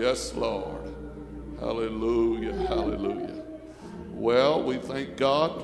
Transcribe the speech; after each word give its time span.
Yes, 0.00 0.34
Lord. 0.34 0.94
Hallelujah. 1.58 2.54
Hallelujah. 2.54 3.42
Well, 4.14 4.62
we 4.62 4.78
thank 4.78 5.18
God. 5.18 5.62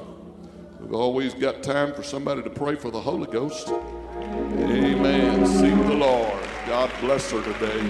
We've 0.78 0.92
always 0.92 1.32
got 1.32 1.62
time 1.62 1.94
for 1.94 2.02
somebody 2.02 2.42
to 2.42 2.50
pray 2.50 2.74
for 2.74 2.90
the 2.90 3.00
Holy 3.00 3.32
Ghost. 3.32 3.66
Amen. 3.68 5.46
Seek 5.46 5.74
the 5.86 5.94
Lord. 5.94 6.44
God 6.66 6.90
bless 7.00 7.30
her 7.30 7.42
today. 7.42 7.88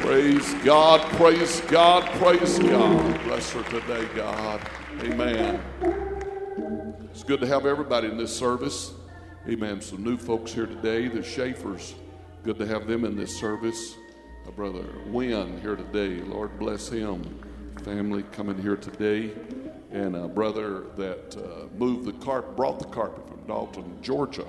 Praise 0.00 0.52
God, 0.64 1.02
praise 1.12 1.60
God, 1.68 2.04
praise 2.18 2.58
God. 2.58 3.22
Bless 3.26 3.52
her 3.52 3.62
today, 3.62 4.08
God. 4.16 4.60
Amen. 5.02 5.62
It's 7.12 7.22
good 7.22 7.40
to 7.42 7.46
have 7.46 7.64
everybody 7.64 8.08
in 8.08 8.16
this 8.16 8.36
service. 8.36 8.92
Amen. 9.48 9.80
Some 9.80 10.02
new 10.02 10.16
folks 10.16 10.52
here 10.52 10.66
today, 10.66 11.06
the 11.06 11.22
Schaefer's. 11.22 11.94
Good 12.42 12.58
to 12.58 12.66
have 12.66 12.88
them 12.88 13.04
in 13.04 13.16
this 13.16 13.38
service. 13.38 13.94
Brother 14.56 14.84
Wynn 15.06 15.60
here 15.60 15.76
today. 15.76 16.22
Lord 16.22 16.58
bless 16.58 16.88
him. 16.88 17.38
Family 17.84 18.22
coming 18.32 18.60
here 18.60 18.76
today. 18.76 19.32
And 19.90 20.16
a 20.16 20.28
brother 20.28 20.84
that 20.96 21.36
uh, 21.36 21.66
moved 21.76 22.06
the 22.06 22.12
carpet, 22.24 22.56
brought 22.56 22.78
the 22.78 22.86
carpet 22.86 23.28
from 23.28 23.40
Dalton, 23.46 23.98
Georgia. 24.02 24.46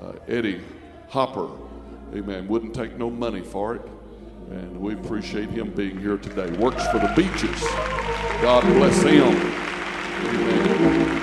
Uh, 0.00 0.12
Eddie 0.28 0.60
Hopper. 1.08 1.48
Amen. 2.14 2.46
Wouldn't 2.48 2.74
take 2.74 2.96
no 2.98 3.10
money 3.10 3.42
for 3.42 3.74
it. 3.74 3.82
And 4.50 4.80
we 4.80 4.94
appreciate 4.94 5.50
him 5.50 5.70
being 5.70 5.98
here 5.98 6.18
today. 6.18 6.50
Works 6.58 6.86
for 6.88 6.98
the 6.98 7.12
beaches. 7.16 7.60
God 8.42 8.62
bless 8.64 9.02
him. 9.02 9.34
Amen. 10.24 11.20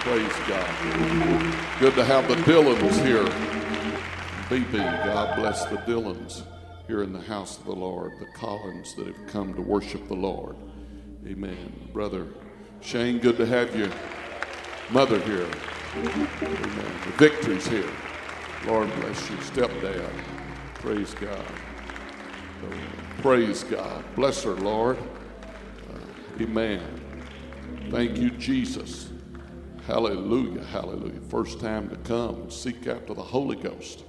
Praise 0.00 0.32
God. 0.48 1.80
Good 1.80 1.94
to 1.94 2.04
have 2.04 2.28
the 2.28 2.36
Dillons 2.44 2.96
here. 2.98 3.24
BB, 4.48 5.04
God 5.04 5.36
bless 5.36 5.64
the 5.66 5.76
Dillons 5.78 6.42
here 6.86 7.02
in 7.02 7.12
the 7.12 7.20
house 7.20 7.58
of 7.58 7.64
the 7.64 7.74
Lord, 7.74 8.12
the 8.18 8.26
Collins 8.26 8.94
that 8.94 9.06
have 9.06 9.26
come 9.26 9.54
to 9.54 9.62
worship 9.62 10.08
the 10.08 10.14
Lord. 10.14 10.56
Amen. 11.26 11.88
Brother 11.92 12.26
Shane, 12.82 13.20
good 13.20 13.36
to 13.36 13.46
have 13.46 13.76
your 13.76 13.88
mother 14.90 15.20
here. 15.20 15.46
Amen. 15.94 16.92
The 17.06 17.12
victory's 17.16 17.66
here. 17.66 17.88
Lord 18.66 18.92
bless 18.96 19.30
you. 19.30 19.36
Stepdad. 19.36 20.10
Praise 20.74 21.14
God. 21.14 21.44
Praise 23.18 23.62
God. 23.62 24.04
Bless 24.16 24.42
her, 24.42 24.54
Lord. 24.54 24.98
Uh, 24.98 26.42
amen. 26.42 26.82
Thank 27.90 28.18
you, 28.18 28.30
Jesus. 28.30 29.10
Hallelujah. 29.86 30.64
Hallelujah. 30.64 31.20
First 31.28 31.60
time 31.60 31.88
to 31.88 31.96
come 31.96 32.42
and 32.42 32.52
seek 32.52 32.86
after 32.88 33.14
the 33.14 33.22
Holy 33.22 33.56
Ghost. 33.56 34.02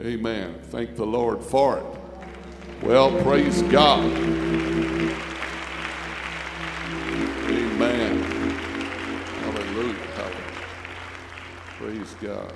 Amen. 0.00 0.58
Thank 0.64 0.96
the 0.96 1.06
Lord 1.06 1.44
for 1.44 1.78
it. 1.78 1.99
Well, 2.82 3.22
praise 3.22 3.62
God. 3.64 4.04
Amen. 7.48 8.18
Hallelujah. 9.42 9.94
Hallelujah. 10.16 10.54
Praise 11.78 12.14
God. 12.22 12.52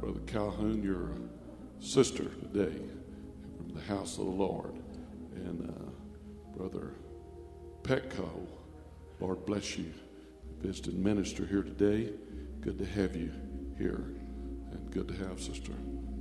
Brother 0.00 0.20
Calhoun, 0.26 0.82
your 0.82 1.10
sister 1.78 2.24
today 2.24 2.74
from 3.56 3.74
the 3.74 3.82
house 3.82 4.18
of 4.18 4.24
the 4.24 4.30
Lord. 4.30 4.74
And 5.36 5.70
uh, 5.70 6.56
Brother 6.56 6.94
Petco, 7.82 8.46
Lord 9.20 9.46
bless 9.46 9.78
you. 9.78 9.92
Visiting 10.60 11.02
minister 11.02 11.46
here 11.46 11.62
today. 11.62 12.12
Good 12.60 12.78
to 12.78 12.86
have 12.86 13.14
you 13.14 13.30
here. 13.78 14.04
Good 14.90 15.06
to 15.06 15.14
have 15.28 15.40
Sister 15.40 15.70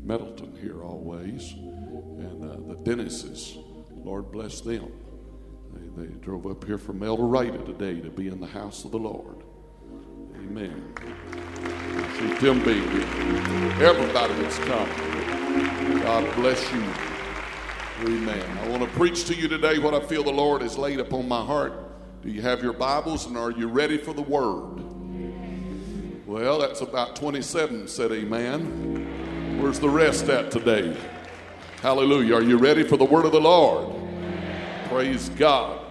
Middleton 0.04 0.56
here 0.62 0.84
always. 0.84 1.54
And 1.54 2.44
uh, 2.44 2.74
the 2.74 2.76
Dennises, 2.84 3.58
Lord 3.90 4.32
bless 4.32 4.62
them. 4.62 4.92
They, 5.74 6.04
they 6.04 6.14
drove 6.20 6.46
up 6.46 6.64
here 6.66 6.78
from 6.78 7.02
El 7.02 7.18
Dorado 7.18 7.58
today 7.66 8.00
to 8.00 8.12
be 8.12 8.28
in 8.28 8.40
the 8.40 8.48
house 8.48 8.86
of 8.86 8.92
the 8.92 9.00
Lord. 9.00 9.38
Amen. 10.36 10.94
See 12.20 12.36
Tim 12.38 12.64
being 12.64 12.88
here. 12.92 13.82
Everybody 13.82 14.34
that's 14.36 14.60
come. 14.60 14.90
God 16.04 16.36
bless 16.36 16.62
you. 16.72 16.84
Amen. 18.02 18.58
I 18.60 18.68
want 18.68 18.84
to 18.84 18.90
preach 18.90 19.26
to 19.26 19.36
you 19.36 19.48
today 19.48 19.80
what 19.80 19.96
I 19.96 20.00
feel 20.00 20.24
the 20.24 20.32
Lord 20.32 20.62
has 20.62 20.78
laid 20.78 21.00
upon 21.00 21.28
my 21.28 21.44
heart. 21.44 22.22
Do 22.22 22.30
you 22.30 22.44
have 22.44 22.62
your 22.62 22.74
Bibles 22.74 23.26
and 23.26 23.36
are 23.36 23.52
you 23.52 23.68
ready 23.68 23.98
for 23.98 24.14
the 24.14 24.22
word? 24.22 24.89
Well, 26.30 26.60
that's 26.60 26.82
about 26.82 27.16
27 27.16 27.88
said 27.88 28.12
amen. 28.12 29.58
Where's 29.60 29.80
the 29.80 29.90
rest 29.90 30.30
at 30.30 30.52
today? 30.52 30.96
Hallelujah. 31.82 32.36
Are 32.36 32.44
you 32.44 32.60
ready 32.60 32.84
for 32.84 32.98
the 32.98 33.04
word 33.04 33.26
of 33.26 33.32
the 33.32 33.42
Lord? 33.42 33.96
Praise 34.90 35.30
God. 35.30 35.84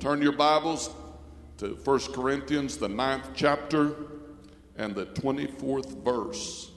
Turn 0.00 0.22
your 0.22 0.32
Bibles 0.32 0.88
to 1.58 1.74
1 1.84 2.00
Corinthians, 2.14 2.78
the 2.78 2.88
ninth 2.88 3.28
chapter 3.34 3.94
and 4.76 4.94
the 4.94 5.04
24th 5.04 6.02
verse. 6.02 6.70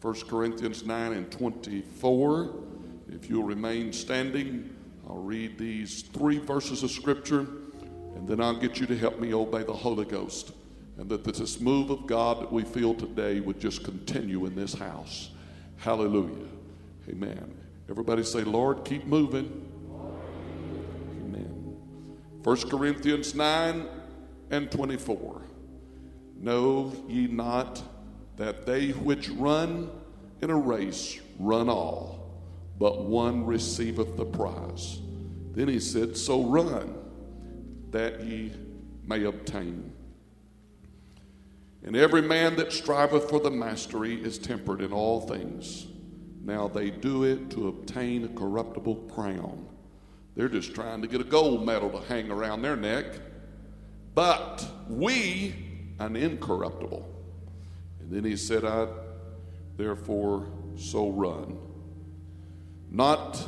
1 0.00 0.14
Corinthians 0.22 0.84
9 0.84 1.12
and 1.12 1.30
24. 1.30 2.56
If 3.08 3.30
you'll 3.30 3.44
remain 3.44 3.92
standing, 3.92 4.74
I'll 5.08 5.22
read 5.22 5.58
these 5.58 6.02
three 6.02 6.38
verses 6.38 6.82
of 6.82 6.90
Scripture, 6.90 7.46
and 8.16 8.26
then 8.26 8.40
I'll 8.40 8.58
get 8.58 8.80
you 8.80 8.86
to 8.86 8.98
help 8.98 9.20
me 9.20 9.32
obey 9.32 9.62
the 9.62 9.72
Holy 9.72 10.04
Ghost. 10.04 10.50
And 10.98 11.08
that 11.10 11.22
this 11.22 11.60
move 11.60 11.90
of 11.90 12.06
God 12.08 12.40
that 12.42 12.52
we 12.52 12.64
feel 12.64 12.92
today 12.92 13.38
would 13.38 13.60
just 13.60 13.84
continue 13.84 14.46
in 14.46 14.56
this 14.56 14.74
house. 14.74 15.30
Hallelujah. 15.76 16.48
Amen. 17.08 17.54
Everybody 17.88 18.24
say, 18.24 18.42
Lord, 18.42 18.84
keep 18.84 19.06
moving. 19.06 19.70
Amen. 21.24 21.76
1 22.42 22.56
Corinthians 22.68 23.34
9 23.34 23.86
and 24.50 24.70
24. 24.70 25.42
Know 26.40 26.92
ye 27.08 27.28
not 27.28 27.80
that 28.36 28.66
they 28.66 28.90
which 28.90 29.28
run 29.30 29.90
in 30.42 30.50
a 30.50 30.56
race 30.56 31.20
run 31.38 31.68
all, 31.68 32.28
but 32.78 33.04
one 33.04 33.46
receiveth 33.46 34.16
the 34.16 34.24
prize? 34.24 35.00
Then 35.52 35.68
he 35.68 35.78
said, 35.78 36.16
So 36.16 36.44
run 36.44 36.98
that 37.90 38.20
ye 38.24 38.52
may 39.06 39.24
obtain. 39.24 39.92
And 41.88 41.96
every 41.96 42.20
man 42.20 42.56
that 42.56 42.70
striveth 42.70 43.30
for 43.30 43.40
the 43.40 43.50
mastery 43.50 44.22
is 44.22 44.36
tempered 44.36 44.82
in 44.82 44.92
all 44.92 45.22
things. 45.22 45.86
Now 46.44 46.68
they 46.68 46.90
do 46.90 47.24
it 47.24 47.48
to 47.52 47.68
obtain 47.68 48.26
a 48.26 48.28
corruptible 48.28 49.10
crown. 49.14 49.66
They're 50.36 50.50
just 50.50 50.74
trying 50.74 51.00
to 51.00 51.08
get 51.08 51.22
a 51.22 51.24
gold 51.24 51.64
medal 51.64 51.88
to 51.88 52.06
hang 52.06 52.30
around 52.30 52.60
their 52.60 52.76
neck. 52.76 53.06
But 54.14 54.66
we, 54.86 55.54
an 55.98 56.14
incorruptible. 56.14 57.08
And 58.00 58.10
then 58.12 58.22
he 58.22 58.36
said, 58.36 58.66
I 58.66 58.88
therefore 59.78 60.46
so 60.76 61.08
run. 61.08 61.56
Not 62.90 63.42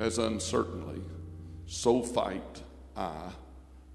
as 0.00 0.18
uncertainly, 0.18 1.00
so 1.64 2.02
fight 2.02 2.62
I, 2.96 3.30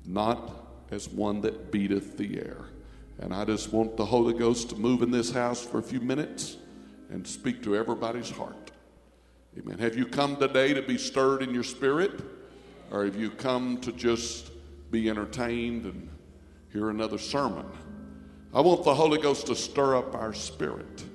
not 0.06 0.88
as 0.90 1.10
one 1.10 1.42
that 1.42 1.70
beateth 1.70 2.16
the 2.16 2.38
air. 2.38 2.61
And 3.22 3.34
I 3.34 3.46
just 3.46 3.72
want 3.72 3.98
the 3.98 4.06
Holy 4.06 4.34
Ghost 4.34 4.70
to 4.72 4.76
move 4.76 5.04
in 5.04 5.12
this 5.12 5.32
house 5.32 5.64
for 5.64 5.78
a 5.78 5.84
few 5.84 6.00
minutes 6.00 6.58
and 7.10 7.26
speak 7.26 7.62
to 7.64 7.76
everybody's 7.76 8.32
heart. 8.32 8.72
Amen. 9.58 9.78
Have 9.78 9.96
you 9.96 10.06
come 10.06 10.38
today 10.38 10.74
to 10.74 10.82
be 10.82 10.98
stirred 10.98 11.44
in 11.44 11.54
your 11.54 11.64
spirit? 11.64 12.20
Or 12.90 13.06
have 13.06 13.16
you 13.16 13.30
come 13.30 13.78
to 13.82 13.92
just 13.92 14.52
be 14.90 15.10
entertained 15.10 15.86
and 15.86 16.10
hear 16.74 16.90
another 16.90 17.18
sermon? 17.18 17.66
I 18.54 18.62
want 18.62 18.84
the 18.84 18.96
Holy 18.96 19.20
Ghost 19.20 19.48
to 19.48 19.56
stir 19.56 19.96
up 19.96 20.16
our 20.16 20.34
spirit. 20.34 21.06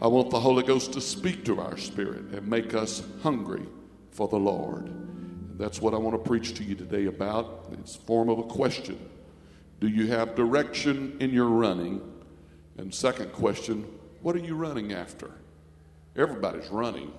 I 0.00 0.08
want 0.08 0.30
the 0.30 0.40
Holy 0.40 0.62
Ghost 0.62 0.92
to 0.94 1.00
speak 1.00 1.44
to 1.44 1.60
our 1.60 1.76
spirit 1.76 2.24
and 2.32 2.48
make 2.48 2.74
us 2.74 3.02
hungry 3.22 3.66
for 4.10 4.28
the 4.28 4.38
Lord. 4.38 4.86
And 4.86 5.58
that's 5.58 5.80
what 5.80 5.94
I 5.94 5.98
want 5.98 6.16
to 6.16 6.28
preach 6.28 6.54
to 6.54 6.64
you 6.64 6.74
today 6.74 7.06
about. 7.06 7.68
It's 7.72 7.94
form 7.94 8.28
of 8.28 8.38
a 8.38 8.44
question. 8.44 8.98
Do 9.80 9.88
you 9.88 10.06
have 10.08 10.34
direction 10.34 11.16
in 11.20 11.30
your 11.30 11.48
running? 11.48 12.00
And 12.78 12.92
second 12.92 13.32
question, 13.32 13.84
what 14.22 14.34
are 14.34 14.40
you 14.40 14.54
running 14.54 14.92
after? 14.92 15.30
Everybody's 16.16 16.68
running. 16.68 17.12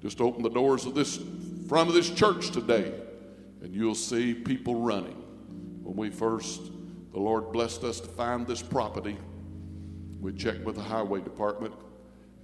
Just 0.00 0.20
open 0.20 0.42
the 0.42 0.50
doors 0.50 0.84
of 0.86 0.94
this 0.94 1.20
front 1.68 1.88
of 1.88 1.94
this 1.94 2.10
church 2.10 2.50
today, 2.50 2.92
and 3.62 3.74
you'll 3.74 3.94
see 3.94 4.34
people 4.34 4.76
running. 4.76 5.16
When 5.82 5.96
we 5.96 6.10
first, 6.10 6.62
the 7.12 7.20
Lord 7.20 7.52
blessed 7.52 7.84
us 7.84 8.00
to 8.00 8.08
find 8.08 8.46
this 8.46 8.62
property, 8.62 9.16
we 10.20 10.32
checked 10.32 10.64
with 10.64 10.76
the 10.76 10.82
highway 10.82 11.20
department, 11.20 11.74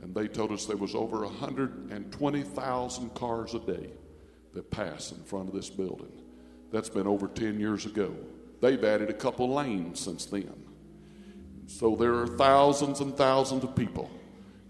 and 0.03 0.15
they 0.15 0.29
told 0.29 0.53
us 0.53 0.67
there 0.67 0.77
was 0.77 0.95
over 0.95 1.21
120,000 1.21 3.15
cars 3.15 3.55
a 3.55 3.59
day 3.61 3.91
that 4.55 4.71
pass 4.71 5.13
in 5.13 5.23
front 5.25 5.49
of 5.49 5.55
this 5.55 5.71
building. 5.71 6.13
That's 6.73 6.89
been 6.89 7.07
over 7.07 7.29
10 7.29 7.61
years 7.61 7.87
ago. 7.87 8.15
They've 8.61 8.83
added 8.83 9.11
a 9.11 9.15
couple 9.15 9.55
lanes 9.55 10.01
since 10.01 10.27
then. 10.27 10.65
So 11.67 11.97
there 11.97 12.15
are 12.15 12.27
thousands 12.27 13.01
and 13.01 13.17
thousands 13.17 13.63
of 13.63 13.77
people 13.77 14.11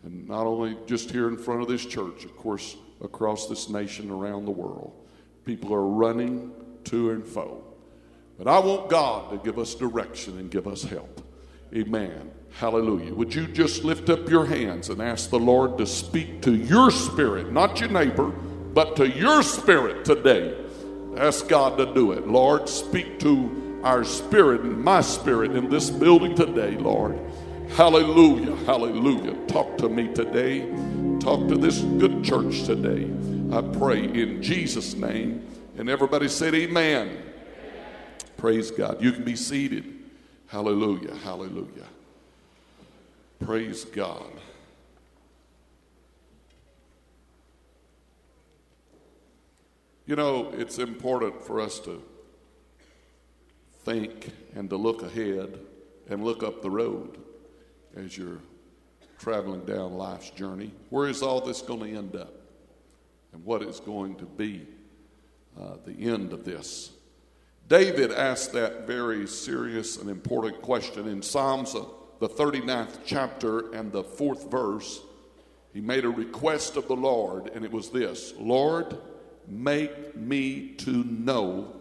And 0.04 0.26
not 0.28 0.46
only 0.46 0.76
just 0.86 1.10
here 1.10 1.28
in 1.28 1.36
front 1.36 1.62
of 1.62 1.68
this 1.68 1.84
church, 1.84 2.24
of 2.24 2.36
course, 2.36 2.76
across 3.02 3.46
this 3.46 3.68
nation, 3.68 4.10
around 4.10 4.44
the 4.44 4.50
world. 4.50 4.92
People 5.44 5.74
are 5.74 5.86
running 5.86 6.52
to 6.84 7.10
and 7.10 7.26
fro. 7.26 7.62
But 8.36 8.48
I 8.48 8.58
want 8.58 8.88
God 8.88 9.30
to 9.30 9.38
give 9.38 9.58
us 9.58 9.74
direction 9.74 10.38
and 10.38 10.50
give 10.50 10.66
us 10.66 10.82
help. 10.82 11.22
Amen. 11.74 12.30
Hallelujah. 12.52 13.14
Would 13.14 13.34
you 13.34 13.46
just 13.48 13.84
lift 13.84 14.08
up 14.08 14.28
your 14.30 14.46
hands 14.46 14.88
and 14.88 15.02
ask 15.02 15.30
the 15.30 15.38
Lord 15.38 15.76
to 15.78 15.86
speak 15.86 16.40
to 16.42 16.54
your 16.54 16.90
spirit, 16.90 17.52
not 17.52 17.80
your 17.80 17.90
neighbor, 17.90 18.28
but 18.28 18.96
to 18.96 19.08
your 19.08 19.42
spirit 19.42 20.04
today? 20.04 20.56
Ask 21.16 21.48
God 21.48 21.76
to 21.78 21.92
do 21.92 22.12
it. 22.12 22.26
Lord, 22.26 22.68
speak 22.68 23.18
to 23.20 23.67
our 23.82 24.04
spirit 24.04 24.62
and 24.62 24.82
my 24.82 25.00
spirit 25.00 25.52
in 25.52 25.68
this 25.68 25.90
building 25.90 26.34
today, 26.34 26.76
Lord. 26.76 27.18
Hallelujah. 27.70 28.56
Hallelujah. 28.64 29.34
Talk 29.46 29.76
to 29.78 29.88
me 29.88 30.12
today. 30.12 30.68
Talk 31.20 31.48
to 31.48 31.56
this 31.56 31.80
good 31.80 32.24
church 32.24 32.64
today. 32.64 33.10
I 33.52 33.60
pray 33.60 34.04
in 34.04 34.42
Jesus' 34.42 34.94
name. 34.94 35.46
And 35.76 35.88
everybody 35.88 36.28
said, 36.28 36.54
Amen. 36.54 37.22
Praise 38.36 38.70
God. 38.70 39.02
You 39.02 39.12
can 39.12 39.24
be 39.24 39.36
seated. 39.36 39.84
Hallelujah. 40.48 41.14
Hallelujah. 41.16 41.86
Praise 43.40 43.84
God. 43.84 44.32
You 50.06 50.16
know, 50.16 50.50
it's 50.56 50.78
important 50.78 51.44
for 51.44 51.60
us 51.60 51.78
to 51.80 52.02
think 53.88 54.32
and 54.54 54.68
to 54.68 54.76
look 54.76 55.02
ahead 55.02 55.58
and 56.10 56.22
look 56.22 56.42
up 56.42 56.60
the 56.60 56.70
road 56.70 57.16
as 57.96 58.18
you're 58.18 58.40
traveling 59.18 59.64
down 59.64 59.94
life's 59.94 60.30
journey. 60.30 60.72
Where 60.90 61.08
is 61.08 61.22
all 61.22 61.40
this 61.40 61.62
going 61.62 61.80
to 61.80 61.98
end 61.98 62.14
up? 62.14 62.34
And 63.32 63.42
what 63.44 63.62
is 63.62 63.80
going 63.80 64.16
to 64.16 64.26
be 64.26 64.66
uh, 65.58 65.76
the 65.86 66.10
end 66.10 66.34
of 66.34 66.44
this? 66.44 66.90
David 67.66 68.12
asked 68.12 68.52
that 68.52 68.86
very 68.86 69.26
serious 69.26 69.96
and 69.96 70.10
important 70.10 70.60
question 70.60 71.08
in 71.08 71.22
Psalms, 71.22 71.74
uh, 71.74 71.84
the 72.20 72.28
39th 72.28 73.00
chapter 73.06 73.72
and 73.72 73.90
the 73.90 74.04
fourth 74.04 74.50
verse. 74.50 75.00
He 75.72 75.80
made 75.80 76.04
a 76.04 76.10
request 76.10 76.76
of 76.76 76.88
the 76.88 76.96
Lord, 76.96 77.50
and 77.54 77.64
it 77.64 77.72
was 77.72 77.90
this 77.90 78.34
Lord, 78.38 78.98
make 79.46 80.14
me 80.14 80.74
to 80.78 81.04
know 81.04 81.74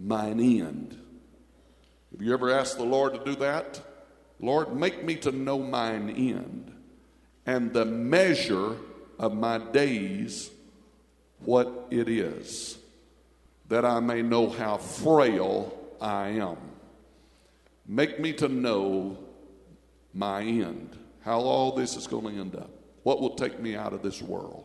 mine 0.00 0.40
end. 0.40 1.03
Have 2.14 2.22
you 2.22 2.32
ever 2.32 2.48
asked 2.48 2.76
the 2.76 2.84
Lord 2.84 3.12
to 3.14 3.24
do 3.24 3.34
that? 3.40 3.80
Lord, 4.38 4.76
make 4.76 5.02
me 5.02 5.16
to 5.16 5.32
know 5.32 5.58
mine 5.58 6.10
end 6.10 6.72
and 7.44 7.72
the 7.72 7.84
measure 7.84 8.76
of 9.18 9.34
my 9.34 9.58
days, 9.58 10.52
what 11.40 11.88
it 11.90 12.08
is, 12.08 12.78
that 13.68 13.84
I 13.84 13.98
may 13.98 14.22
know 14.22 14.48
how 14.48 14.76
frail 14.76 15.76
I 16.00 16.28
am. 16.28 16.56
Make 17.84 18.20
me 18.20 18.32
to 18.34 18.48
know 18.48 19.18
my 20.12 20.42
end, 20.42 20.96
how 21.22 21.40
all 21.40 21.72
this 21.72 21.96
is 21.96 22.06
going 22.06 22.36
to 22.36 22.40
end 22.40 22.54
up, 22.54 22.70
what 23.02 23.20
will 23.20 23.34
take 23.34 23.58
me 23.58 23.74
out 23.74 23.92
of 23.92 24.02
this 24.02 24.22
world, 24.22 24.64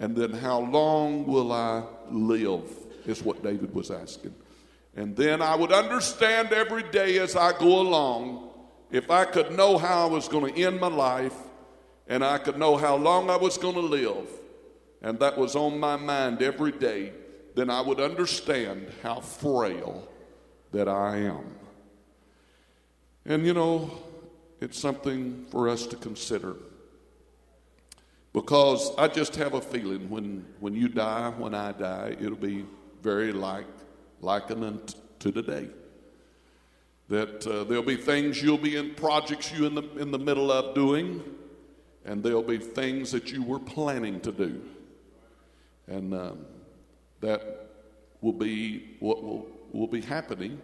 and 0.00 0.16
then 0.16 0.32
how 0.32 0.58
long 0.58 1.24
will 1.24 1.52
I 1.52 1.84
live, 2.10 2.68
is 3.06 3.22
what 3.22 3.44
David 3.44 3.72
was 3.72 3.92
asking. 3.92 4.34
And 5.00 5.16
then 5.16 5.40
I 5.40 5.56
would 5.56 5.72
understand 5.72 6.52
every 6.52 6.82
day 6.82 7.16
as 7.20 7.34
I 7.34 7.58
go 7.58 7.80
along 7.80 8.50
if 8.90 9.10
I 9.10 9.24
could 9.24 9.50
know 9.50 9.78
how 9.78 10.06
I 10.06 10.10
was 10.10 10.28
going 10.28 10.52
to 10.52 10.62
end 10.62 10.78
my 10.78 10.88
life 10.88 11.32
and 12.06 12.22
I 12.22 12.36
could 12.36 12.58
know 12.58 12.76
how 12.76 12.96
long 12.96 13.30
I 13.30 13.36
was 13.36 13.56
going 13.56 13.76
to 13.76 13.80
live, 13.80 14.28
and 15.00 15.18
that 15.20 15.38
was 15.38 15.56
on 15.56 15.80
my 15.80 15.96
mind 15.96 16.42
every 16.42 16.72
day, 16.72 17.14
then 17.54 17.70
I 17.70 17.80
would 17.80 17.98
understand 17.98 18.88
how 19.02 19.20
frail 19.20 20.06
that 20.72 20.86
I 20.86 21.16
am. 21.16 21.46
And 23.24 23.46
you 23.46 23.54
know, 23.54 23.90
it's 24.60 24.78
something 24.78 25.46
for 25.50 25.70
us 25.70 25.86
to 25.86 25.96
consider. 25.96 26.56
Because 28.34 28.92
I 28.98 29.08
just 29.08 29.34
have 29.36 29.54
a 29.54 29.62
feeling 29.62 30.10
when, 30.10 30.44
when 30.58 30.74
you 30.74 30.88
die, 30.88 31.30
when 31.38 31.54
I 31.54 31.72
die, 31.72 32.16
it'll 32.20 32.36
be 32.36 32.66
very 33.00 33.32
like 33.32 33.64
likened 34.20 34.64
unto 34.64 35.32
today 35.32 35.68
that 37.08 37.44
uh, 37.46 37.64
there'll 37.64 37.82
be 37.82 37.96
things 37.96 38.40
you'll 38.40 38.56
be 38.56 38.76
in 38.76 38.94
projects 38.94 39.52
you 39.52 39.66
in 39.66 39.74
the 39.74 39.82
in 39.96 40.10
the 40.10 40.18
middle 40.18 40.52
of 40.52 40.74
doing 40.74 41.22
and 42.04 42.22
there'll 42.22 42.42
be 42.42 42.58
things 42.58 43.12
that 43.12 43.30
you 43.30 43.42
were 43.42 43.58
planning 43.58 44.20
to 44.20 44.32
do. 44.32 44.62
And 45.86 46.14
um, 46.14 46.46
that 47.20 47.68
will 48.20 48.32
be 48.32 48.96
what 49.00 49.22
will, 49.22 49.46
will 49.72 49.86
be 49.86 50.00
happening 50.00 50.60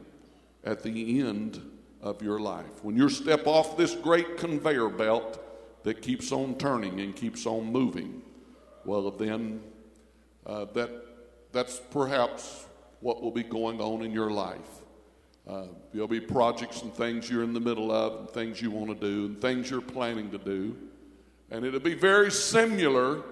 at 0.65 0.83
the 0.83 1.21
end 1.21 1.61
of 2.01 2.23
your 2.23 2.41
life. 2.41 2.83
When 2.83 2.97
you 2.97 3.09
step 3.09 3.47
off 3.47 3.77
this 3.77 3.95
great 3.95 4.37
conveyor 4.37 4.89
belt 4.91 5.43
that 5.83 6.03
keeps 6.03 6.33
on 6.33 6.57
turning 6.57 7.01
and 7.01 7.15
keeps 7.15 7.47
on 7.47 7.65
moving 7.71 8.23
well 8.85 9.11
then 9.11 9.61
uh, 10.45 10.65
that 10.67 10.91
that's 11.53 11.81
perhaps 11.91 12.67
what 13.01 13.23
will 13.23 13.31
be 13.31 13.43
going 13.43 13.81
on 13.81 14.03
in 14.03 14.13
your 14.13 14.31
life 14.31 14.83
uh, 15.47 15.67
there'll 15.93 16.09
be 16.09 16.21
projects 16.21 16.83
and 16.83 16.93
things 16.93 17.31
you're 17.31 17.45
in 17.45 17.53
the 17.53 17.61
middle 17.61 17.93
of, 17.93 18.19
and 18.19 18.31
things 18.31 18.61
you 18.61 18.71
want 18.71 18.89
to 18.89 18.95
do, 18.95 19.27
and 19.27 19.41
things 19.41 19.71
you're 19.71 19.81
planning 19.81 20.31
to 20.31 20.39
do. 20.39 20.77
And 21.51 21.65
it'll 21.65 21.79
be 21.79 21.95
very 21.95 22.33
similar 22.33 23.23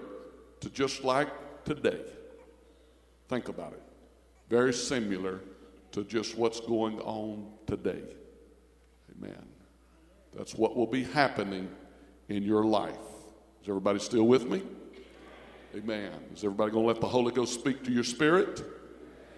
to 0.61 0.69
just 0.69 1.03
like 1.03 1.27
today. 1.65 1.99
Think 3.27 3.49
about 3.49 3.73
it. 3.73 3.81
Very 4.49 4.73
similar 4.73 5.41
to 5.91 6.05
just 6.05 6.37
what's 6.37 6.61
going 6.61 7.01
on 7.01 7.51
today. 7.67 8.03
Amen. 9.17 9.45
That's 10.33 10.55
what 10.55 10.77
will 10.77 10.87
be 10.87 11.03
happening 11.03 11.69
in 12.29 12.43
your 12.43 12.63
life. 12.63 12.95
Is 13.61 13.67
everybody 13.67 13.99
still 13.99 14.25
with 14.25 14.47
me? 14.49 14.61
Amen. 15.75 16.11
Is 16.33 16.45
everybody 16.45 16.71
going 16.71 16.83
to 16.83 16.87
let 16.87 17.01
the 17.01 17.07
Holy 17.07 17.33
Ghost 17.33 17.53
speak 17.55 17.83
to 17.83 17.91
your 17.91 18.05
spirit? 18.05 18.63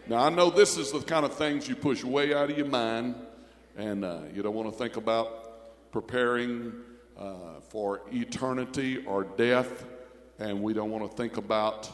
Now, 0.09 0.19
I 0.19 0.29
know 0.29 0.49
this 0.49 0.77
is 0.77 0.93
the 0.93 1.01
kind 1.01 1.25
of 1.25 1.33
things 1.33 1.67
you 1.67 1.75
push 1.75 2.01
way 2.01 2.33
out 2.33 2.49
of 2.49 2.57
your 2.57 2.67
mind, 2.67 3.15
and 3.75 4.05
uh, 4.05 4.19
you 4.33 4.41
don't 4.41 4.55
want 4.55 4.71
to 4.71 4.77
think 4.77 4.95
about 4.95 5.91
preparing 5.91 6.71
uh, 7.17 7.59
for 7.67 8.03
eternity 8.13 9.03
or 9.05 9.25
death, 9.25 9.83
and 10.39 10.63
we 10.63 10.71
don't 10.71 10.91
want 10.91 11.11
to 11.11 11.17
think 11.17 11.35
about 11.35 11.89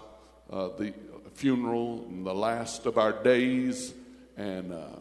uh, 0.51 0.67
the 0.77 0.93
funeral 1.33 2.05
and 2.07 2.23
the 2.23 2.35
last 2.35 2.85
of 2.85 2.99
our 2.99 3.23
days 3.23 3.95
and, 4.37 4.71
uh, 4.71 4.99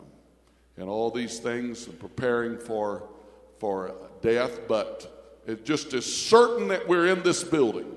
and 0.79 0.89
all 0.89 1.11
these 1.11 1.39
things 1.39 1.87
and 1.89 2.01
preparing 2.01 2.57
for, 2.57 3.11
for 3.59 3.95
death, 4.23 4.67
but 4.67 5.43
it 5.47 5.67
just 5.67 5.93
is 5.93 6.07
certain 6.07 6.69
that 6.69 6.89
we're 6.89 7.09
in 7.09 7.23
this 7.23 7.45
building. 7.45 7.95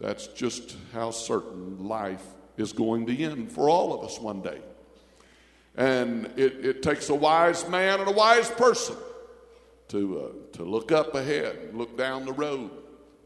That's 0.00 0.28
just 0.28 0.76
how 0.94 1.10
certain 1.10 1.86
life 1.86 2.24
is 2.56 2.72
going 2.72 3.06
to 3.06 3.16
end 3.16 3.52
for 3.52 3.68
all 3.68 3.92
of 3.92 4.04
us 4.04 4.18
one 4.18 4.40
day. 4.40 4.60
And 5.76 6.26
it, 6.36 6.64
it 6.64 6.82
takes 6.82 7.08
a 7.10 7.14
wise 7.14 7.68
man 7.68 8.00
and 8.00 8.08
a 8.08 8.12
wise 8.12 8.50
person 8.50 8.96
to, 9.88 10.20
uh, 10.20 10.56
to 10.56 10.64
look 10.64 10.90
up 10.90 11.14
ahead, 11.14 11.74
look 11.74 11.96
down 11.96 12.24
the 12.24 12.32
road, 12.32 12.70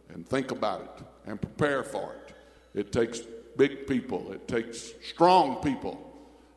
and 0.09 0.29
think 0.29 0.51
about 0.51 0.83
it 0.99 1.31
and 1.31 1.41
prepare 1.41 1.85
for 1.85 2.15
it. 2.15 2.35
It 2.75 2.93
takes 2.93 3.21
big 3.57 3.87
people, 3.87 4.33
it 4.33 4.49
takes 4.49 4.93
strong 5.09 5.63
people 5.63 6.07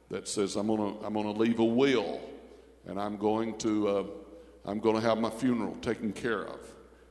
that 0.09 0.27
says, 0.27 0.55
I'm 0.55 0.67
going 0.67 0.97
to 0.97 1.05
I'm 1.05 1.13
gonna 1.13 1.31
leave 1.31 1.59
a 1.59 1.65
will 1.65 2.21
and 2.87 2.99
I'm 2.99 3.17
going 3.17 3.57
to, 3.59 3.87
uh, 3.87 4.03
I'm 4.65 4.79
going 4.79 4.95
to 4.95 5.01
have 5.01 5.17
my 5.17 5.29
funeral 5.29 5.75
taken 5.81 6.11
care 6.11 6.45
of. 6.45 6.59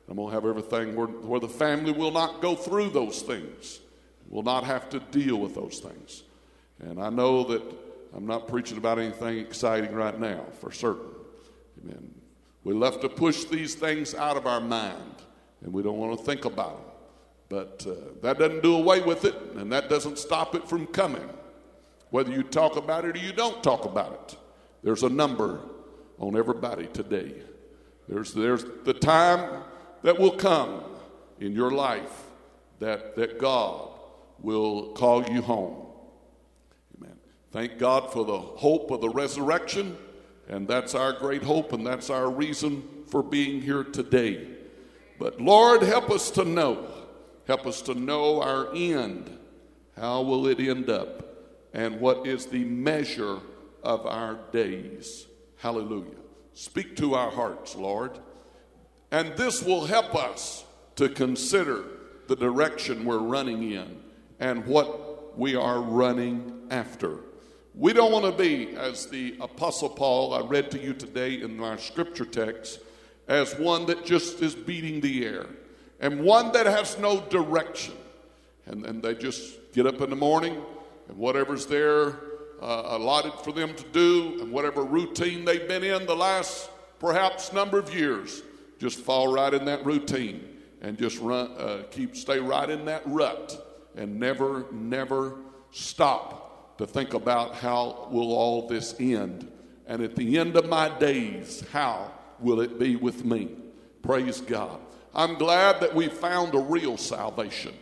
I'm 0.09 0.17
going 0.17 0.29
to 0.29 0.35
have 0.35 0.45
everything 0.45 0.95
where, 0.97 1.07
where 1.07 1.41
the 1.41 1.49
family 1.49 1.93
will 1.93 2.11
not 2.11 2.43
go 2.43 2.55
through 2.55 2.91
those 2.91 3.23
things 3.23 3.81
will 4.33 4.43
not 4.43 4.65
have 4.65 4.89
to 4.89 4.99
deal 4.99 5.37
with 5.37 5.55
those 5.55 5.79
things. 5.79 6.25
And 6.81 7.01
I 7.01 7.11
know 7.11 7.45
that 7.45 7.63
I'm 8.17 8.27
not 8.27 8.49
preaching 8.49 8.79
about 8.79 8.99
anything 8.99 9.39
exciting 9.39 9.93
right 9.93 10.19
now, 10.19 10.45
for 10.59 10.73
certain. 10.73 11.11
Amen. 11.85 12.15
We 12.65 12.75
love 12.75 13.01
to 13.03 13.09
push 13.09 13.45
these 13.45 13.75
things 13.75 14.15
out 14.15 14.37
of 14.37 14.47
our 14.47 14.61
mind, 14.61 15.15
and 15.63 15.73
we 15.73 15.83
don't 15.83 15.99
want 15.99 16.19
to 16.19 16.25
think 16.25 16.45
about 16.45 16.77
them. 16.77 16.87
But 17.49 17.87
uh, 17.87 17.95
that 18.23 18.39
doesn't 18.39 18.63
do 18.63 18.75
away 18.75 19.01
with 19.01 19.27
it, 19.27 19.35
and 19.57 19.71
that 19.71 19.91
doesn't 19.91 20.19
stop 20.19 20.55
it 20.55 20.67
from 20.67 20.87
coming. 20.87 21.29
Whether 22.11 22.33
you 22.33 22.43
talk 22.43 22.77
about 22.77 23.05
it 23.05 23.17
or 23.17 23.19
you 23.19 23.33
don't 23.33 23.63
talk 23.63 23.85
about 23.85 24.13
it, 24.13 24.39
there's 24.83 25.03
a 25.03 25.09
number 25.09 25.61
on 26.19 26.37
everybody 26.37 26.87
today. 26.87 27.35
There's, 28.09 28.33
there's 28.33 28.65
the 28.85 28.95
time 28.95 29.63
that 30.03 30.19
will 30.19 30.33
come 30.33 30.85
in 31.41 31.53
your 31.53 31.71
life 31.71 32.25
that, 32.79 33.15
that 33.17 33.39
God 33.39 33.92
will 34.43 34.89
call 34.93 35.23
you 35.31 35.41
home. 35.41 35.87
Amen. 36.99 37.17
Thank 37.53 37.79
God 37.79 38.13
for 38.13 38.25
the 38.25 38.39
hope 38.39 38.91
of 38.91 39.01
the 39.01 39.09
resurrection, 39.09 39.97
and 40.49 40.67
that's 40.67 40.95
our 40.95 41.13
great 41.13 41.43
hope, 41.43 41.73
and 41.73 41.87
that's 41.87 42.11
our 42.11 42.29
reason 42.29 42.83
for 43.07 43.23
being 43.23 43.63
here 43.63 43.85
today. 43.85 44.47
But 45.19 45.41
Lord, 45.41 45.83
help 45.83 46.11
us 46.11 46.31
to 46.33 46.45
know. 46.45 46.89
Help 47.47 47.67
us 47.67 47.81
to 47.83 47.95
know 47.95 48.43
our 48.43 48.75
end. 48.75 49.39
How 49.97 50.23
will 50.23 50.47
it 50.47 50.59
end 50.59 50.91
up? 50.91 51.29
And 51.73 52.01
what 52.01 52.27
is 52.27 52.47
the 52.47 52.65
measure 52.65 53.39
of 53.83 54.07
our 54.07 54.39
days? 54.53 55.27
Hallelujah. 55.57 56.19
Speak 56.55 56.97
to 56.97 57.15
our 57.15 57.31
hearts, 57.31 57.77
Lord. 57.77 58.19
And 59.11 59.37
this 59.37 59.63
will 59.63 59.87
help 59.87 60.15
us 60.15 60.65
to 60.97 61.09
consider 61.09 61.85
the 62.29 62.37
direction 62.37 63.05
we're 63.05 63.19
running 63.19 63.73
in 63.73 64.02
and 64.43 64.67
what 64.67 65.39
we 65.39 65.55
are 65.55 65.81
running 65.81 66.53
after. 66.69 67.21
We 67.77 67.93
don't 67.93 68.11
want 68.11 68.25
to 68.25 68.33
be, 68.33 68.77
as 68.77 69.07
the 69.07 69.37
Apostle 69.41 69.89
Paul 69.89 70.35
I 70.35 70.41
read 70.41 70.69
to 70.73 70.81
you 70.81 70.95
today 70.95 71.41
in 71.41 71.61
our 71.61 71.79
scripture 71.79 72.25
text, 72.25 72.81
as 73.29 73.55
one 73.55 73.87
that 73.87 74.05
just 74.05 74.43
is 74.43 74.57
beating 74.57 75.01
the 75.01 75.25
air 75.25 75.47
and 76.01 76.25
one 76.25 76.51
that 76.53 76.67
has 76.67 76.99
no 76.99 77.21
direction. 77.21 77.95
And, 78.67 78.85
and 78.85 79.01
they 79.01 79.15
just 79.15 79.73
get 79.73 79.87
up 79.87 80.01
in 80.01 80.11
the 80.11 80.17
morning 80.17 80.61
and 81.09 81.17
whatever's 81.17 81.67
there 81.67 82.09
uh, 82.61 82.83
allotted 82.87 83.35
for 83.45 83.53
them 83.53 83.73
to 83.75 83.85
do 83.93 84.39
and 84.41 84.51
whatever 84.51 84.83
routine 84.83 85.45
they've 85.45 85.69
been 85.69 85.85
in 85.85 86.05
the 86.05 86.17
last 86.17 86.69
perhaps 86.99 87.53
number 87.53 87.79
of 87.79 87.95
years, 87.95 88.43
just 88.81 88.99
fall 88.99 89.33
right 89.33 89.55
in 89.55 89.65
that 89.67 89.87
routine 89.87 90.49
and 90.81 90.99
just 90.99 91.21
run, 91.21 91.53
uh, 91.59 91.85
keep, 91.93 92.17
stay 92.17 92.41
right 92.41 92.69
in 92.69 92.85
that 92.87 93.03
rut 93.07 93.69
and 93.97 94.19
never, 94.19 94.67
never 94.73 95.37
stop 95.71 96.77
to 96.79 96.87
think 96.87 97.15
about 97.15 97.55
how 97.55 98.09
will 98.11 98.33
all 98.33 98.69
this 98.69 98.95
end. 98.99 99.51
And 99.87 100.03
at 100.03 100.17
the 100.17 100.39
end 100.39 100.57
of 100.57 100.69
my 100.69 100.89
days, 100.99 101.65
how 101.73 102.13
will 102.39 102.61
it 102.61 102.79
be 102.79 102.97
with 102.97 103.25
me? 103.25 103.51
Praise 104.03 104.41
God. 104.41 104.81
I'm 105.15 105.35
glad 105.35 105.81
that 105.81 105.95
we 105.95 106.09
found 106.09 106.55
a 106.55 106.59
real 106.59 106.97
salvation. 106.97 107.75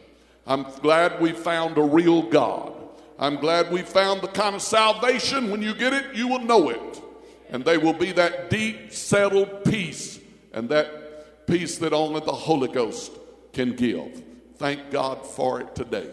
I'm 0.46 0.64
glad 0.80 1.20
we 1.20 1.32
found 1.32 1.78
a 1.78 1.82
real 1.82 2.22
God. 2.22 2.74
I'm 3.18 3.36
glad 3.36 3.70
we 3.70 3.82
found 3.82 4.22
the 4.22 4.28
kind 4.28 4.56
of 4.56 4.62
salvation 4.62 5.50
when 5.50 5.62
you 5.62 5.74
get 5.74 5.92
it, 5.92 6.14
you 6.14 6.26
will 6.26 6.40
know 6.40 6.70
it. 6.70 7.02
And 7.50 7.64
they 7.64 7.78
will 7.78 7.92
be 7.92 8.12
that 8.12 8.50
deep, 8.50 8.92
settled 8.92 9.64
peace 9.64 10.20
and 10.52 10.68
that 10.70 11.46
peace 11.46 11.78
that 11.78 11.92
only 11.92 12.20
the 12.20 12.32
Holy 12.32 12.68
Ghost 12.68 13.12
can 13.52 13.74
give. 13.74 14.22
Thank 14.60 14.90
God 14.90 15.26
for 15.26 15.62
it 15.62 15.74
today. 15.74 16.10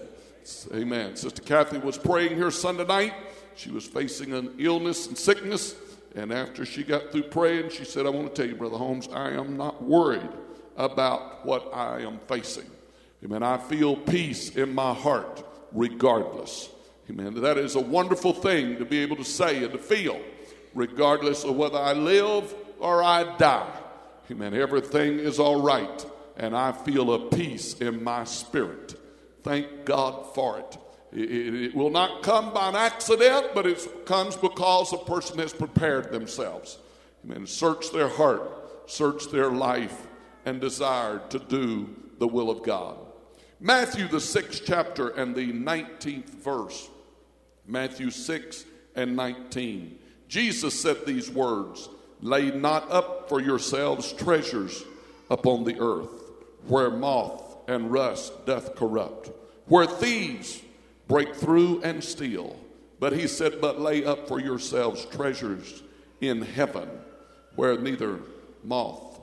Amen. 0.74 1.18
Sister 1.18 1.42
Kathy 1.42 1.80
was 1.80 1.98
praying 1.98 2.38
here 2.38 2.50
Sunday 2.50 2.86
night. 2.86 3.14
She 3.58 3.72
was 3.72 3.86
facing 3.86 4.32
an 4.32 4.56
illness 4.58 5.08
and 5.08 5.18
sickness. 5.18 5.76
And 6.16 6.32
after 6.32 6.64
she 6.64 6.86
got 6.86 7.12
through 7.12 7.24
praying, 7.24 7.72
she 7.72 7.84
said, 7.84 8.06
I 8.06 8.10
want 8.10 8.34
to 8.34 8.42
tell 8.42 8.50
you, 8.50 8.56
Brother 8.56 8.78
Holmes, 8.78 9.10
I 9.12 9.32
am 9.32 9.58
not 9.58 9.84
worried 9.84 10.30
about 10.78 11.46
what 11.46 11.70
I 11.74 12.04
am 12.04 12.20
facing. 12.30 12.64
Amen. 13.22 13.44
I 13.44 13.58
feel 13.58 13.98
peace 13.98 14.56
in 14.56 14.74
my 14.74 14.94
heart 14.94 15.44
regardless. 15.74 16.70
Amen. 17.10 17.34
That 17.42 17.58
is 17.58 17.76
a 17.76 17.82
wonderful 17.82 18.32
thing 18.32 18.78
to 18.78 18.86
be 18.86 19.00
able 19.00 19.18
to 19.18 19.26
say 19.26 19.62
and 19.62 19.74
to 19.74 19.78
feel, 19.78 20.22
regardless 20.74 21.44
of 21.44 21.58
whether 21.58 21.80
I 21.80 21.92
live 21.92 22.56
or 22.80 23.04
I 23.04 23.36
die. 23.36 23.78
Amen. 24.32 24.54
Everything 24.54 25.20
is 25.20 25.38
all 25.38 25.62
right, 25.62 26.06
and 26.38 26.56
I 26.56 26.72
feel 26.72 27.14
a 27.14 27.30
peace 27.30 27.76
in 27.76 28.04
my 28.04 28.24
spirit. 28.24 29.00
Thank 29.44 29.86
God 29.86 30.34
for 30.34 30.60
it. 30.60 30.78
It, 31.12 31.56
it, 31.56 31.76
will 31.76 31.90
not 31.90 32.22
come 32.22 32.54
by 32.54 32.70
an 32.70 32.76
accident, 32.76 33.52
but 33.54 33.66
it 33.66 34.06
comes 34.06 34.36
because 34.36 34.94
a 34.94 34.98
person 34.98 35.40
has 35.40 35.54
prepared 35.54 36.12
themselves. 36.12 36.78
Amen. 37.26 37.48
Search 37.48 37.92
their 37.92 38.10
heart, 38.10 38.90
search 38.90 39.32
their 39.32 39.50
life, 39.50 40.08
and 40.46 40.62
desire 40.62 41.22
to 41.30 41.40
do 41.40 41.96
the 42.20 42.28
will 42.28 42.50
of 42.50 42.64
God. 42.64 42.98
Matthew, 43.60 44.08
the 44.08 44.22
sixth 44.22 44.64
chapter, 44.66 45.10
and 45.10 45.36
the 45.36 45.52
19th 45.52 46.30
verse. 46.30 46.90
Matthew 47.66 48.10
6 48.10 48.66
and 48.96 49.16
19. 49.16 50.00
Jesus 50.28 50.80
said 50.80 51.06
these 51.06 51.30
words 51.30 51.90
Lay 52.22 52.52
not 52.52 52.90
up 52.90 53.30
for 53.30 53.40
yourselves 53.42 54.12
treasures 54.14 54.84
upon 55.30 55.64
the 55.64 55.80
earth, 55.80 56.27
where 56.70 56.90
moth 56.90 57.58
and 57.68 57.92
rust 57.92 58.46
doth 58.46 58.76
corrupt, 58.76 59.30
where 59.68 59.86
thieves 59.86 60.62
break 61.08 61.36
through 61.36 61.82
and 61.84 62.04
steal. 62.04 62.58
But 63.00 63.14
he 63.14 63.28
said, 63.28 63.62
But 63.62 63.80
lay 63.80 64.06
up 64.06 64.28
for 64.28 64.40
yourselves 64.40 65.06
treasures 65.06 65.84
in 66.22 66.42
heaven, 66.42 66.90
where 67.56 67.78
neither 67.78 68.20
moth 68.64 69.20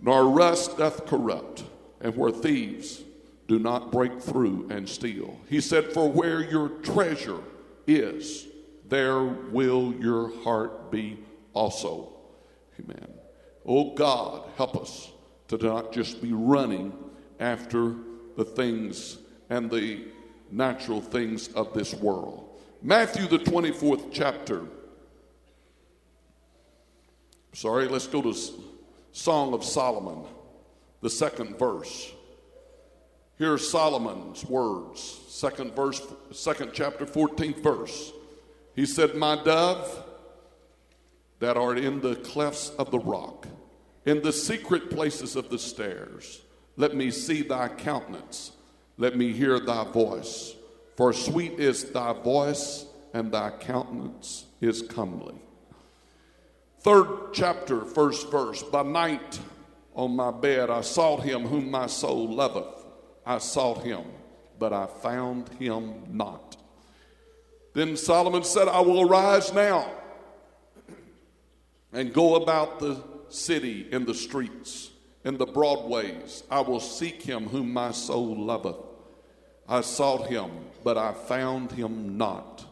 nor 0.00 0.28
rust 0.28 0.78
doth 0.78 1.06
corrupt, 1.06 1.64
and 2.00 2.14
where 2.16 2.30
thieves 2.30 3.02
do 3.48 3.58
not 3.58 3.92
break 3.92 4.20
through 4.20 4.68
and 4.70 4.88
steal. 4.88 5.38
He 5.48 5.60
said, 5.60 5.92
For 5.92 6.10
where 6.10 6.42
your 6.42 6.68
treasure 6.68 7.40
is, 7.86 8.46
there 8.88 9.22
will 9.22 9.94
your 9.94 10.32
heart 10.42 10.90
be 10.90 11.18
also. 11.52 12.12
Amen. 12.78 13.08
Oh 13.64 13.94
God, 13.94 14.48
help 14.56 14.76
us 14.76 15.10
to 15.48 15.56
not 15.58 15.92
just 15.92 16.20
be 16.22 16.32
running 16.32 16.92
after 17.40 17.94
the 18.36 18.44
things 18.44 19.18
and 19.50 19.70
the 19.70 20.04
natural 20.50 21.00
things 21.00 21.48
of 21.48 21.72
this 21.74 21.94
world. 21.94 22.48
Matthew, 22.82 23.26
the 23.26 23.38
24th 23.38 24.10
chapter. 24.12 24.62
Sorry, 27.52 27.88
let's 27.88 28.06
go 28.06 28.22
to 28.22 28.34
Song 29.12 29.54
of 29.54 29.64
Solomon, 29.64 30.24
the 31.00 31.10
second 31.10 31.58
verse. 31.58 32.12
Here's 33.38 33.68
Solomon's 33.68 34.44
words, 34.44 35.20
second 35.28 35.74
verse, 35.74 36.02
second 36.32 36.70
chapter, 36.72 37.06
14th 37.06 37.62
verse. 37.62 38.12
He 38.74 38.86
said, 38.86 39.14
My 39.14 39.42
dove 39.42 40.04
that 41.38 41.56
art 41.56 41.78
in 41.78 42.00
the 42.00 42.16
clefts 42.16 42.70
of 42.78 42.90
the 42.90 42.98
rock, 42.98 43.46
in 44.06 44.22
the 44.22 44.32
secret 44.32 44.88
places 44.88 45.36
of 45.36 45.50
the 45.50 45.58
stairs, 45.58 46.40
let 46.76 46.94
me 46.94 47.10
see 47.10 47.42
thy 47.42 47.68
countenance, 47.68 48.52
let 48.96 49.16
me 49.16 49.32
hear 49.32 49.58
thy 49.58 49.84
voice. 49.84 50.54
For 50.96 51.12
sweet 51.12 51.58
is 51.58 51.90
thy 51.90 52.12
voice, 52.14 52.86
and 53.12 53.32
thy 53.32 53.50
countenance 53.50 54.46
is 54.60 54.82
comely. 54.82 55.34
Third 56.80 57.32
chapter, 57.32 57.84
first 57.84 58.30
verse. 58.30 58.62
By 58.62 58.84
night 58.84 59.40
on 59.94 60.14
my 60.14 60.30
bed 60.30 60.70
I 60.70 60.82
sought 60.82 61.22
him 61.22 61.42
whom 61.42 61.70
my 61.70 61.86
soul 61.86 62.32
loveth. 62.32 62.84
I 63.26 63.38
sought 63.38 63.82
him, 63.82 64.04
but 64.58 64.72
I 64.72 64.86
found 64.86 65.48
him 65.58 66.04
not. 66.08 66.56
Then 67.74 67.96
Solomon 67.96 68.44
said, 68.44 68.68
I 68.68 68.80
will 68.80 69.02
arise 69.10 69.52
now 69.52 69.90
and 71.92 72.12
go 72.12 72.36
about 72.36 72.78
the 72.78 73.02
city 73.36 73.86
in 73.90 74.04
the 74.04 74.14
streets, 74.14 74.90
in 75.24 75.36
the 75.36 75.46
broadways. 75.46 76.42
I 76.50 76.60
will 76.60 76.80
seek 76.80 77.22
him 77.22 77.48
whom 77.48 77.72
my 77.72 77.92
soul 77.92 78.36
loveth. 78.36 78.76
I 79.68 79.80
sought 79.80 80.26
him, 80.28 80.50
but 80.84 80.96
I 80.96 81.12
found 81.12 81.72
him 81.72 82.16
not. 82.16 82.64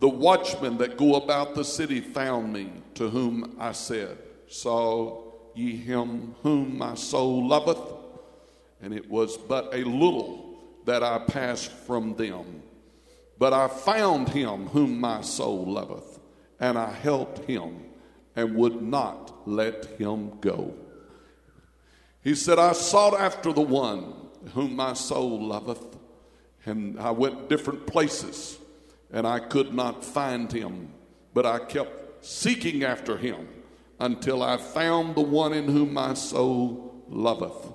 The 0.00 0.08
watchmen 0.08 0.78
that 0.78 0.96
go 0.96 1.16
about 1.16 1.54
the 1.54 1.64
city 1.64 2.00
found 2.00 2.52
me, 2.52 2.70
to 2.94 3.08
whom 3.08 3.56
I 3.58 3.72
said, 3.72 4.18
Saw 4.48 5.32
ye 5.54 5.76
him 5.76 6.34
whom 6.42 6.76
my 6.78 6.94
soul 6.94 7.48
loveth? 7.48 7.94
and 8.84 8.92
it 8.92 9.08
was 9.08 9.38
but 9.38 9.72
a 9.72 9.82
little 9.82 10.58
that 10.84 11.02
I 11.02 11.18
passed 11.18 11.72
from 11.72 12.14
them. 12.16 12.62
But 13.38 13.54
I 13.54 13.66
found 13.66 14.28
him 14.28 14.66
whom 14.66 15.00
my 15.00 15.22
soul 15.22 15.64
loveth, 15.64 16.20
and 16.60 16.76
I 16.76 16.92
helped 16.92 17.38
him 17.48 17.82
and 18.36 18.54
would 18.54 18.82
not 18.82 19.23
let 19.46 19.84
him 19.98 20.38
go. 20.40 20.74
He 22.22 22.34
said, 22.34 22.58
I 22.58 22.72
sought 22.72 23.18
after 23.18 23.52
the 23.52 23.60
one 23.60 24.14
whom 24.54 24.76
my 24.76 24.94
soul 24.94 25.46
loveth, 25.46 25.96
and 26.66 26.98
I 26.98 27.10
went 27.10 27.48
different 27.48 27.86
places, 27.86 28.58
and 29.12 29.26
I 29.26 29.38
could 29.38 29.74
not 29.74 30.04
find 30.04 30.50
him, 30.50 30.88
but 31.34 31.44
I 31.44 31.58
kept 31.58 32.24
seeking 32.24 32.84
after 32.84 33.16
him 33.16 33.48
until 34.00 34.42
I 34.42 34.56
found 34.56 35.14
the 35.14 35.20
one 35.20 35.52
in 35.52 35.68
whom 35.68 35.92
my 35.92 36.14
soul 36.14 37.04
loveth. 37.08 37.72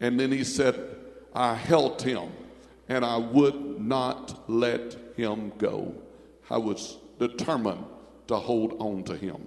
And 0.00 0.18
then 0.18 0.32
he 0.32 0.44
said, 0.44 0.96
I 1.34 1.54
held 1.54 2.02
him 2.02 2.30
and 2.88 3.04
I 3.04 3.16
would 3.16 3.80
not 3.80 4.48
let 4.48 4.96
him 5.16 5.52
go. 5.58 5.94
I 6.50 6.58
was 6.58 6.98
determined 7.18 7.84
to 8.26 8.36
hold 8.36 8.76
on 8.78 9.04
to 9.04 9.16
him. 9.16 9.46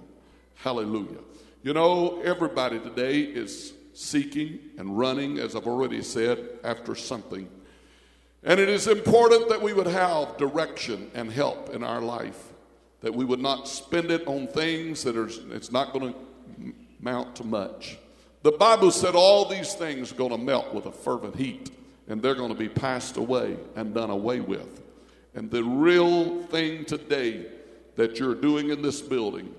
Hallelujah. 0.54 1.20
You 1.64 1.74
know, 1.74 2.20
everybody 2.22 2.78
today 2.78 3.18
is 3.18 3.72
seeking 3.92 4.60
and 4.78 4.96
running, 4.96 5.38
as 5.38 5.56
I've 5.56 5.66
already 5.66 6.02
said, 6.02 6.38
after 6.62 6.94
something. 6.94 7.48
And 8.44 8.60
it 8.60 8.68
is 8.68 8.86
important 8.86 9.48
that 9.48 9.60
we 9.60 9.72
would 9.72 9.88
have 9.88 10.36
direction 10.36 11.10
and 11.14 11.32
help 11.32 11.70
in 11.70 11.82
our 11.82 12.00
life, 12.00 12.52
that 13.00 13.12
we 13.12 13.24
would 13.24 13.40
not 13.40 13.66
spend 13.66 14.12
it 14.12 14.24
on 14.28 14.46
things 14.46 15.02
that 15.02 15.16
are, 15.16 15.28
it's 15.52 15.72
not 15.72 15.92
going 15.92 16.12
to 16.12 16.74
mount 17.00 17.34
to 17.36 17.44
much. 17.44 17.98
The 18.44 18.52
Bible 18.52 18.92
said 18.92 19.16
all 19.16 19.44
these 19.44 19.74
things 19.74 20.12
are 20.12 20.14
going 20.14 20.30
to 20.30 20.38
melt 20.38 20.72
with 20.72 20.86
a 20.86 20.92
fervent 20.92 21.34
heat, 21.34 21.72
and 22.06 22.22
they're 22.22 22.36
going 22.36 22.52
to 22.52 22.58
be 22.58 22.68
passed 22.68 23.16
away 23.16 23.56
and 23.74 23.92
done 23.92 24.10
away 24.10 24.38
with. 24.38 24.80
And 25.34 25.50
the 25.50 25.64
real 25.64 26.40
thing 26.44 26.84
today 26.84 27.46
that 27.96 28.20
you're 28.20 28.36
doing 28.36 28.70
in 28.70 28.80
this 28.80 29.00
building 29.00 29.52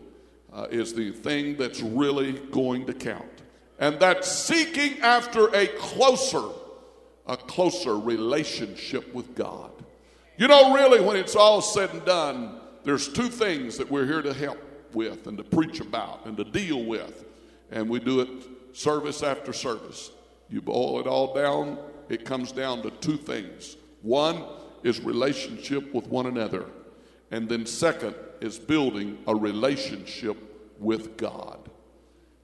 uh, 0.54 0.68
is 0.70 0.94
the 0.94 1.12
thing 1.12 1.56
that's 1.58 1.82
really 1.82 2.34
going 2.52 2.86
to 2.86 2.94
count. 2.94 3.26
And 3.80 4.00
that's 4.00 4.30
seeking 4.30 5.00
after 5.02 5.48
a 5.56 5.68
closer, 5.68 6.44
a 7.28 7.38
closer 7.38 7.98
relationship 7.98 9.14
with 9.14 9.36
God. 9.36 9.72
You 10.38 10.48
know, 10.48 10.74
really, 10.74 11.02
when 11.02 11.16
it's 11.16 11.36
all 11.36 11.62
said 11.62 11.92
and 11.92 12.06
done, 12.06 12.60
there's 12.84 13.08
two 13.08 13.28
things 13.30 13.78
that 13.78 13.90
we're 13.90 14.06
here 14.06 14.22
to 14.22 14.34
help 14.34 14.60
with 14.94 15.28
and 15.28 15.38
to 15.38 15.44
preach 15.44 15.80
about 15.80 16.26
and 16.26 16.36
to 16.38 16.44
deal 16.44 16.86
with. 16.86 17.26
And 17.72 17.90
we 17.90 18.00
do 18.00 18.22
it 18.22 18.30
service 18.74 19.24
after 19.24 19.54
service. 19.54 20.12
You 20.50 20.62
boil 20.62 21.00
it 21.00 21.08
all 21.08 21.34
down, 21.34 21.78
it 22.10 22.26
comes 22.26 22.52
down 22.52 22.82
to 22.82 22.90
two 22.90 23.18
things. 23.18 23.78
One 24.02 24.44
is 24.84 25.02
relationship 25.02 25.94
with 25.94 26.08
one 26.08 26.26
another. 26.26 26.66
And 27.32 27.48
then, 27.48 27.66
second, 27.66 28.16
is 28.42 28.58
building 28.58 29.18
a 29.28 29.36
relationship 29.36 30.38
with 30.80 31.18
God. 31.18 31.60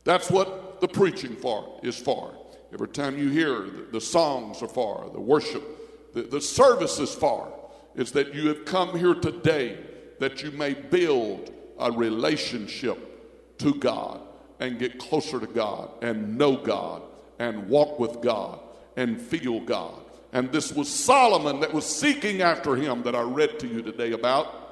That's 0.04 0.30
what 0.30 0.82
the 0.82 0.88
preaching 0.88 1.36
part 1.36 1.84
is 1.84 1.98
for. 1.98 2.34
Every 2.74 2.90
time 2.90 3.18
you 3.18 3.30
hear 3.30 3.62
the, 3.62 3.88
the 3.94 4.02
songs 4.02 4.62
are 4.62 4.68
for, 4.68 5.10
the 5.14 5.20
worship, 5.20 5.64
the, 6.14 6.24
the 6.24 6.42
service 6.42 7.00
is 7.00 7.14
for, 7.14 7.52
is 7.96 8.12
that 8.12 8.34
you 8.34 8.48
have 8.50 8.66
come 8.66 8.98
here 8.98 9.16
today 9.16 9.78
that 10.20 10.44
you 10.44 10.52
may 10.52 10.74
build 10.74 11.52
a 11.80 11.92
relationship 11.92 13.58
to 13.60 13.74
God 13.76 14.22
and 14.60 14.80
get 14.80 15.00
closer 15.00 15.40
to 15.40 15.48
God 15.48 15.90
and 16.02 16.38
know 16.38 16.56
God 16.58 17.02
and 17.40 17.68
walk 17.68 18.00
with 18.00 18.22
God 18.22 18.60
and 18.96 19.20
feel 19.20 19.60
God. 19.60 20.02
And 20.32 20.52
this 20.52 20.74
was 20.74 20.90
Solomon 20.90 21.62
that 21.62 21.74
was 21.74 21.86
seeking 21.86 22.42
after 22.42 22.76
him 22.76 23.04
that 23.04 23.16
I 23.16 23.22
read 23.22 23.60
to 23.60 23.68
you 23.68 23.82
today 23.82 24.12
about. 24.12 24.65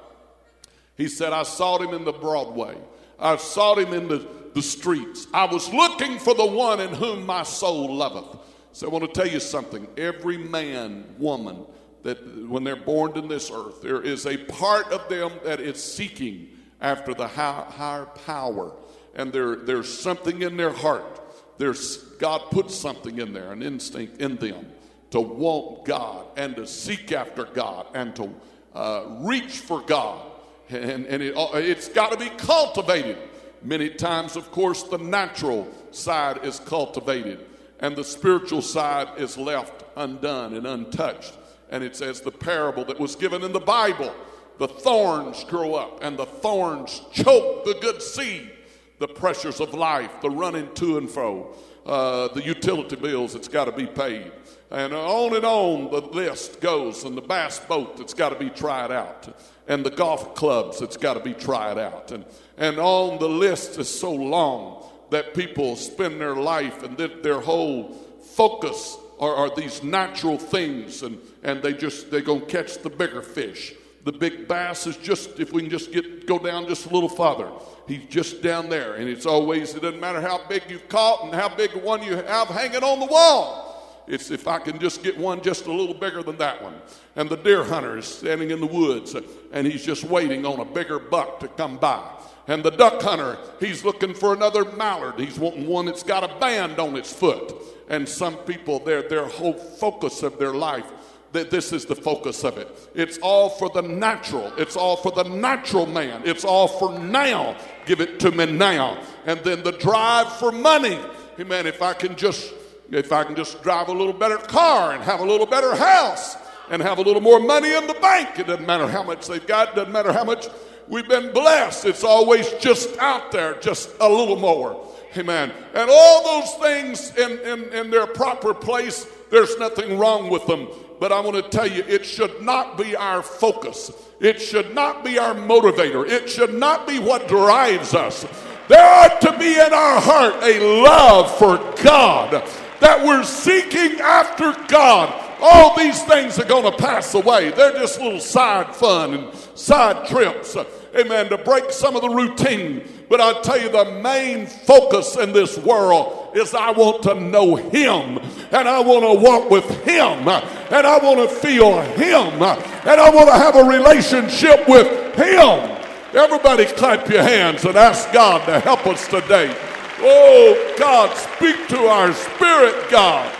He 0.95 1.07
said, 1.07 1.33
I 1.33 1.43
sought 1.43 1.81
him 1.81 1.93
in 1.93 2.05
the 2.05 2.11
Broadway. 2.11 2.77
I 3.19 3.37
sought 3.37 3.79
him 3.79 3.93
in 3.93 4.07
the, 4.07 4.27
the 4.53 4.61
streets. 4.61 5.27
I 5.33 5.45
was 5.45 5.71
looking 5.73 6.19
for 6.19 6.33
the 6.33 6.45
one 6.45 6.79
in 6.79 6.93
whom 6.93 7.25
my 7.25 7.43
soul 7.43 7.95
loveth. 7.95 8.37
So 8.73 8.87
I 8.87 8.89
want 8.89 9.05
to 9.05 9.21
tell 9.21 9.31
you 9.31 9.39
something. 9.39 9.87
Every 9.97 10.37
man, 10.37 11.05
woman, 11.17 11.65
that 12.03 12.47
when 12.47 12.63
they're 12.63 12.75
born 12.75 13.17
in 13.17 13.27
this 13.27 13.49
earth, 13.51 13.81
there 13.81 14.01
is 14.01 14.25
a 14.25 14.37
part 14.37 14.91
of 14.91 15.07
them 15.09 15.31
that 15.43 15.59
is 15.59 15.81
seeking 15.81 16.49
after 16.81 17.13
the 17.13 17.27
high, 17.27 17.65
higher 17.69 18.05
power. 18.05 18.73
And 19.15 19.31
there, 19.31 19.55
there's 19.55 19.91
something 19.91 20.41
in 20.41 20.57
their 20.57 20.73
heart. 20.73 21.21
There's 21.57 21.97
God 22.19 22.51
put 22.51 22.71
something 22.71 23.19
in 23.19 23.31
there, 23.31 23.51
an 23.51 23.61
instinct 23.61 24.21
in 24.21 24.35
them 24.37 24.65
to 25.11 25.21
want 25.21 25.85
God 25.85 26.25
and 26.35 26.55
to 26.55 26.65
seek 26.65 27.11
after 27.11 27.45
God 27.45 27.85
and 27.93 28.15
to 28.15 28.33
uh, 28.73 29.05
reach 29.19 29.59
for 29.59 29.81
God 29.81 30.32
and, 30.69 31.05
and 31.05 31.21
it, 31.21 31.33
it's 31.35 31.89
got 31.89 32.11
to 32.11 32.17
be 32.17 32.29
cultivated. 32.37 33.17
Many 33.61 33.89
times, 33.89 34.35
of 34.35 34.51
course, 34.51 34.83
the 34.83 34.97
natural 34.97 35.67
side 35.91 36.43
is 36.43 36.59
cultivated 36.59 37.45
and 37.79 37.95
the 37.95 38.03
spiritual 38.03 38.61
side 38.61 39.09
is 39.17 39.37
left 39.37 39.83
undone 39.97 40.53
and 40.53 40.65
untouched. 40.65 41.37
And 41.69 41.83
it's 41.83 42.01
as 42.01 42.21
the 42.21 42.31
parable 42.31 42.85
that 42.85 42.99
was 42.99 43.15
given 43.15 43.43
in 43.43 43.51
the 43.51 43.59
Bible 43.59 44.13
the 44.59 44.67
thorns 44.67 45.43
grow 45.45 45.73
up 45.73 46.03
and 46.03 46.17
the 46.17 46.25
thorns 46.25 47.01
choke 47.11 47.65
the 47.65 47.75
good 47.81 48.01
seed, 48.01 48.51
the 48.99 49.07
pressures 49.07 49.59
of 49.59 49.73
life, 49.73 50.21
the 50.21 50.29
running 50.29 50.71
to 50.75 50.97
and 50.97 51.09
fro, 51.09 51.55
uh, 51.85 52.27
the 52.29 52.43
utility 52.43 52.95
bills 52.95 53.33
that's 53.33 53.47
got 53.47 53.65
to 53.65 53.71
be 53.71 53.87
paid. 53.87 54.31
And 54.71 54.93
on 54.93 55.35
and 55.35 55.43
on 55.43 55.91
the 55.91 56.01
list 56.01 56.61
goes, 56.61 57.03
and 57.03 57.17
the 57.17 57.21
bass 57.21 57.59
boat 57.59 57.97
that's 57.97 58.13
got 58.13 58.29
to 58.29 58.35
be 58.35 58.49
tried 58.49 58.91
out 58.91 59.27
and 59.67 59.85
the 59.85 59.91
golf 59.91 60.35
clubs 60.35 60.79
that's 60.79 60.97
got 60.97 61.13
to 61.13 61.19
be 61.19 61.33
tried 61.33 61.77
out. 61.77 62.11
And, 62.11 62.25
and 62.57 62.79
on 62.79 63.19
the 63.19 63.29
list 63.29 63.79
is 63.79 63.89
so 63.89 64.11
long 64.11 64.85
that 65.09 65.33
people 65.33 65.75
spend 65.75 66.19
their 66.19 66.35
life 66.35 66.83
and 66.83 66.97
that 66.97 67.23
their 67.23 67.39
whole 67.39 67.93
focus 68.35 68.97
are, 69.19 69.35
are 69.35 69.55
these 69.55 69.83
natural 69.83 70.37
things 70.37 71.03
and, 71.03 71.19
and 71.43 71.61
they 71.61 71.73
just 71.73 72.11
they're 72.11 72.21
going 72.21 72.41
to 72.41 72.45
catch 72.45 72.79
the 72.79 72.89
bigger 72.89 73.21
fish. 73.21 73.73
The 74.03 74.11
big 74.11 74.49
bass 74.49 74.85
is 74.85 74.97
just 74.97 75.39
if 75.39 75.53
we 75.53 75.61
can 75.61 75.71
just 75.71 75.93
get 75.93 76.27
go 76.27 76.37
down 76.37 76.67
just 76.67 76.87
a 76.87 76.89
little 76.89 77.07
farther. 77.07 77.49
He's 77.87 78.05
just 78.09 78.41
down 78.41 78.69
there, 78.69 78.95
and 78.95 79.07
it's 79.07 79.25
always 79.25 79.75
it 79.75 79.81
doesn't 79.81 80.01
matter 80.01 80.19
how 80.19 80.45
big 80.49 80.63
you've 80.67 80.89
caught 80.89 81.23
and 81.23 81.33
how 81.33 81.47
big 81.55 81.71
one 81.75 82.03
you 82.03 82.17
have 82.17 82.49
hanging 82.49 82.83
on 82.83 82.99
the 82.99 83.05
wall. 83.05 83.72
It's 84.07 84.31
if 84.31 84.47
I 84.47 84.59
can 84.59 84.79
just 84.79 85.01
get 85.03 85.17
one 85.17 85.41
just 85.41 85.65
a 85.65 85.71
little 85.71 85.93
bigger 85.93 86.23
than 86.23 86.37
that 86.37 86.61
one. 86.61 86.75
And 87.15 87.29
the 87.29 87.37
deer 87.37 87.63
hunter 87.63 87.97
is 87.97 88.05
standing 88.05 88.51
in 88.51 88.59
the 88.59 88.67
woods 88.67 89.15
and 89.51 89.67
he's 89.67 89.85
just 89.85 90.03
waiting 90.03 90.45
on 90.45 90.59
a 90.59 90.65
bigger 90.65 90.99
buck 90.99 91.39
to 91.39 91.47
come 91.47 91.77
by. 91.77 92.03
And 92.47 92.63
the 92.63 92.71
duck 92.71 93.01
hunter, 93.01 93.37
he's 93.59 93.85
looking 93.85 94.13
for 94.13 94.33
another 94.33 94.65
mallard. 94.65 95.19
He's 95.19 95.39
wanting 95.39 95.65
one 95.65 95.85
that's 95.85 96.03
got 96.03 96.23
a 96.23 96.39
band 96.39 96.79
on 96.79 96.97
its 96.97 97.13
foot. 97.13 97.53
And 97.89 98.07
some 98.07 98.35
people, 98.37 98.79
their, 98.79 99.03
their 99.03 99.25
whole 99.25 99.53
focus 99.53 100.23
of 100.23 100.37
their 100.37 100.53
life, 100.53 100.85
that 101.31 101.49
this 101.49 101.71
is 101.71 101.85
the 101.85 101.95
focus 101.95 102.43
of 102.43 102.57
it. 102.57 102.69
It's 102.93 103.17
all 103.19 103.49
for 103.49 103.69
the 103.69 103.81
natural. 103.81 104.53
It's 104.57 104.75
all 104.75 104.97
for 104.97 105.11
the 105.11 105.23
natural 105.23 105.85
man. 105.85 106.21
It's 106.25 106.43
all 106.43 106.67
for 106.67 106.99
now. 106.99 107.57
Give 107.85 108.01
it 108.01 108.19
to 108.19 108.31
me 108.31 108.45
now. 108.45 109.01
And 109.25 109.39
then 109.39 109.63
the 109.63 109.71
drive 109.71 110.31
for 110.33 110.51
money. 110.51 110.99
Amen. 111.39 111.65
If 111.65 111.81
I 111.81 111.93
can 111.93 112.15
just 112.15 112.53
if 112.91 113.11
I 113.11 113.23
can 113.23 113.35
just 113.35 113.61
drive 113.63 113.87
a 113.87 113.93
little 113.93 114.13
better 114.13 114.37
car 114.37 114.93
and 114.93 115.03
have 115.03 115.19
a 115.19 115.25
little 115.25 115.45
better 115.45 115.75
house 115.75 116.37
and 116.69 116.81
have 116.81 116.97
a 116.97 117.01
little 117.01 117.21
more 117.21 117.39
money 117.39 117.73
in 117.73 117.87
the 117.87 117.93
bank, 117.95 118.39
it 118.39 118.47
doesn't 118.47 118.65
matter 118.65 118.87
how 118.87 119.03
much 119.03 119.27
they've 119.27 119.45
got, 119.45 119.69
it 119.69 119.75
doesn't 119.75 119.93
matter 119.93 120.13
how 120.13 120.23
much 120.23 120.47
we've 120.87 121.07
been 121.07 121.31
blessed. 121.33 121.85
It's 121.85 122.03
always 122.03 122.51
just 122.53 122.97
out 122.99 123.31
there, 123.31 123.55
just 123.55 123.91
a 123.99 124.07
little 124.07 124.37
more. 124.37 124.87
Amen. 125.17 125.51
And 125.73 125.89
all 125.91 126.41
those 126.41 126.53
things 126.55 127.15
in, 127.17 127.39
in, 127.39 127.73
in 127.73 127.91
their 127.91 128.07
proper 128.07 128.53
place, 128.53 129.07
there's 129.29 129.57
nothing 129.59 129.97
wrong 129.97 130.29
with 130.29 130.45
them. 130.47 130.67
But 130.99 131.11
I 131.11 131.19
want 131.19 131.35
to 131.35 131.49
tell 131.49 131.67
you, 131.67 131.83
it 131.87 132.05
should 132.05 132.41
not 132.41 132.77
be 132.77 132.95
our 132.95 133.21
focus. 133.21 133.91
It 134.19 134.41
should 134.41 134.73
not 134.73 135.03
be 135.03 135.19
our 135.19 135.35
motivator. 135.35 136.07
It 136.07 136.29
should 136.29 136.53
not 136.53 136.87
be 136.87 136.99
what 136.99 137.27
drives 137.27 137.93
us. 137.93 138.25
There 138.69 138.83
ought 138.83 139.19
to 139.21 139.37
be 139.37 139.53
in 139.53 139.73
our 139.73 139.99
heart 139.99 140.35
a 140.41 140.81
love 140.81 141.37
for 141.37 141.57
God 141.83 142.47
that 142.83 143.03
we're 143.03 143.23
seeking 143.23 143.99
after 144.01 144.53
God. 144.67 145.21
All 145.41 145.75
these 145.77 146.01
things 146.03 146.37
are 146.37 146.45
going 146.45 146.69
to 146.69 146.77
pass 146.77 147.13
away. 147.13 147.49
They're 147.51 147.73
just 147.73 147.99
little 147.99 148.19
side 148.19 148.75
fun 148.75 149.13
and 149.13 149.33
side 149.55 150.07
trips. 150.07 150.55
Amen. 150.95 151.29
To 151.29 151.37
break 151.37 151.71
some 151.71 151.95
of 151.95 152.01
the 152.01 152.09
routine. 152.09 152.83
But 153.09 153.21
I 153.21 153.41
tell 153.41 153.59
you, 153.59 153.69
the 153.69 153.99
main 154.01 154.47
focus 154.47 155.17
in 155.17 155.33
this 155.33 155.57
world 155.57 156.35
is 156.35 156.53
I 156.53 156.71
want 156.71 157.03
to 157.03 157.15
know 157.15 157.55
Him 157.55 158.19
and 158.51 158.67
I 158.67 158.79
want 158.79 159.03
to 159.03 159.23
walk 159.23 159.49
with 159.49 159.69
Him 159.83 160.27
and 160.27 160.87
I 160.87 160.97
want 160.97 161.29
to 161.29 161.35
feel 161.35 161.81
Him 161.81 162.41
and 162.41 163.01
I 163.01 163.09
want 163.09 163.29
to 163.29 163.35
have 163.35 163.55
a 163.55 163.63
relationship 163.63 164.67
with 164.67 165.15
Him. 165.15 165.79
Everybody 166.13 166.65
clap 166.65 167.09
your 167.09 167.23
hands 167.23 167.65
and 167.65 167.75
ask 167.75 168.11
God 168.11 168.45
to 168.45 168.59
help 168.59 168.85
us 168.87 169.07
today. 169.07 169.72
Oh, 170.05 170.75
God, 170.77 171.15
speak 171.15 171.67
to 171.69 171.77
our 171.87 172.11
spirit, 172.11 172.89
God. 172.91 173.33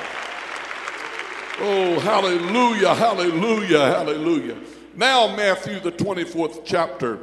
Oh, 1.59 1.99
hallelujah, 1.99 2.95
hallelujah, 2.95 3.79
hallelujah. 3.79 4.57
Now, 4.95 5.35
Matthew, 5.35 5.81
the 5.81 5.91
24th 5.91 6.61
chapter 6.63 7.19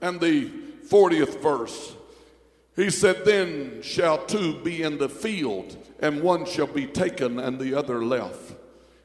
and 0.00 0.18
the 0.20 0.50
40th 0.88 1.40
verse. 1.40 1.94
He 2.76 2.90
said, 2.90 3.24
Then 3.24 3.82
shall 3.82 4.24
two 4.24 4.58
be 4.62 4.82
in 4.82 4.98
the 4.98 5.08
field, 5.08 5.76
and 6.00 6.22
one 6.22 6.46
shall 6.46 6.66
be 6.66 6.86
taken 6.86 7.38
and 7.38 7.58
the 7.58 7.74
other 7.74 8.02
left. 8.04 8.54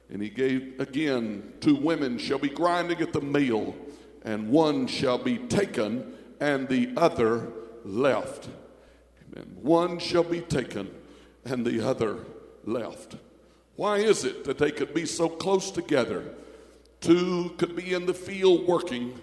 And 0.09 0.21
he 0.21 0.29
gave 0.29 0.79
again, 0.79 1.53
two 1.59 1.75
women 1.75 2.19
shall 2.19 2.37
be 2.37 2.49
grinding 2.49 3.01
at 3.01 3.13
the 3.13 3.21
mill, 3.21 3.75
and 4.23 4.49
one 4.49 4.87
shall 4.87 5.17
be 5.17 5.39
taken 5.39 6.13
and 6.39 6.69
the 6.69 6.93
other 6.95 7.51
left. 7.83 8.47
One 9.61 9.99
shall 9.99 10.23
be 10.23 10.41
taken 10.41 10.89
and 11.45 11.65
the 11.65 11.85
other 11.85 12.19
left. 12.63 13.15
Why 13.75 13.97
is 13.97 14.23
it 14.23 14.43
that 14.45 14.57
they 14.57 14.71
could 14.71 14.93
be 14.93 15.05
so 15.05 15.27
close 15.27 15.71
together? 15.71 16.35
Two 17.01 17.53
could 17.57 17.75
be 17.75 17.93
in 17.93 18.05
the 18.05 18.13
field 18.13 18.67
working, 18.67 19.19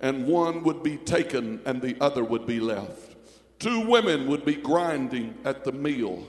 and 0.00 0.26
one 0.26 0.62
would 0.62 0.82
be 0.82 0.98
taken 0.98 1.60
and 1.64 1.80
the 1.80 1.96
other 2.00 2.22
would 2.22 2.46
be 2.46 2.60
left. 2.60 3.16
Two 3.58 3.88
women 3.88 4.26
would 4.26 4.44
be 4.44 4.54
grinding 4.54 5.34
at 5.44 5.64
the 5.64 5.72
mill, 5.72 6.26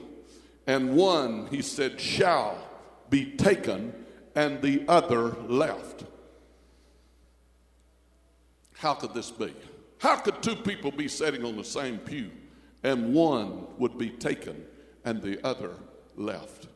and 0.66 0.96
one, 0.96 1.46
he 1.48 1.62
said, 1.62 2.00
shall 2.00 2.58
be 3.10 3.32
taken 3.36 3.92
and 4.34 4.60
the 4.62 4.84
other 4.88 5.30
left. 5.46 6.04
How 8.74 8.94
could 8.94 9.14
this 9.14 9.30
be? 9.30 9.52
How 9.98 10.16
could 10.16 10.42
two 10.42 10.56
people 10.56 10.90
be 10.90 11.08
sitting 11.08 11.44
on 11.44 11.56
the 11.56 11.64
same 11.64 11.98
pew? 11.98 12.30
And 12.86 13.12
one 13.12 13.66
would 13.78 13.98
be 13.98 14.10
taken 14.10 14.64
and 15.04 15.20
the 15.20 15.44
other 15.44 15.72
left. 16.14 16.68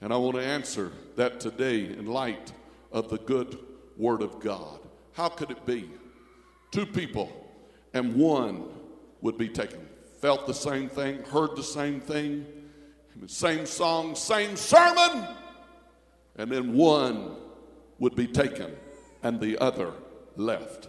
And 0.00 0.10
I 0.10 0.16
want 0.16 0.36
to 0.36 0.42
answer 0.42 0.90
that 1.16 1.38
today 1.38 1.84
in 1.84 2.06
light 2.06 2.50
of 2.90 3.10
the 3.10 3.18
good 3.18 3.58
Word 3.98 4.22
of 4.22 4.40
God. 4.40 4.80
How 5.12 5.28
could 5.28 5.50
it 5.50 5.66
be? 5.66 5.90
Two 6.70 6.86
people, 6.86 7.30
and 7.92 8.14
one 8.14 8.68
would 9.20 9.36
be 9.36 9.50
taken. 9.50 9.86
Felt 10.22 10.46
the 10.46 10.54
same 10.54 10.88
thing, 10.88 11.22
heard 11.24 11.54
the 11.56 11.62
same 11.62 12.00
thing, 12.00 12.46
same 13.26 13.66
song, 13.66 14.14
same 14.14 14.56
sermon, 14.56 15.26
and 16.36 16.50
then 16.50 16.72
one 16.72 17.36
would 17.98 18.16
be 18.16 18.26
taken 18.26 18.74
and 19.22 19.38
the 19.38 19.58
other 19.58 19.92
left. 20.36 20.88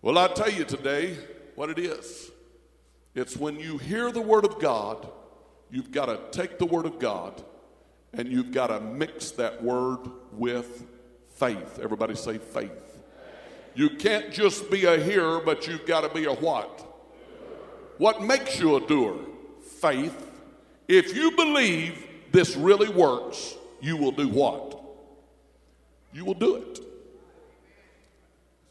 Well, 0.00 0.18
I 0.18 0.26
tell 0.26 0.50
you 0.50 0.64
today 0.64 1.16
what 1.54 1.70
it 1.70 1.78
is. 1.78 2.31
It's 3.14 3.36
when 3.36 3.58
you 3.58 3.78
hear 3.78 4.10
the 4.10 4.20
Word 4.20 4.44
of 4.44 4.58
God, 4.58 5.08
you've 5.70 5.90
got 5.90 6.06
to 6.06 6.18
take 6.30 6.58
the 6.58 6.66
Word 6.66 6.86
of 6.86 6.98
God 6.98 7.42
and 8.12 8.28
you've 8.28 8.52
got 8.52 8.68
to 8.68 8.80
mix 8.80 9.32
that 9.32 9.62
Word 9.62 10.00
with 10.32 10.86
faith. 11.36 11.78
Everybody 11.82 12.14
say 12.14 12.38
faith. 12.38 12.70
You 13.74 13.90
can't 13.90 14.32
just 14.32 14.70
be 14.70 14.84
a 14.84 14.98
hearer, 14.98 15.40
but 15.40 15.66
you've 15.66 15.86
got 15.86 16.02
to 16.02 16.08
be 16.08 16.24
a 16.24 16.32
what? 16.32 16.80
What 17.98 18.22
makes 18.22 18.58
you 18.58 18.76
a 18.76 18.86
doer? 18.86 19.18
Faith. 19.80 20.30
If 20.88 21.16
you 21.16 21.32
believe 21.36 22.06
this 22.32 22.56
really 22.56 22.88
works, 22.88 23.54
you 23.80 23.96
will 23.96 24.12
do 24.12 24.28
what? 24.28 24.80
You 26.12 26.24
will 26.24 26.34
do 26.34 26.56
it. 26.56 26.80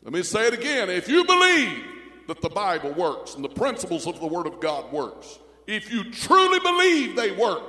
Let 0.03 0.13
me 0.13 0.23
say 0.23 0.47
it 0.47 0.53
again. 0.53 0.89
If 0.89 1.07
you 1.07 1.25
believe 1.25 1.83
that 2.31 2.41
the 2.41 2.49
Bible 2.49 2.93
works 2.93 3.35
and 3.35 3.43
the 3.43 3.49
principles 3.49 4.07
of 4.07 4.17
the 4.21 4.25
Word 4.25 4.47
of 4.47 4.61
God 4.61 4.89
works, 4.93 5.37
if 5.67 5.91
you 5.91 6.09
truly 6.11 6.61
believe 6.61 7.13
they 7.13 7.33
work, 7.33 7.61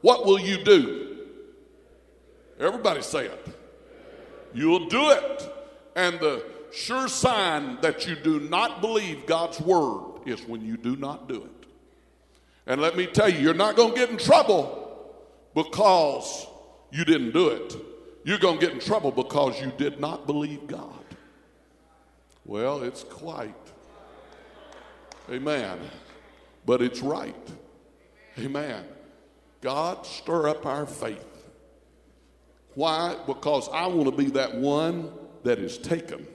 what 0.00 0.26
will 0.26 0.40
you 0.40 0.64
do? 0.64 1.26
Everybody 2.58 3.02
say 3.02 3.26
it. 3.26 3.46
You'll 4.52 4.88
do 4.88 5.10
it. 5.10 5.54
And 5.94 6.18
the 6.18 6.44
sure 6.72 7.06
sign 7.06 7.78
that 7.82 8.08
you 8.08 8.16
do 8.16 8.40
not 8.40 8.80
believe 8.80 9.26
God's 9.26 9.60
Word 9.60 10.22
is 10.26 10.42
when 10.42 10.60
you 10.64 10.76
do 10.76 10.96
not 10.96 11.28
do 11.28 11.44
it. 11.44 11.66
And 12.66 12.80
let 12.80 12.96
me 12.96 13.06
tell 13.06 13.28
you, 13.28 13.38
you're 13.38 13.54
not 13.54 13.76
going 13.76 13.92
to 13.92 13.96
get 13.96 14.10
in 14.10 14.18
trouble 14.18 15.08
because 15.54 16.48
you 16.90 17.04
didn't 17.04 17.30
do 17.30 17.50
it. 17.50 17.76
You're 18.24 18.38
going 18.38 18.58
to 18.58 18.66
get 18.66 18.74
in 18.74 18.80
trouble 18.80 19.12
because 19.12 19.60
you 19.60 19.70
did 19.78 20.00
not 20.00 20.26
believe 20.26 20.66
God. 20.66 21.04
Well, 22.44 22.82
it's 22.82 23.04
quite. 23.04 23.54
Amen. 25.30 25.78
But 26.66 26.82
it's 26.82 27.00
right. 27.00 27.34
Amen. 28.38 28.84
God, 29.60 30.04
stir 30.04 30.48
up 30.48 30.66
our 30.66 30.86
faith. 30.86 31.26
Why? 32.74 33.16
Because 33.26 33.68
I 33.68 33.86
want 33.86 34.10
to 34.10 34.16
be 34.16 34.30
that 34.30 34.54
one 34.54 35.12
that 35.44 35.58
is 35.58 35.78
taken. 35.78 36.26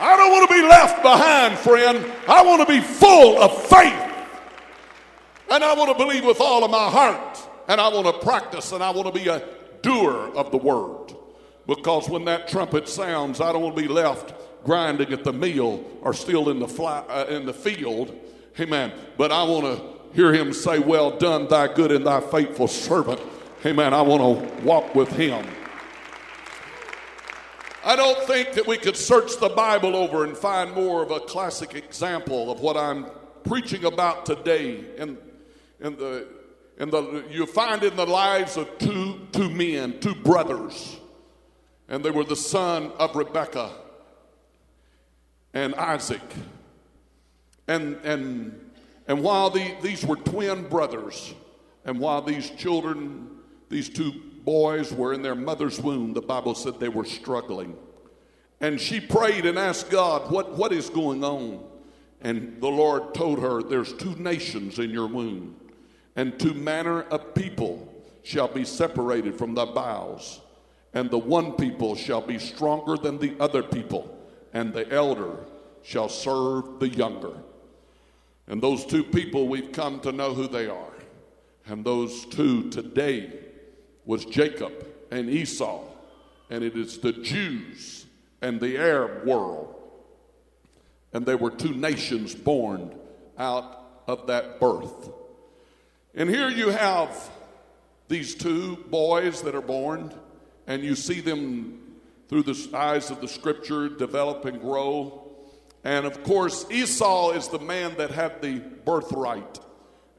I 0.00 0.16
don't 0.16 0.30
want 0.30 0.48
to 0.48 0.54
be 0.54 0.62
left 0.62 1.02
behind, 1.02 1.58
friend. 1.58 2.12
I 2.26 2.42
want 2.42 2.66
to 2.66 2.72
be 2.72 2.80
full 2.80 3.40
of 3.42 3.66
faith. 3.66 4.06
And 5.50 5.62
I 5.62 5.74
want 5.74 5.90
to 5.90 6.02
believe 6.02 6.24
with 6.24 6.40
all 6.40 6.64
of 6.64 6.70
my 6.70 6.88
heart. 6.88 7.38
And 7.68 7.80
I 7.80 7.88
want 7.88 8.06
to 8.06 8.24
practice 8.24 8.72
and 8.72 8.82
I 8.82 8.90
want 8.90 9.12
to 9.12 9.12
be 9.12 9.28
a 9.28 9.46
doer 9.82 10.30
of 10.34 10.50
the 10.50 10.56
word. 10.56 11.14
Because 11.70 12.08
when 12.08 12.24
that 12.24 12.48
trumpet 12.48 12.88
sounds, 12.88 13.40
I 13.40 13.52
don't 13.52 13.62
want 13.62 13.76
to 13.76 13.82
be 13.82 13.86
left 13.86 14.34
grinding 14.64 15.12
at 15.12 15.22
the 15.22 15.32
mill 15.32 15.84
or 16.02 16.12
still 16.12 16.50
in 16.50 16.58
the, 16.58 16.66
fly, 16.66 16.98
uh, 17.08 17.26
in 17.28 17.46
the 17.46 17.54
field. 17.54 18.12
Amen. 18.58 18.92
But 19.16 19.30
I 19.30 19.44
want 19.44 19.66
to 19.66 19.80
hear 20.12 20.34
him 20.34 20.52
say, 20.52 20.80
Well 20.80 21.16
done, 21.16 21.46
thy 21.46 21.72
good 21.72 21.92
and 21.92 22.04
thy 22.04 22.22
faithful 22.22 22.66
servant. 22.66 23.20
Amen. 23.64 23.94
I 23.94 24.02
want 24.02 24.20
to 24.20 24.64
walk 24.64 24.96
with 24.96 25.10
him. 25.10 25.46
I 27.84 27.94
don't 27.94 28.18
think 28.24 28.54
that 28.54 28.66
we 28.66 28.76
could 28.76 28.96
search 28.96 29.38
the 29.38 29.50
Bible 29.50 29.94
over 29.94 30.24
and 30.24 30.36
find 30.36 30.72
more 30.72 31.04
of 31.04 31.12
a 31.12 31.20
classic 31.20 31.76
example 31.76 32.50
of 32.50 32.58
what 32.58 32.76
I'm 32.76 33.06
preaching 33.44 33.84
about 33.84 34.26
today. 34.26 34.86
And, 34.98 35.16
and 35.80 35.96
the, 35.96 36.26
and 36.78 36.90
the, 36.90 37.24
you 37.30 37.46
find 37.46 37.84
in 37.84 37.94
the 37.94 38.06
lives 38.06 38.56
of 38.56 38.76
two, 38.78 39.20
two 39.30 39.48
men, 39.48 40.00
two 40.00 40.16
brothers, 40.16 40.96
and 41.90 42.04
they 42.04 42.10
were 42.10 42.24
the 42.24 42.36
son 42.36 42.92
of 42.98 43.16
Rebekah 43.16 43.72
and 45.52 45.74
Isaac. 45.74 46.22
And, 47.66 47.98
and, 48.04 48.70
and 49.08 49.22
while 49.22 49.50
the, 49.50 49.74
these 49.82 50.06
were 50.06 50.16
twin 50.16 50.68
brothers, 50.68 51.34
and 51.84 51.98
while 51.98 52.22
these 52.22 52.48
children, 52.50 53.28
these 53.68 53.88
two 53.88 54.12
boys 54.44 54.92
were 54.92 55.12
in 55.12 55.20
their 55.20 55.34
mother's 55.34 55.80
womb, 55.80 56.14
the 56.14 56.22
Bible 56.22 56.54
said 56.54 56.78
they 56.78 56.88
were 56.88 57.04
struggling. 57.04 57.76
And 58.60 58.80
she 58.80 59.00
prayed 59.00 59.44
and 59.44 59.58
asked 59.58 59.90
God, 59.90 60.30
What, 60.30 60.56
what 60.56 60.72
is 60.72 60.90
going 60.90 61.24
on? 61.24 61.64
And 62.20 62.60
the 62.60 62.68
Lord 62.68 63.14
told 63.14 63.40
her, 63.40 63.62
There's 63.62 63.92
two 63.94 64.14
nations 64.14 64.78
in 64.78 64.90
your 64.90 65.08
womb, 65.08 65.56
and 66.14 66.38
two 66.38 66.54
manner 66.54 67.02
of 67.02 67.34
people 67.34 67.92
shall 68.22 68.48
be 68.48 68.64
separated 68.64 69.36
from 69.36 69.54
thy 69.54 69.64
bowels. 69.64 70.40
And 70.92 71.10
the 71.10 71.18
one 71.18 71.52
people 71.52 71.94
shall 71.94 72.20
be 72.20 72.38
stronger 72.38 72.96
than 72.96 73.18
the 73.18 73.36
other 73.38 73.62
people, 73.62 74.18
and 74.52 74.72
the 74.72 74.90
elder 74.90 75.36
shall 75.82 76.08
serve 76.08 76.80
the 76.80 76.88
younger. 76.88 77.34
And 78.48 78.60
those 78.60 78.84
two 78.84 79.04
people, 79.04 79.46
we've 79.46 79.70
come 79.70 80.00
to 80.00 80.10
know 80.10 80.34
who 80.34 80.48
they 80.48 80.66
are. 80.66 80.92
And 81.66 81.84
those 81.84 82.26
two 82.26 82.68
today 82.70 83.32
was 84.04 84.24
Jacob 84.24 84.72
and 85.10 85.30
Esau, 85.30 85.84
and 86.50 86.64
it 86.64 86.76
is 86.76 86.98
the 86.98 87.12
Jews 87.12 88.06
and 88.42 88.60
the 88.60 88.76
Arab 88.76 89.26
world. 89.26 89.76
And 91.12 91.24
there 91.24 91.36
were 91.36 91.50
two 91.50 91.74
nations 91.74 92.34
born 92.34 92.94
out 93.38 94.02
of 94.08 94.26
that 94.26 94.58
birth. 94.58 95.10
And 96.14 96.28
here 96.28 96.48
you 96.48 96.70
have 96.70 97.30
these 98.08 98.34
two 98.34 98.76
boys 98.88 99.42
that 99.42 99.54
are 99.54 99.60
born, 99.60 100.12
and 100.70 100.84
you 100.84 100.94
see 100.94 101.20
them 101.20 101.80
through 102.28 102.44
the 102.44 102.70
eyes 102.72 103.10
of 103.10 103.20
the 103.20 103.26
scripture 103.26 103.88
develop 103.88 104.44
and 104.44 104.60
grow. 104.60 105.28
And 105.82 106.06
of 106.06 106.22
course, 106.22 106.64
Esau 106.70 107.32
is 107.32 107.48
the 107.48 107.58
man 107.58 107.96
that 107.96 108.12
had 108.12 108.40
the 108.40 108.60
birthright 108.84 109.58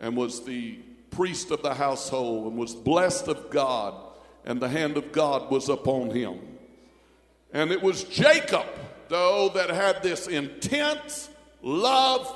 and 0.02 0.18
was 0.18 0.44
the 0.44 0.80
priest 1.10 1.52
of 1.52 1.62
the 1.62 1.74
household 1.74 2.48
and 2.48 2.58
was 2.58 2.76
blessed 2.76 3.30
of 3.30 3.50
God, 3.50 3.94
and 4.44 4.60
the 4.60 4.68
hand 4.68 4.98
of 4.98 5.14
God 5.14 5.50
was 5.50 5.70
upon 5.70 6.10
him. 6.10 6.40
And 7.54 7.72
it 7.72 7.82
was 7.82 8.04
Jacob, 8.04 8.66
though, 9.08 9.52
that 9.54 9.70
had 9.70 10.04
this 10.04 10.28
intense 10.28 11.30
love 11.62 12.28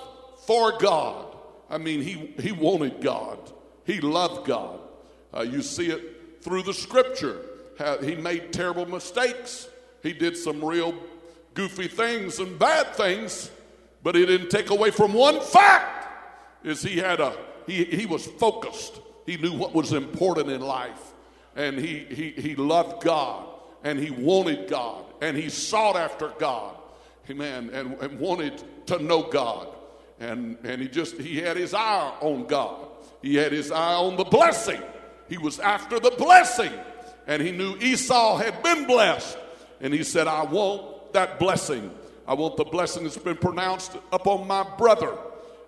for 0.46 0.78
God. 0.78 1.36
I 1.70 1.80
mean, 1.80 2.02
he, 2.02 2.34
he 2.40 2.54
wanted 2.54 3.02
God, 3.02 3.40
he 3.84 4.00
loved 4.00 4.48
God. 4.48 4.80
Uh, 5.36 5.42
you 5.42 5.62
see 5.62 5.88
it 5.88 6.42
through 6.42 6.64
the 6.64 6.74
scripture. 6.74 7.46
He 8.02 8.16
made 8.16 8.54
terrible 8.54 8.86
mistakes, 8.86 9.70
he 10.04 10.14
did 10.14 10.38
some 10.38 10.64
real 10.64 10.96
goofy 11.54 11.88
things 11.88 12.40
and 12.40 12.60
bad 12.60 12.96
things, 12.96 13.50
but 14.04 14.16
it 14.16 14.26
didn't 14.28 14.50
take 14.50 14.70
away 14.70 14.92
from 14.92 15.14
one 15.14 15.40
fact 15.42 16.08
is 16.64 16.82
he 16.82 16.98
had 16.98 17.20
a 17.20 17.36
he, 17.66 17.84
he 17.86 18.06
was 18.06 18.26
focused. 18.26 19.00
He 19.26 19.38
knew 19.38 19.54
what 19.54 19.74
was 19.74 19.94
important 19.94 20.50
in 20.50 20.62
life. 20.62 21.14
And 21.56 21.78
he, 21.78 22.06
he, 22.10 22.30
he 22.32 22.56
loved 22.56 23.04
God 23.04 23.48
and 23.84 23.98
he 23.98 24.12
wanted 24.12 24.70
God 24.70 25.06
and 25.22 25.36
he 25.36 25.50
sought 25.50 25.96
after 25.96 26.30
God. 26.38 26.76
Amen. 27.30 27.70
And, 27.74 27.96
and 28.02 28.20
wanted 28.20 28.64
to 28.88 29.00
know 29.02 29.24
God. 29.24 29.70
And, 30.20 30.58
and 30.64 30.82
he 30.82 30.88
just, 30.88 31.18
he 31.18 31.38
had 31.38 31.58
his 31.58 31.74
eye 31.74 32.14
on 32.22 32.46
God. 32.46 32.88
He 33.22 33.36
had 33.36 33.52
his 33.52 33.72
eye 33.72 33.96
on 33.96 34.16
the 34.16 34.24
blessing. 34.24 34.82
He 35.28 35.38
was 35.38 35.60
after 35.60 36.00
the 36.00 36.12
blessing. 36.12 36.72
And 37.28 37.42
he 37.42 37.52
knew 37.52 37.76
Esau 37.78 38.38
had 38.38 38.62
been 38.62 38.86
blessed. 38.86 39.38
And 39.82 39.94
he 39.94 40.04
said, 40.04 40.28
I 40.28 40.44
want 40.44 41.14
that 41.14 41.40
blessing. 41.40 41.92
I 42.28 42.34
want 42.34 42.58
the 42.58 42.66
blessing 42.66 43.04
that's 43.04 43.18
been 43.18 43.38
pronounced 43.38 43.98
upon 44.12 44.48
my 44.48 44.64
brother. 44.78 45.18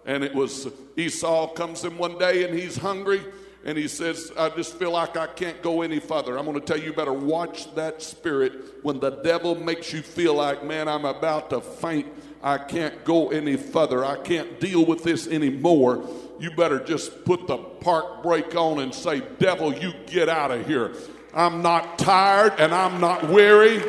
And 0.05 0.23
it 0.23 0.33
was 0.33 0.67
Esau 0.95 1.47
comes 1.53 1.83
in 1.83 1.97
one 1.97 2.17
day 2.17 2.47
and 2.47 2.57
he's 2.57 2.77
hungry 2.77 3.21
and 3.67 3.77
he 3.77 3.89
says, 3.89 4.31
I 4.37 4.47
just 4.49 4.75
feel 4.75 4.91
like 4.91 5.17
I 5.17 5.27
can't 5.27 5.61
go 5.61 5.81
any 5.81 5.99
further. 5.99 6.37
I'm 6.39 6.45
going 6.45 6.59
to 6.59 6.65
tell 6.65 6.77
you, 6.77 6.85
you 6.85 6.93
better 6.93 7.11
watch 7.11 7.73
that 7.75 8.01
spirit 8.01 8.53
when 8.81 9.01
the 9.01 9.09
devil 9.09 9.55
makes 9.55 9.91
you 9.91 10.01
feel 10.01 10.35
like, 10.35 10.63
man, 10.63 10.87
I'm 10.87 11.03
about 11.03 11.49
to 11.49 11.59
faint. 11.59 12.07
I 12.41 12.59
can't 12.59 13.03
go 13.03 13.29
any 13.29 13.57
further. 13.57 14.05
I 14.05 14.17
can't 14.19 14.61
deal 14.61 14.85
with 14.85 15.03
this 15.03 15.27
anymore. 15.27 16.07
You 16.39 16.51
better 16.51 16.79
just 16.79 17.25
put 17.25 17.45
the 17.47 17.57
park 17.57 18.23
brake 18.23 18.55
on 18.55 18.79
and 18.79 18.95
say, 18.95 19.21
Devil, 19.37 19.73
you 19.73 19.91
get 20.05 20.29
out 20.29 20.51
of 20.51 20.65
here. 20.65 20.93
I'm 21.37 21.61
not 21.61 21.99
tired 21.99 22.53
and 22.57 22.73
I'm 22.73 22.99
not 22.99 23.29
weary. 23.29 23.83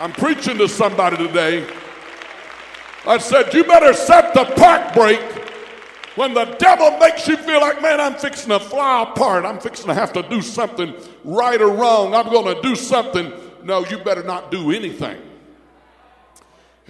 I'm 0.00 0.12
preaching 0.12 0.58
to 0.58 0.68
somebody 0.68 1.16
today. 1.16 1.64
I 3.06 3.18
said, 3.18 3.54
You 3.54 3.62
better 3.62 3.94
set 3.94 4.34
the 4.34 4.46
park 4.56 4.94
brake 4.94 5.20
when 6.16 6.34
the 6.34 6.46
devil 6.58 6.98
makes 6.98 7.28
you 7.28 7.36
feel 7.36 7.60
like, 7.60 7.80
man, 7.80 8.00
I'm 8.00 8.16
fixing 8.16 8.48
to 8.48 8.58
fly 8.58 9.04
apart. 9.04 9.44
I'm 9.44 9.60
fixing 9.60 9.86
to 9.86 9.94
have 9.94 10.12
to 10.14 10.22
do 10.22 10.42
something 10.42 10.92
right 11.22 11.62
or 11.62 11.70
wrong. 11.70 12.16
I'm 12.16 12.30
going 12.30 12.52
to 12.52 12.60
do 12.60 12.74
something. 12.74 13.32
No, 13.62 13.86
you 13.86 13.98
better 13.98 14.24
not 14.24 14.50
do 14.50 14.72
anything. 14.72 15.22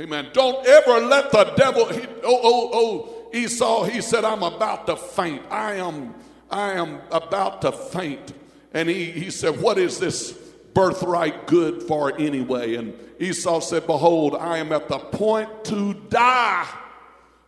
Amen. 0.01 0.29
Don't 0.33 0.67
ever 0.67 1.01
let 1.01 1.31
the 1.31 1.45
devil, 1.57 1.85
he, 1.93 2.01
oh, 2.23 2.41
oh, 2.43 2.71
oh, 2.73 3.29
Esau, 3.35 3.85
he 3.85 4.01
said, 4.01 4.25
I'm 4.25 4.43
about 4.43 4.87
to 4.87 4.97
faint. 4.97 5.43
I 5.51 5.75
am, 5.75 6.15
I 6.51 6.73
am 6.73 7.03
about 7.11 7.61
to 7.61 7.71
faint. 7.71 8.33
And 8.75 8.89
he, 8.89 9.13
he 9.13 9.31
said, 9.31 9.61
What 9.61 9.79
is 9.79 9.99
this 9.99 10.33
birthright 10.75 11.47
good 11.47 11.85
for 11.85 12.19
anyway? 12.19 12.75
And 12.75 12.95
Esau 13.19 13.61
said, 13.61 13.87
Behold, 13.87 14.35
I 14.35 14.59
am 14.59 14.73
at 14.73 14.89
the 14.89 14.99
point 14.99 15.65
to 15.67 15.95
die. 15.95 16.69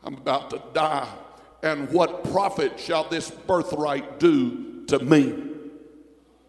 I'm 0.05 0.15
about 0.15 0.51
to 0.51 0.63
die. 0.73 1.13
And 1.63 1.91
what 1.91 2.23
profit 2.31 2.79
shall 2.79 3.09
this 3.09 3.31
birthright 3.31 4.21
do 4.21 4.85
to 4.87 5.01
me? 5.01 5.43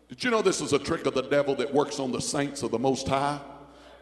Did 0.10 0.24
you 0.24 0.30
know 0.30 0.44
this 0.44 0.62
is 0.62 0.74
a 0.74 0.80
trick 0.80 1.06
of 1.08 1.16
the 1.16 1.24
devil 1.24 1.56
that 1.56 1.74
works 1.74 2.00
on 2.00 2.12
the 2.12 2.22
saints 2.22 2.62
of 2.62 2.72
the 2.72 2.80
Most 2.80 3.08
High? 3.08 3.40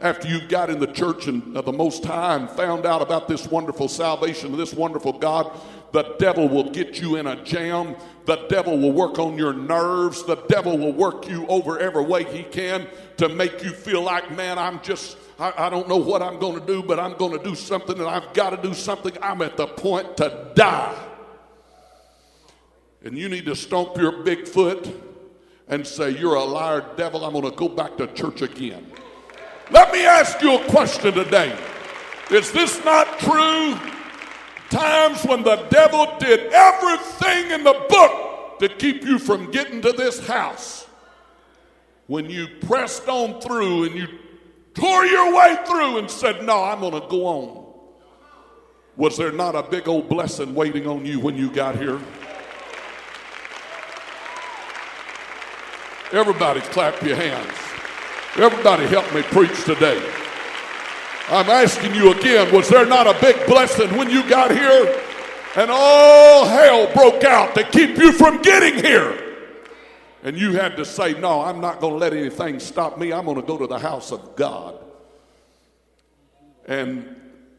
After 0.02 0.28
you've 0.28 0.50
got 0.50 0.70
in 0.70 0.80
the 0.80 0.88
church 0.88 1.28
and, 1.28 1.56
of 1.56 1.64
the 1.64 1.72
Most 1.72 2.04
High 2.04 2.36
and 2.36 2.50
found 2.50 2.86
out 2.86 3.02
about 3.02 3.30
this 3.30 3.48
wonderful 3.48 3.88
salvation 3.88 4.52
of 4.52 4.58
this 4.58 4.74
wonderful 4.74 5.14
God, 5.14 5.58
the 5.92 6.16
devil 6.20 6.50
will 6.50 6.70
get 6.72 7.00
you 7.00 7.16
in 7.16 7.28
a 7.28 7.42
jam. 7.44 7.96
The 8.26 8.48
devil 8.50 8.78
will 8.78 8.92
work 8.92 9.18
on 9.20 9.38
your 9.38 9.54
nerves. 9.54 10.24
The 10.24 10.36
devil 10.50 10.78
will 10.78 10.94
work 10.94 11.30
you 11.30 11.48
over 11.48 11.80
every 11.80 12.04
way 12.04 12.24
he 12.26 12.44
can 12.44 12.88
to 13.18 13.30
make 13.30 13.64
you 13.64 13.72
feel 13.72 14.02
like, 14.02 14.36
man, 14.36 14.60
I'm 14.60 14.82
just, 14.82 15.18
I, 15.40 15.54
I 15.58 15.70
don't 15.70 15.88
know 15.88 15.98
what 15.98 16.22
I'm 16.22 16.40
going 16.40 16.60
to 16.60 16.66
do, 16.66 16.84
but 16.84 17.00
I'm 17.00 17.16
going 17.18 17.38
to 17.38 17.44
do 17.44 17.56
something 17.56 17.98
and 17.98 18.08
I've 18.08 18.34
got 18.34 18.50
to 18.50 18.58
do 18.58 18.74
something. 18.74 19.14
I'm 19.22 19.42
at 19.42 19.58
the 19.58 19.68
point 19.68 20.18
to 20.18 20.52
die. 20.56 21.02
And 23.04 23.18
you 23.18 23.30
need 23.30 23.46
to 23.46 23.56
stomp 23.56 23.98
your 23.98 24.24
big 24.24 24.48
foot 24.48 24.90
and 25.68 25.86
say, 25.86 26.10
You're 26.10 26.36
a 26.36 26.44
liar, 26.44 26.86
devil. 26.98 27.24
I'm 27.24 27.34
going 27.34 27.50
to 27.50 27.56
go 27.56 27.70
back 27.70 27.98
to 27.98 28.08
church 28.08 28.42
again. 28.42 28.86
Let 29.72 29.92
me 29.94 30.06
ask 30.06 30.42
you 30.42 30.60
a 30.60 30.66
question 30.66 31.14
today. 31.14 31.58
Is 32.32 32.52
this 32.52 32.84
not 32.84 33.20
true? 33.20 33.78
Times 34.70 35.24
when 35.26 35.44
the 35.44 35.58
devil 35.70 36.08
did 36.20 36.52
everything 36.52 37.52
in 37.52 37.64
the 37.64 37.86
book 37.90 38.60
to 38.60 38.70
keep 38.70 39.04
you 39.04 39.20
from 39.20 39.52
getting 39.52 39.82
to 39.82 39.92
this 39.92 40.26
house. 40.26 40.88
When 42.08 42.30
you 42.30 42.48
pressed 42.62 43.08
on 43.08 43.42
through 43.42 43.86
and 43.86 43.96
you 43.96 44.08
tore 44.74 45.06
your 45.06 45.36
way 45.36 45.58
through 45.66 46.00
and 46.00 46.10
said, 46.10 46.44
No, 46.44 46.64
I'm 46.64 46.80
going 46.80 47.00
to 47.00 47.08
go 47.08 47.26
on. 47.26 47.66
Was 48.98 49.18
there 49.18 49.32
not 49.32 49.56
a 49.56 49.64
big 49.64 49.88
old 49.88 50.08
blessing 50.08 50.56
waiting 50.56 50.88
on 50.88 51.06
you 51.06 51.20
when 51.20 51.36
you 51.36 51.50
got 51.50 51.78
here? 51.78 52.00
Everybody 56.12 56.62
clap 56.62 57.02
your 57.02 57.16
hands. 57.16 57.52
Everybody 58.38 58.86
help 58.86 59.14
me 59.14 59.22
preach 59.24 59.64
today. 59.66 60.25
I'm 61.28 61.50
asking 61.50 61.96
you 61.96 62.12
again, 62.12 62.54
was 62.54 62.70
there 62.70 62.86
not 62.86 63.08
a 63.08 63.20
big 63.20 63.48
blessing 63.48 63.98
when 63.98 64.12
you 64.12 64.28
got 64.30 64.52
here? 64.52 65.02
And 65.56 65.72
all 65.72 66.46
hell 66.46 66.92
broke 66.94 67.24
out 67.24 67.56
to 67.56 67.64
keep 67.64 67.98
you 67.98 68.12
from 68.12 68.42
getting 68.42 68.84
here. 68.84 69.22
And 70.22 70.38
you 70.38 70.54
had 70.54 70.76
to 70.78 70.86
say, 70.86 71.14
No, 71.14 71.42
I'm 71.42 71.62
not 71.62 71.80
going 71.80 71.94
to 71.94 72.00
let 72.00 72.14
anything 72.14 72.60
stop 72.60 72.98
me. 72.98 73.14
I'm 73.14 73.26
going 73.26 73.38
to 73.38 73.44
go 73.44 73.58
to 73.58 73.68
the 73.68 73.80
house 73.80 74.12
of 74.12 74.36
God. 74.36 74.78
And 76.68 77.16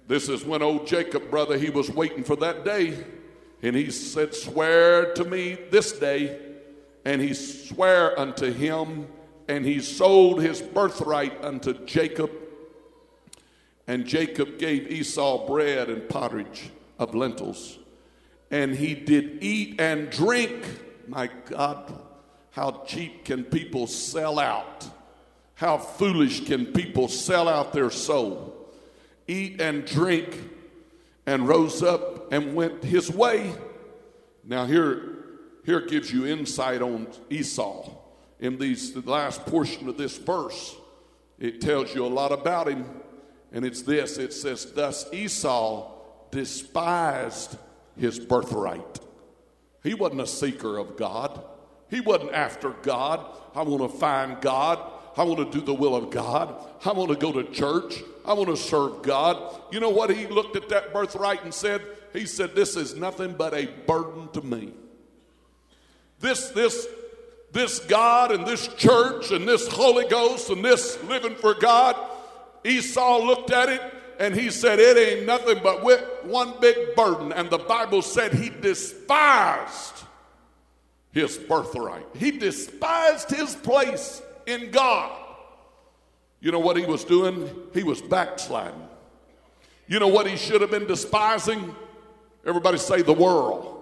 this 0.06 0.28
is 0.28 0.44
when 0.44 0.62
old 0.62 0.86
Jacob, 0.86 1.30
brother, 1.30 1.56
he 1.56 1.70
was 1.70 1.90
waiting 1.90 2.22
for 2.22 2.36
that 2.36 2.64
day. 2.64 3.04
And 3.62 3.74
he 3.74 3.90
said, 3.90 4.34
Swear 4.34 5.14
to 5.14 5.24
me 5.24 5.58
this 5.70 5.92
day. 5.92 6.38
And 7.04 7.22
he 7.22 7.34
sware 7.34 8.18
unto 8.18 8.52
him, 8.52 9.06
and 9.46 9.64
he 9.64 9.80
sold 9.80 10.42
his 10.42 10.60
birthright 10.60 11.44
unto 11.44 11.72
Jacob. 11.86 12.30
And 13.86 14.04
Jacob 14.04 14.58
gave 14.58 14.90
Esau 14.90 15.46
bread 15.46 15.88
and 15.88 16.08
pottage 16.08 16.70
of 16.98 17.14
lentils. 17.14 17.78
And 18.50 18.74
he 18.74 18.94
did 18.94 19.42
eat 19.42 19.80
and 19.80 20.10
drink. 20.10 20.64
My 21.06 21.30
God, 21.46 21.92
how 22.50 22.82
cheap 22.86 23.24
can 23.24 23.44
people 23.44 23.86
sell 23.86 24.38
out? 24.38 24.88
How 25.54 25.78
foolish 25.78 26.44
can 26.46 26.66
people 26.66 27.08
sell 27.08 27.48
out 27.48 27.72
their 27.72 27.90
soul? 27.90 28.52
Eat 29.28 29.60
and 29.60 29.84
drink, 29.84 30.38
and 31.26 31.48
rose 31.48 31.82
up 31.82 32.32
and 32.32 32.54
went 32.54 32.84
his 32.84 33.10
way. 33.10 33.52
Now, 34.44 34.66
here, 34.66 35.16
here 35.64 35.80
gives 35.80 36.12
you 36.12 36.26
insight 36.26 36.82
on 36.82 37.08
Esau. 37.30 37.90
In 38.38 38.58
these, 38.58 38.92
the 38.92 39.00
last 39.10 39.44
portion 39.46 39.88
of 39.88 39.96
this 39.96 40.18
verse, 40.18 40.76
it 41.38 41.60
tells 41.60 41.94
you 41.94 42.04
a 42.04 42.08
lot 42.08 42.32
about 42.32 42.68
him. 42.68 42.84
And 43.52 43.64
it's 43.64 43.82
this 43.82 44.18
it 44.18 44.32
says, 44.32 44.72
Thus 44.72 45.12
Esau 45.12 45.90
despised 46.30 47.56
his 47.98 48.18
birthright. 48.18 49.00
He 49.82 49.94
wasn't 49.94 50.20
a 50.20 50.26
seeker 50.26 50.78
of 50.78 50.96
God, 50.96 51.42
he 51.88 52.00
wasn't 52.00 52.32
after 52.32 52.70
God. 52.82 53.24
I 53.54 53.62
want 53.62 53.90
to 53.90 53.98
find 53.98 54.40
God. 54.40 54.92
I 55.16 55.22
want 55.22 55.50
to 55.50 55.58
do 55.58 55.64
the 55.64 55.72
will 55.72 55.96
of 55.96 56.10
God. 56.10 56.54
I 56.84 56.92
want 56.92 57.08
to 57.10 57.16
go 57.16 57.32
to 57.32 57.44
church. 57.50 58.02
I 58.26 58.34
want 58.34 58.50
to 58.50 58.56
serve 58.56 59.02
God. 59.02 59.60
You 59.72 59.80
know 59.80 59.88
what? 59.88 60.10
He 60.10 60.26
looked 60.26 60.56
at 60.56 60.68
that 60.68 60.92
birthright 60.92 61.42
and 61.42 61.54
said, 61.54 61.80
He 62.12 62.26
said, 62.26 62.54
This 62.54 62.76
is 62.76 62.94
nothing 62.94 63.34
but 63.34 63.54
a 63.54 63.66
burden 63.86 64.28
to 64.34 64.42
me. 64.42 64.74
This, 66.20 66.48
this, 66.50 66.86
this 67.52 67.78
God 67.80 68.32
and 68.32 68.46
this 68.46 68.68
church 68.74 69.30
and 69.30 69.46
this 69.46 69.68
Holy 69.68 70.06
Ghost 70.06 70.50
and 70.50 70.64
this 70.64 71.02
living 71.04 71.34
for 71.34 71.54
God, 71.54 71.96
Esau 72.66 73.24
looked 73.24 73.50
at 73.50 73.68
it 73.68 73.80
and 74.18 74.34
he 74.34 74.50
said, 74.50 74.78
It 74.78 74.96
ain't 74.96 75.26
nothing 75.26 75.60
but 75.62 75.84
one 76.24 76.54
big 76.60 76.94
burden. 76.94 77.32
And 77.32 77.48
the 77.50 77.58
Bible 77.58 78.02
said 78.02 78.34
he 78.34 78.50
despised 78.50 80.04
his 81.12 81.38
birthright, 81.38 82.06
he 82.14 82.30
despised 82.30 83.30
his 83.30 83.54
place 83.54 84.22
in 84.46 84.70
God. 84.70 85.22
You 86.40 86.52
know 86.52 86.58
what 86.58 86.76
he 86.76 86.84
was 86.84 87.04
doing? 87.04 87.50
He 87.72 87.82
was 87.82 88.02
backsliding. 88.02 88.86
You 89.88 89.98
know 89.98 90.08
what 90.08 90.26
he 90.26 90.36
should 90.36 90.60
have 90.60 90.70
been 90.70 90.86
despising? 90.86 91.74
Everybody 92.44 92.78
say 92.78 93.02
the 93.02 93.12
world. 93.12 93.75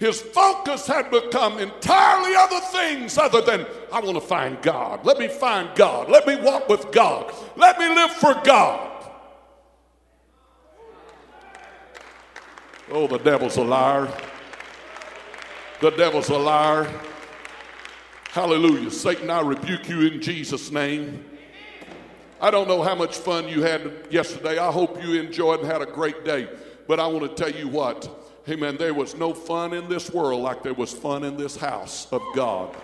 His 0.00 0.22
focus 0.22 0.86
had 0.86 1.10
become 1.10 1.58
entirely 1.58 2.34
other 2.34 2.60
things 2.72 3.18
other 3.18 3.42
than, 3.42 3.66
I 3.92 4.00
want 4.00 4.14
to 4.14 4.22
find 4.22 4.60
God. 4.62 5.04
Let 5.04 5.18
me 5.18 5.28
find 5.28 5.68
God. 5.76 6.08
Let 6.08 6.26
me 6.26 6.36
walk 6.36 6.70
with 6.70 6.90
God. 6.90 7.30
Let 7.54 7.78
me 7.78 7.86
live 7.86 8.10
for 8.12 8.32
God. 8.42 9.12
Oh, 12.90 13.06
the 13.06 13.18
devil's 13.18 13.58
a 13.58 13.62
liar. 13.62 14.10
The 15.82 15.90
devil's 15.90 16.30
a 16.30 16.38
liar. 16.38 16.90
Hallelujah. 18.30 18.90
Satan, 18.90 19.28
I 19.28 19.42
rebuke 19.42 19.86
you 19.86 20.00
in 20.06 20.22
Jesus' 20.22 20.70
name. 20.70 21.26
I 22.40 22.50
don't 22.50 22.68
know 22.68 22.82
how 22.82 22.94
much 22.94 23.18
fun 23.18 23.48
you 23.48 23.60
had 23.60 24.06
yesterday. 24.08 24.56
I 24.56 24.72
hope 24.72 25.04
you 25.04 25.20
enjoyed 25.20 25.60
and 25.60 25.68
had 25.68 25.82
a 25.82 25.86
great 25.86 26.24
day. 26.24 26.48
But 26.88 27.00
I 27.00 27.06
want 27.06 27.36
to 27.36 27.42
tell 27.42 27.54
you 27.54 27.68
what. 27.68 28.16
Amen. 28.48 28.76
There 28.76 28.94
was 28.94 29.14
no 29.14 29.34
fun 29.34 29.72
in 29.72 29.88
this 29.88 30.10
world 30.10 30.42
like 30.42 30.62
there 30.62 30.74
was 30.74 30.92
fun 30.92 31.24
in 31.24 31.36
this 31.36 31.56
house 31.56 32.06
of 32.10 32.22
God. 32.34 32.74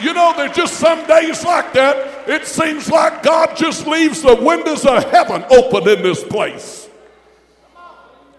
You 0.00 0.14
know, 0.14 0.32
there's 0.36 0.56
just 0.56 0.74
some 0.74 1.06
days 1.06 1.44
like 1.44 1.72
that. 1.72 2.28
It 2.28 2.46
seems 2.46 2.88
like 2.88 3.22
God 3.22 3.56
just 3.56 3.86
leaves 3.86 4.22
the 4.22 4.34
windows 4.34 4.86
of 4.86 5.10
heaven 5.10 5.44
open 5.50 5.88
in 5.88 6.02
this 6.02 6.22
place. 6.22 6.88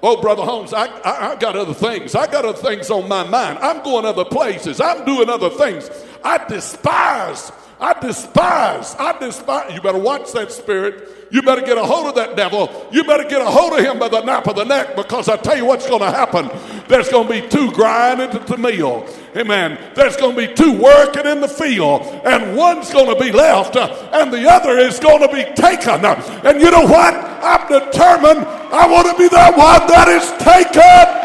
Oh, 0.02 0.22
Brother 0.22 0.44
Holmes, 0.44 0.74
I, 0.74 0.86
I, 0.86 1.32
I, 1.32 1.36
got 1.36 1.56
other 1.56 1.74
things. 1.74 2.16
I 2.16 2.28
got 2.28 2.46
other 2.46 2.58
things 2.58 2.92
on 2.92 3.10
my 3.10 3.24
mind. 3.24 3.60
I'm 3.60 3.84
going 3.84 4.06
other 4.06 4.26
places. 4.26 4.80
I'm 4.80 5.04
doing 5.04 5.30
other 5.30 5.50
things. 5.50 5.90
I 6.24 6.46
despise. 6.48 7.52
I 7.80 8.00
despise. 8.00 8.96
I 8.96 9.18
despise. 9.20 9.74
You 9.74 9.82
better 9.82 9.98
watch 9.98 10.32
that 10.32 10.52
spirit. 10.52 11.28
You 11.32 11.42
better 11.42 11.62
get 11.62 11.78
a 11.78 11.84
hold 11.84 12.08
of 12.08 12.16
that 12.16 12.36
devil. 12.36 12.88
You 12.92 13.04
better 13.04 13.28
get 13.28 13.42
a 13.42 13.46
hold 13.46 13.74
of 13.74 13.80
him 13.80 14.00
by 14.00 14.08
the 14.08 14.22
nape 14.22 14.48
of 14.48 14.56
the 14.56 14.64
neck 14.64 14.96
because 14.96 15.28
I 15.28 15.38
tell 15.38 15.58
you 15.58 15.66
what's 15.66 15.88
going 15.88 16.02
to 16.02 16.12
happen. 16.12 16.50
There's 16.88 17.10
going 17.10 17.28
to 17.28 17.42
be 17.42 17.48
two 17.50 17.72
grinding 17.72 18.30
at 18.30 18.48
the 18.48 18.58
mill. 18.58 19.06
Amen. 19.36 19.78
There's 19.96 20.16
going 20.16 20.36
to 20.36 20.48
be 20.48 20.54
two 20.54 20.80
working 20.80 21.26
in 21.26 21.42
the 21.42 21.48
field, 21.48 22.04
and 22.24 22.56
one's 22.56 22.92
going 22.94 23.14
to 23.14 23.22
be 23.22 23.32
left, 23.32 23.76
and 23.76 24.32
the 24.32 24.50
other 24.50 24.78
is 24.78 25.00
going 25.00 25.28
to 25.28 25.34
be 25.34 25.44
taken. 25.56 26.06
And 26.06 26.62
you 26.62 26.72
know 26.72 26.86
what? 26.86 27.14
I'm 27.14 27.68
determined 27.68 28.46
I 28.72 28.88
want 28.88 29.08
to 29.08 29.18
be 29.18 29.28
the 29.28 29.52
one 29.54 29.88
that 29.88 30.08
is 30.08 30.32
taken. 30.44 31.25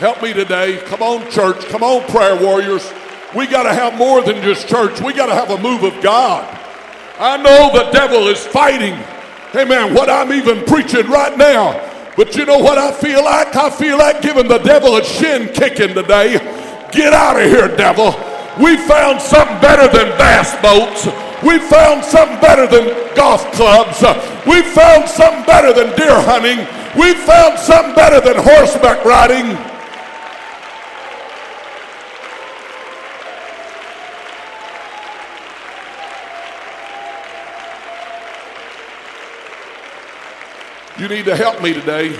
Help 0.00 0.22
me 0.22 0.32
today. 0.32 0.78
Come 0.86 1.02
on, 1.02 1.30
church. 1.30 1.66
Come 1.66 1.82
on, 1.82 2.00
prayer 2.08 2.34
warriors. 2.42 2.90
We 3.36 3.46
got 3.46 3.64
to 3.64 3.74
have 3.74 3.98
more 3.98 4.22
than 4.22 4.40
just 4.40 4.66
church. 4.66 4.98
We 5.02 5.12
got 5.12 5.26
to 5.26 5.34
have 5.34 5.50
a 5.50 5.60
move 5.60 5.82
of 5.84 6.02
God. 6.02 6.48
I 7.18 7.36
know 7.36 7.68
the 7.70 7.90
devil 7.92 8.26
is 8.28 8.46
fighting. 8.46 8.94
Amen. 9.54 9.92
What 9.92 10.08
I'm 10.08 10.32
even 10.32 10.64
preaching 10.64 11.06
right 11.10 11.36
now. 11.36 11.86
But 12.16 12.34
you 12.34 12.46
know 12.46 12.56
what 12.56 12.78
I 12.78 12.92
feel 12.92 13.22
like? 13.22 13.54
I 13.54 13.68
feel 13.68 13.98
like 13.98 14.22
giving 14.22 14.48
the 14.48 14.56
devil 14.56 14.96
a 14.96 15.04
shin 15.04 15.52
kicking 15.52 15.92
today. 15.92 16.38
Get 16.92 17.12
out 17.12 17.36
of 17.36 17.50
here, 17.50 17.68
devil. 17.76 18.16
We 18.56 18.78
found 18.78 19.20
something 19.20 19.60
better 19.60 19.84
than 19.84 20.16
bass 20.16 20.56
boats. 20.62 21.04
We 21.44 21.58
found 21.58 22.06
something 22.06 22.40
better 22.40 22.66
than 22.66 23.14
golf 23.14 23.44
clubs. 23.52 24.00
We 24.46 24.62
found 24.62 25.10
something 25.10 25.44
better 25.44 25.74
than 25.74 25.94
deer 25.94 26.16
hunting. 26.24 26.64
We 26.98 27.12
found 27.12 27.58
something 27.58 27.94
better 27.94 28.24
than 28.24 28.42
horseback 28.42 29.04
riding. 29.04 29.58
You 41.00 41.08
need 41.08 41.24
to 41.24 41.34
help 41.34 41.62
me 41.62 41.72
today. 41.72 42.14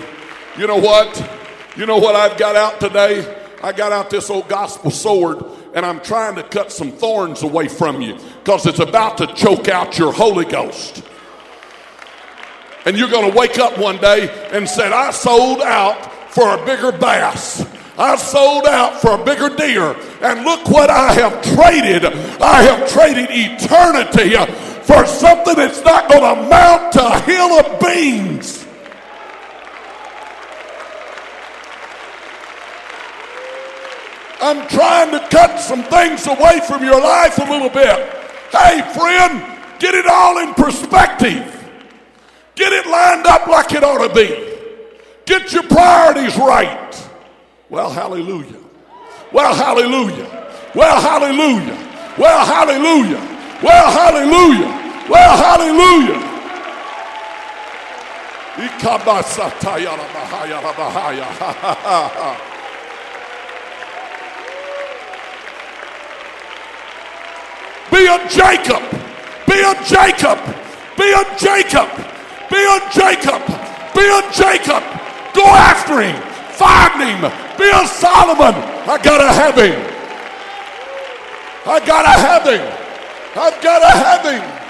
You 0.56 0.66
know 0.66 0.78
what? 0.78 1.30
You 1.76 1.84
know 1.84 1.98
what 1.98 2.16
I've 2.16 2.38
got 2.38 2.56
out 2.56 2.80
today? 2.80 3.42
I 3.62 3.72
got 3.72 3.92
out 3.92 4.08
this 4.08 4.30
old 4.30 4.48
gospel 4.48 4.90
sword 4.90 5.44
and 5.74 5.84
I'm 5.84 6.00
trying 6.00 6.36
to 6.36 6.42
cut 6.42 6.72
some 6.72 6.90
thorns 6.90 7.42
away 7.42 7.68
from 7.68 8.00
you 8.00 8.16
because 8.42 8.64
it's 8.64 8.78
about 8.78 9.18
to 9.18 9.26
choke 9.34 9.68
out 9.68 9.98
your 9.98 10.14
Holy 10.14 10.46
Ghost. 10.46 11.04
And 12.86 12.96
you're 12.96 13.10
going 13.10 13.30
to 13.30 13.36
wake 13.36 13.58
up 13.58 13.76
one 13.76 13.98
day 13.98 14.30
and 14.50 14.66
say, 14.66 14.90
I 14.90 15.10
sold 15.10 15.60
out 15.60 16.32
for 16.32 16.54
a 16.54 16.64
bigger 16.64 16.90
bass. 16.90 17.62
I 17.98 18.16
sold 18.16 18.66
out 18.66 18.98
for 18.98 19.20
a 19.20 19.22
bigger 19.22 19.54
deer. 19.54 19.94
And 20.22 20.42
look 20.42 20.70
what 20.70 20.88
I 20.88 21.12
have 21.12 21.42
traded. 21.42 22.06
I 22.40 22.62
have 22.62 22.88
traded 22.88 23.28
eternity 23.30 24.36
for 24.84 25.04
something 25.04 25.56
that's 25.56 25.84
not 25.84 26.08
going 26.08 26.22
to 26.22 26.46
amount 26.46 26.94
to 26.94 27.06
a 27.06 27.20
hill 27.20 27.60
of 27.60 27.78
beans. 27.78 28.59
I'm 34.42 34.66
trying 34.68 35.10
to 35.12 35.20
cut 35.28 35.60
some 35.60 35.82
things 35.84 36.26
away 36.26 36.60
from 36.66 36.82
your 36.82 37.00
life 37.00 37.38
a 37.38 37.44
little 37.50 37.68
bit. 37.68 37.96
Hey, 38.50 38.80
friend, 38.94 39.42
get 39.78 39.94
it 39.94 40.06
all 40.06 40.38
in 40.38 40.54
perspective. 40.54 41.46
Get 42.54 42.72
it 42.72 42.86
lined 42.86 43.26
up 43.26 43.46
like 43.46 43.72
it 43.72 43.84
ought 43.84 44.06
to 44.06 44.14
be. 44.14 44.56
Get 45.26 45.52
your 45.52 45.62
priorities 45.64 46.36
right. 46.36 47.08
Well, 47.68 47.90
hallelujah. 47.90 48.58
Well, 49.32 49.54
hallelujah. 49.54 50.26
Well, 50.74 51.00
hallelujah. 51.00 51.78
Well, 52.18 52.44
hallelujah. 52.44 53.20
Well, 53.62 53.90
hallelujah. 53.90 55.06
Well, 55.08 55.36
hallelujah. 55.36 56.26
Be 67.90 68.06
a 68.06 68.18
Jacob. 68.28 68.82
Be 69.46 69.58
a 69.60 69.74
Jacob. 69.84 70.38
Be 70.96 71.10
a 71.12 71.24
Jacob. 71.38 71.88
Be 72.50 72.60
a 72.62 72.78
Jacob. 72.92 73.42
Be 73.94 74.04
a 74.06 74.22
Jacob. 74.32 74.82
Go 75.34 75.46
after 75.46 76.00
him. 76.00 76.16
Find 76.54 77.02
him. 77.02 77.20
Be 77.58 77.68
a 77.70 77.86
Solomon. 77.86 78.54
I 78.88 78.98
gotta 79.02 79.32
have 79.32 79.56
him. 79.56 79.80
I 81.66 81.78
gotta 81.84 82.08
have 82.08 82.44
him. 82.44 82.80
I've 83.36 83.62
gotta 83.62 83.86
have 83.86 84.24
him. 84.24 84.60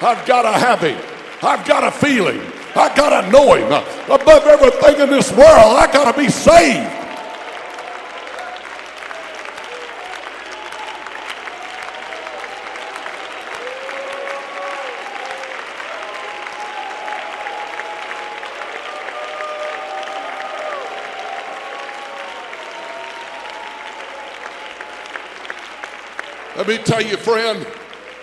I've 0.00 0.26
gotta 0.26 0.52
have 0.52 0.80
him. 0.80 0.98
I've 1.42 1.66
gotta 1.66 1.90
feel 1.90 2.28
him. 2.28 2.52
I 2.74 2.94
gotta 2.94 3.30
know 3.30 3.54
him. 3.54 3.66
Above 4.10 4.46
everything 4.46 5.00
in 5.00 5.10
this 5.10 5.30
world, 5.32 5.76
I 5.78 5.88
gotta 5.92 6.16
be 6.16 6.28
saved. 6.28 6.88
Let 26.58 26.66
me 26.66 26.78
tell 26.78 27.00
you, 27.00 27.16
friend, 27.16 27.64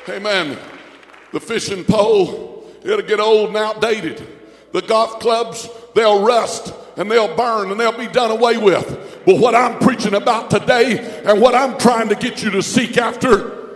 amen. 0.09 0.57
The 1.31 1.39
fishing 1.39 1.85
pole, 1.85 2.69
it'll 2.83 3.01
get 3.01 3.21
old 3.21 3.47
and 3.47 3.55
outdated. 3.55 4.27
The 4.73 4.81
golf 4.81 5.21
clubs, 5.21 5.69
they'll 5.93 6.21
rust 6.21 6.73
and 6.97 7.09
they'll 7.09 7.33
burn 7.33 7.71
and 7.71 7.79
they'll 7.79 7.97
be 7.97 8.07
done 8.07 8.31
away 8.31 8.57
with. 8.57 9.23
But 9.25 9.39
what 9.39 9.55
I'm 9.55 9.79
preaching 9.79 10.15
about 10.15 10.51
today 10.51 11.21
and 11.23 11.39
what 11.39 11.55
I'm 11.55 11.77
trying 11.77 12.09
to 12.09 12.15
get 12.15 12.43
you 12.43 12.51
to 12.51 12.61
seek 12.61 12.97
after, 12.97 13.69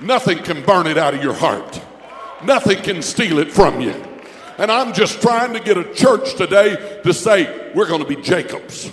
nothing 0.00 0.38
can 0.38 0.64
burn 0.64 0.88
it 0.88 0.98
out 0.98 1.14
of 1.14 1.22
your 1.22 1.34
heart, 1.34 1.80
nothing 2.42 2.82
can 2.82 3.02
steal 3.02 3.38
it 3.38 3.52
from 3.52 3.80
you. 3.80 3.94
And 4.58 4.68
I'm 4.68 4.94
just 4.94 5.22
trying 5.22 5.52
to 5.52 5.60
get 5.60 5.78
a 5.78 5.94
church 5.94 6.34
today 6.34 7.00
to 7.04 7.14
say, 7.14 7.70
we're 7.72 7.86
going 7.86 8.02
to 8.02 8.08
be 8.08 8.20
Jacobs. 8.20 8.90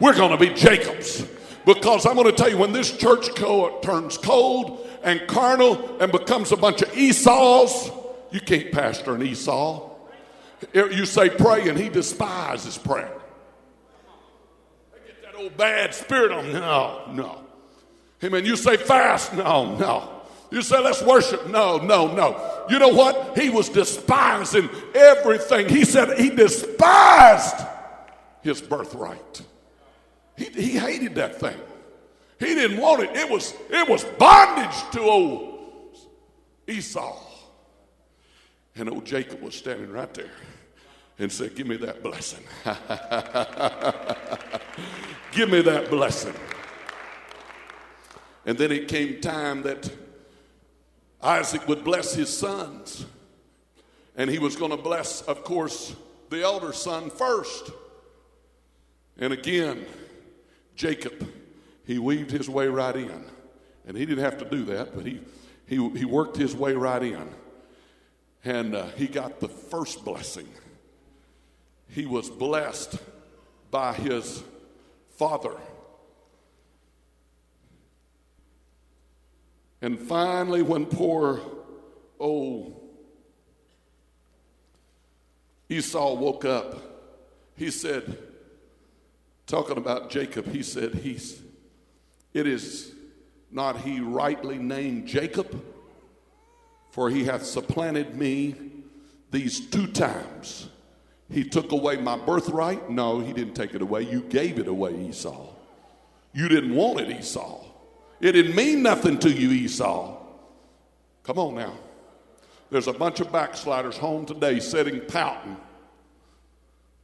We're 0.00 0.14
going 0.14 0.30
to 0.30 0.36
be 0.36 0.52
Jacobs. 0.54 1.26
Because 1.64 2.06
I'm 2.06 2.14
going 2.14 2.26
to 2.26 2.32
tell 2.32 2.48
you, 2.48 2.58
when 2.58 2.72
this 2.72 2.96
church 2.96 3.34
co- 3.34 3.80
turns 3.80 4.16
cold 4.16 4.88
and 5.02 5.26
carnal 5.26 6.00
and 6.00 6.12
becomes 6.12 6.52
a 6.52 6.56
bunch 6.56 6.82
of 6.82 6.96
Esau's, 6.96 7.90
you 8.30 8.40
can't 8.40 8.70
pastor 8.70 9.14
an 9.14 9.22
Esau. 9.22 9.90
You 10.72 11.04
say 11.06 11.28
pray 11.28 11.68
and 11.68 11.78
he 11.78 11.88
despises 11.88 12.78
prayer. 12.78 13.12
They 14.92 15.08
get 15.08 15.22
that 15.22 15.34
old 15.34 15.56
bad 15.56 15.94
spirit 15.94 16.32
on. 16.32 16.52
No, 16.52 17.02
no. 17.12 17.44
Amen. 18.22 18.44
You 18.44 18.56
say 18.56 18.76
fast. 18.76 19.34
No, 19.34 19.76
no. 19.76 20.12
You 20.50 20.62
say 20.62 20.78
let's 20.78 21.02
worship. 21.02 21.48
No, 21.48 21.78
no, 21.78 22.14
no. 22.14 22.64
You 22.70 22.78
know 22.78 22.88
what? 22.88 23.36
He 23.36 23.50
was 23.50 23.68
despising 23.68 24.70
everything. 24.94 25.68
He 25.68 25.84
said 25.84 26.18
he 26.18 26.30
despised 26.30 27.56
his 28.42 28.62
birthright. 28.62 29.42
He, 30.36 30.44
he 30.46 30.78
hated 30.78 31.14
that 31.16 31.40
thing. 31.40 31.58
He 32.38 32.54
didn't 32.54 32.78
want 32.78 33.02
it. 33.02 33.16
It 33.16 33.30
was, 33.30 33.54
it 33.70 33.88
was 33.88 34.04
bondage 34.18 34.76
to 34.92 35.00
old 35.00 35.96
Esau. 36.66 37.16
And 38.76 38.90
old 38.90 39.06
Jacob 39.06 39.40
was 39.40 39.54
standing 39.54 39.90
right 39.90 40.12
there 40.12 40.30
and 41.18 41.32
said, 41.32 41.54
Give 41.54 41.66
me 41.66 41.76
that 41.78 42.02
blessing. 42.02 42.44
Give 45.32 45.50
me 45.50 45.62
that 45.62 45.88
blessing. 45.88 46.34
And 48.44 48.58
then 48.58 48.70
it 48.70 48.88
came 48.88 49.20
time 49.20 49.62
that 49.62 49.90
Isaac 51.22 51.66
would 51.66 51.84
bless 51.84 52.14
his 52.14 52.28
sons. 52.28 53.06
And 54.16 54.30
he 54.30 54.38
was 54.38 54.56
going 54.56 54.70
to 54.70 54.76
bless, 54.76 55.22
of 55.22 55.42
course, 55.42 55.94
the 56.30 56.42
elder 56.42 56.72
son 56.72 57.10
first. 57.10 57.70
And 59.18 59.32
again, 59.32 59.84
Jacob, 60.76 61.28
he 61.84 61.98
weaved 61.98 62.30
his 62.30 62.48
way 62.48 62.68
right 62.68 62.94
in. 62.94 63.24
And 63.86 63.96
he 63.96 64.04
didn't 64.04 64.24
have 64.24 64.38
to 64.38 64.44
do 64.44 64.64
that, 64.66 64.94
but 64.94 65.06
he, 65.06 65.20
he, 65.66 65.76
he 65.90 66.04
worked 66.04 66.36
his 66.36 66.54
way 66.54 66.74
right 66.74 67.02
in. 67.02 67.28
And 68.44 68.74
uh, 68.74 68.86
he 68.96 69.06
got 69.06 69.40
the 69.40 69.48
first 69.48 70.04
blessing. 70.04 70.48
He 71.88 72.06
was 72.06 72.28
blessed 72.28 72.98
by 73.70 73.94
his 73.94 74.42
father. 75.16 75.56
And 79.80 79.98
finally, 79.98 80.62
when 80.62 80.86
poor 80.86 81.40
old 82.18 82.80
Esau 85.68 86.14
woke 86.14 86.44
up, 86.44 86.76
he 87.56 87.70
said, 87.70 88.18
talking 89.46 89.78
about 89.78 90.10
Jacob, 90.10 90.46
he 90.46 90.62
said, 90.62 90.94
he's, 90.94 91.40
It 92.34 92.46
is 92.46 92.92
not 93.50 93.80
he 93.80 94.00
rightly 94.00 94.58
named 94.58 95.06
Jacob, 95.06 95.62
for 96.90 97.10
he 97.10 97.24
hath 97.24 97.44
supplanted 97.44 98.16
me 98.16 98.54
these 99.30 99.60
two 99.68 99.86
times. 99.86 100.68
He 101.30 101.44
took 101.44 101.72
away 101.72 101.96
my 101.96 102.16
birthright. 102.16 102.90
No, 102.90 103.20
he 103.20 103.32
didn't 103.32 103.54
take 103.54 103.74
it 103.74 103.82
away. 103.82 104.02
You 104.02 104.22
gave 104.22 104.58
it 104.58 104.68
away, 104.68 104.94
Esau. 105.08 105.48
You 106.32 106.48
didn't 106.48 106.74
want 106.74 107.00
it, 107.00 107.10
Esau. 107.10 107.64
It 108.20 108.32
didn't 108.32 108.54
mean 108.54 108.82
nothing 108.82 109.18
to 109.20 109.30
you, 109.30 109.50
Esau. 109.50 110.16
Come 111.24 111.38
on 111.38 111.54
now. 111.56 111.74
There's 112.70 112.86
a 112.86 112.92
bunch 112.92 113.20
of 113.20 113.32
backsliders 113.32 113.96
home 113.96 114.26
today 114.26 114.60
sitting 114.60 115.00
pouting 115.00 115.56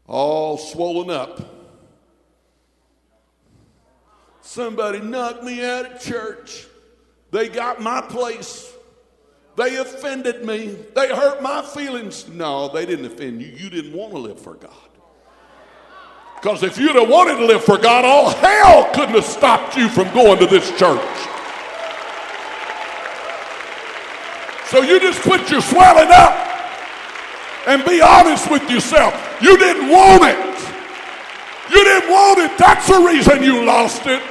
all 0.06 0.58
swollen 0.58 1.10
up. 1.10 1.51
Somebody 4.42 5.00
knocked 5.00 5.42
me 5.42 5.64
out 5.64 5.90
of 5.90 6.00
church. 6.00 6.66
They 7.30 7.48
got 7.48 7.80
my 7.80 8.02
place. 8.02 8.70
They 9.56 9.76
offended 9.76 10.44
me. 10.44 10.76
They 10.94 11.08
hurt 11.08 11.42
my 11.42 11.62
feelings. 11.62 12.28
No, 12.28 12.68
they 12.68 12.84
didn't 12.84 13.06
offend 13.06 13.40
you. 13.40 13.48
You 13.48 13.70
didn't 13.70 13.92
want 13.92 14.12
to 14.12 14.18
live 14.18 14.40
for 14.40 14.54
God. 14.54 14.72
Because 16.36 16.64
if 16.64 16.76
you'd 16.76 16.96
have 16.96 17.08
wanted 17.08 17.36
to 17.36 17.46
live 17.46 17.62
for 17.62 17.78
God, 17.78 18.04
all 18.04 18.30
hell 18.30 18.90
couldn't 18.92 19.14
have 19.14 19.24
stopped 19.24 19.76
you 19.76 19.88
from 19.88 20.12
going 20.12 20.38
to 20.40 20.46
this 20.46 20.68
church. 20.76 21.00
So 24.66 24.82
you 24.82 24.98
just 24.98 25.20
put 25.20 25.50
your 25.50 25.60
swelling 25.60 26.10
up 26.10 26.34
and 27.68 27.84
be 27.84 28.00
honest 28.00 28.50
with 28.50 28.68
yourself. 28.68 29.14
You 29.40 29.56
didn't 29.56 29.88
want 29.88 30.24
it. 30.24 30.51
You 31.70 31.84
didn't 31.84 32.10
want 32.10 32.38
it. 32.40 32.58
That's 32.58 32.86
the 32.88 33.00
reason 33.00 33.42
you 33.42 33.64
lost 33.64 34.02
it. 34.06 34.22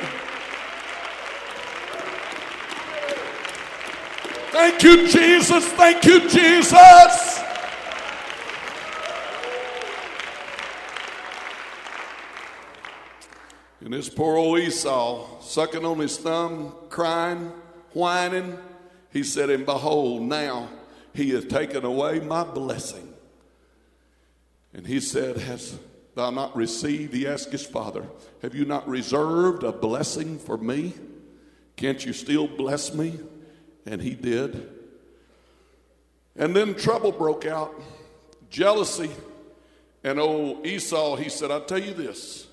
Thank 4.51 4.83
you, 4.83 5.07
Jesus. 5.07 5.65
Thank 5.65 6.05
you, 6.05 6.29
Jesus. 6.29 7.41
And 13.79 13.93
this 13.93 14.09
poor 14.09 14.37
old 14.37 14.59
Esau, 14.59 15.41
sucking 15.41 15.83
on 15.83 15.99
his 15.99 16.17
thumb, 16.17 16.73
crying, 16.89 17.51
whining, 17.93 18.57
he 19.11 19.23
said, 19.23 19.49
And 19.49 19.65
behold, 19.65 20.21
now 20.21 20.69
he 21.13 21.31
has 21.31 21.45
taken 21.45 21.83
away 21.83 22.19
my 22.19 22.43
blessing. 22.43 23.13
And 24.73 24.85
he 24.85 24.99
said, 24.99 25.37
Has 25.37 25.77
thou 26.15 26.29
not 26.29 26.55
received? 26.55 27.13
He 27.13 27.27
asked 27.27 27.51
his 27.51 27.65
father, 27.65 28.05
Have 28.41 28.55
you 28.55 28.65
not 28.65 28.87
reserved 28.87 29.63
a 29.63 29.71
blessing 29.71 30.39
for 30.39 30.57
me? 30.57 30.93
Can't 31.75 32.05
you 32.05 32.13
still 32.13 32.47
bless 32.47 32.93
me? 32.93 33.19
And 33.85 34.01
he 34.01 34.13
did. 34.13 34.69
And 36.35 36.55
then 36.55 36.75
trouble 36.75 37.11
broke 37.11 37.45
out, 37.45 37.73
jealousy. 38.49 39.11
And 40.03 40.19
old 40.19 40.65
Esau, 40.65 41.15
he 41.15 41.29
said, 41.29 41.51
I'll 41.51 41.65
tell 41.65 41.81
you 41.81 41.93
this 41.93 42.47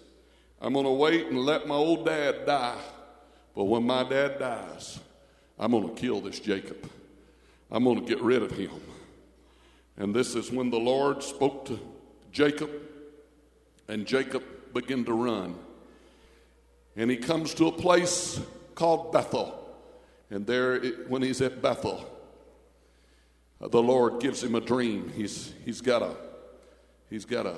I'm 0.60 0.72
going 0.72 0.84
to 0.84 0.92
wait 0.92 1.26
and 1.26 1.38
let 1.38 1.66
my 1.66 1.74
old 1.74 2.06
dad 2.06 2.46
die. 2.46 2.80
But 3.54 3.64
when 3.64 3.84
my 3.84 4.08
dad 4.08 4.38
dies, 4.38 4.98
I'm 5.58 5.72
going 5.72 5.88
to 5.88 6.00
kill 6.00 6.20
this 6.20 6.40
Jacob. 6.40 6.90
I'm 7.70 7.84
going 7.84 8.00
to 8.00 8.06
get 8.06 8.20
rid 8.22 8.42
of 8.42 8.52
him. 8.52 8.70
And 9.96 10.14
this 10.14 10.34
is 10.34 10.50
when 10.50 10.70
the 10.70 10.78
Lord 10.78 11.22
spoke 11.22 11.66
to 11.66 11.78
Jacob, 12.32 12.70
and 13.88 14.06
Jacob 14.06 14.42
began 14.72 15.04
to 15.04 15.12
run. 15.12 15.56
And 16.96 17.10
he 17.10 17.16
comes 17.16 17.54
to 17.54 17.66
a 17.66 17.72
place 17.72 18.40
called 18.74 19.12
Bethel. 19.12 19.54
And 20.30 20.46
there, 20.46 20.78
when 21.08 21.22
he's 21.22 21.40
at 21.40 21.62
Bethel, 21.62 22.04
uh, 23.60 23.68
the 23.68 23.82
Lord 23.82 24.20
gives 24.20 24.42
him 24.42 24.54
a 24.54 24.60
dream. 24.60 25.10
He's, 25.14 25.54
he's, 25.64 25.80
got 25.80 26.02
a, 26.02 26.14
he's 27.08 27.24
got 27.24 27.46
a 27.46 27.56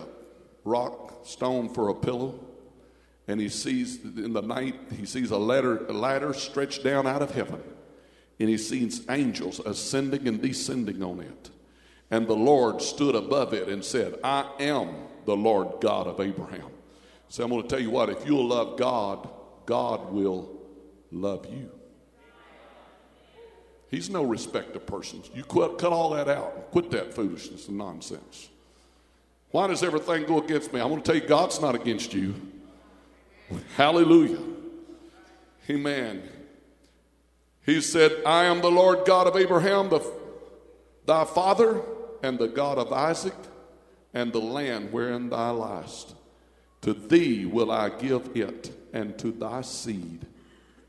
rock 0.64 1.26
stone 1.26 1.68
for 1.68 1.88
a 1.88 1.94
pillow. 1.94 2.38
And 3.26 3.40
he 3.40 3.48
sees 3.48 4.02
in 4.02 4.32
the 4.32 4.42
night, 4.42 4.76
he 4.98 5.06
sees 5.06 5.30
a 5.30 5.38
ladder, 5.38 5.86
a 5.86 5.92
ladder 5.92 6.32
stretched 6.32 6.84
down 6.84 7.06
out 7.06 7.22
of 7.22 7.32
heaven. 7.32 7.62
And 8.38 8.48
he 8.48 8.56
sees 8.56 9.04
angels 9.08 9.60
ascending 9.60 10.26
and 10.26 10.40
descending 10.40 11.02
on 11.02 11.20
it. 11.20 11.50
And 12.10 12.26
the 12.26 12.36
Lord 12.36 12.82
stood 12.82 13.14
above 13.14 13.52
it 13.52 13.68
and 13.68 13.84
said, 13.84 14.18
I 14.24 14.50
am 14.58 14.88
the 15.24 15.36
Lord 15.36 15.80
God 15.80 16.06
of 16.06 16.20
Abraham. 16.20 16.68
So 17.28 17.44
I'm 17.44 17.50
going 17.50 17.62
to 17.62 17.68
tell 17.68 17.80
you 17.80 17.90
what, 17.90 18.10
if 18.10 18.26
you'll 18.26 18.46
love 18.46 18.78
God, 18.78 19.28
God 19.66 20.12
will 20.12 20.50
love 21.12 21.46
you. 21.46 21.70
He's 23.90 24.08
no 24.08 24.22
respect 24.22 24.76
of 24.76 24.86
persons. 24.86 25.30
You 25.34 25.42
quit, 25.42 25.78
cut 25.78 25.92
all 25.92 26.10
that 26.10 26.28
out. 26.28 26.70
Quit 26.70 26.90
that 26.92 27.12
foolishness 27.12 27.68
and 27.68 27.78
nonsense. 27.78 28.48
Why 29.50 29.66
does 29.66 29.82
everything 29.82 30.26
go 30.26 30.40
against 30.40 30.72
me? 30.72 30.80
I'm 30.80 30.88
going 30.88 31.02
to 31.02 31.06
tell 31.06 31.20
you, 31.20 31.26
God's 31.26 31.60
not 31.60 31.74
against 31.74 32.14
you. 32.14 32.34
Hallelujah. 33.76 34.38
Amen. 35.68 36.22
He 37.66 37.80
said, 37.80 38.12
I 38.24 38.44
am 38.44 38.60
the 38.60 38.70
Lord 38.70 39.06
God 39.06 39.26
of 39.26 39.36
Abraham, 39.36 39.88
the, 39.88 40.00
thy 41.04 41.24
father, 41.24 41.80
and 42.22 42.38
the 42.38 42.48
God 42.48 42.78
of 42.78 42.92
Isaac, 42.92 43.34
and 44.12 44.32
the 44.32 44.40
land 44.40 44.92
wherein 44.92 45.30
thou 45.30 45.54
liest. 45.54 46.14
To 46.82 46.94
thee 46.94 47.46
will 47.46 47.70
I 47.70 47.90
give 47.90 48.30
it, 48.34 48.72
and 48.92 49.18
to 49.18 49.30
thy 49.30 49.60
seed 49.60 50.26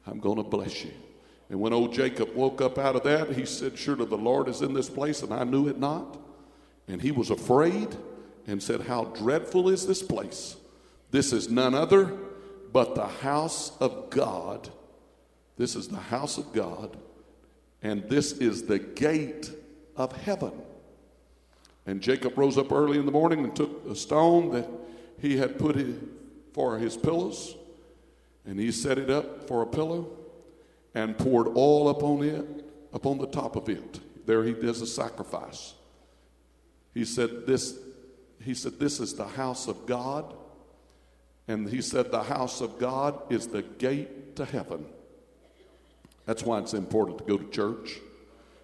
I'm 0.07 0.19
going 0.19 0.37
to 0.37 0.43
bless 0.43 0.83
you. 0.83 0.91
And 1.49 1.59
when 1.59 1.73
old 1.73 1.93
Jacob 1.93 2.33
woke 2.33 2.61
up 2.61 2.77
out 2.77 2.95
of 2.95 3.03
that, 3.03 3.31
he 3.31 3.45
said, 3.45 3.77
Surely 3.77 4.05
the 4.05 4.17
Lord 4.17 4.47
is 4.47 4.61
in 4.61 4.73
this 4.73 4.89
place, 4.89 5.21
and 5.21 5.33
I 5.33 5.43
knew 5.43 5.67
it 5.67 5.77
not. 5.77 6.17
And 6.87 7.01
he 7.01 7.11
was 7.11 7.29
afraid 7.29 7.95
and 8.47 8.61
said, 8.61 8.81
How 8.81 9.05
dreadful 9.05 9.69
is 9.69 9.85
this 9.85 10.01
place! 10.01 10.55
This 11.11 11.33
is 11.33 11.49
none 11.49 11.75
other 11.75 12.17
but 12.71 12.95
the 12.95 13.07
house 13.07 13.77
of 13.79 14.09
God. 14.09 14.69
This 15.57 15.75
is 15.75 15.89
the 15.89 15.97
house 15.97 16.37
of 16.37 16.53
God, 16.53 16.95
and 17.83 18.03
this 18.09 18.31
is 18.31 18.63
the 18.63 18.79
gate 18.79 19.51
of 19.95 20.13
heaven. 20.13 20.53
And 21.91 21.99
Jacob 21.99 22.37
rose 22.37 22.57
up 22.57 22.71
early 22.71 22.97
in 22.97 23.05
the 23.05 23.11
morning 23.11 23.43
and 23.43 23.53
took 23.53 23.85
a 23.85 23.95
stone 23.97 24.49
that 24.51 24.65
he 25.19 25.35
had 25.35 25.59
put 25.59 25.75
for 26.53 26.77
his 26.77 26.95
pillows, 26.95 27.57
and 28.45 28.57
he 28.57 28.71
set 28.71 28.97
it 28.97 29.09
up 29.09 29.45
for 29.45 29.61
a 29.61 29.65
pillow 29.65 30.09
and 30.95 31.17
poured 31.17 31.49
oil 31.49 31.89
upon 31.89 32.23
it, 32.23 32.65
upon 32.93 33.17
the 33.17 33.27
top 33.27 33.57
of 33.57 33.67
it. 33.67 33.99
There 34.25 34.41
he 34.45 34.53
does 34.53 34.79
a 34.79 34.87
sacrifice. 34.87 35.73
He 36.93 37.03
said, 37.03 37.45
This, 37.45 37.77
he 38.41 38.53
said, 38.53 38.79
This 38.79 39.01
is 39.01 39.13
the 39.13 39.27
house 39.27 39.67
of 39.67 39.85
God. 39.85 40.33
And 41.49 41.67
he 41.67 41.81
said, 41.81 42.09
The 42.09 42.23
house 42.23 42.61
of 42.61 42.79
God 42.79 43.21
is 43.29 43.47
the 43.47 43.63
gate 43.63 44.37
to 44.37 44.45
heaven. 44.45 44.85
That's 46.25 46.43
why 46.43 46.59
it's 46.59 46.73
important 46.73 47.17
to 47.17 47.25
go 47.25 47.37
to 47.37 47.49
church. 47.51 47.99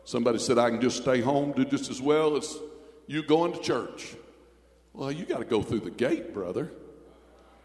Somebody 0.05 0.39
said, 0.39 0.57
I 0.57 0.69
can 0.69 0.79
just 0.79 1.01
stay 1.01 1.19
home, 1.19 1.51
do 1.51 1.65
just 1.65 1.91
as 1.91 2.01
well 2.01 2.37
as 2.37 2.57
you 3.07 3.23
going 3.23 3.53
to 3.53 3.59
church. 3.59 4.15
Well, 4.93 5.11
you 5.11 5.25
got 5.25 5.39
to 5.39 5.45
go 5.45 5.61
through 5.61 5.79
the 5.79 5.91
gate, 5.91 6.33
brother. 6.33 6.71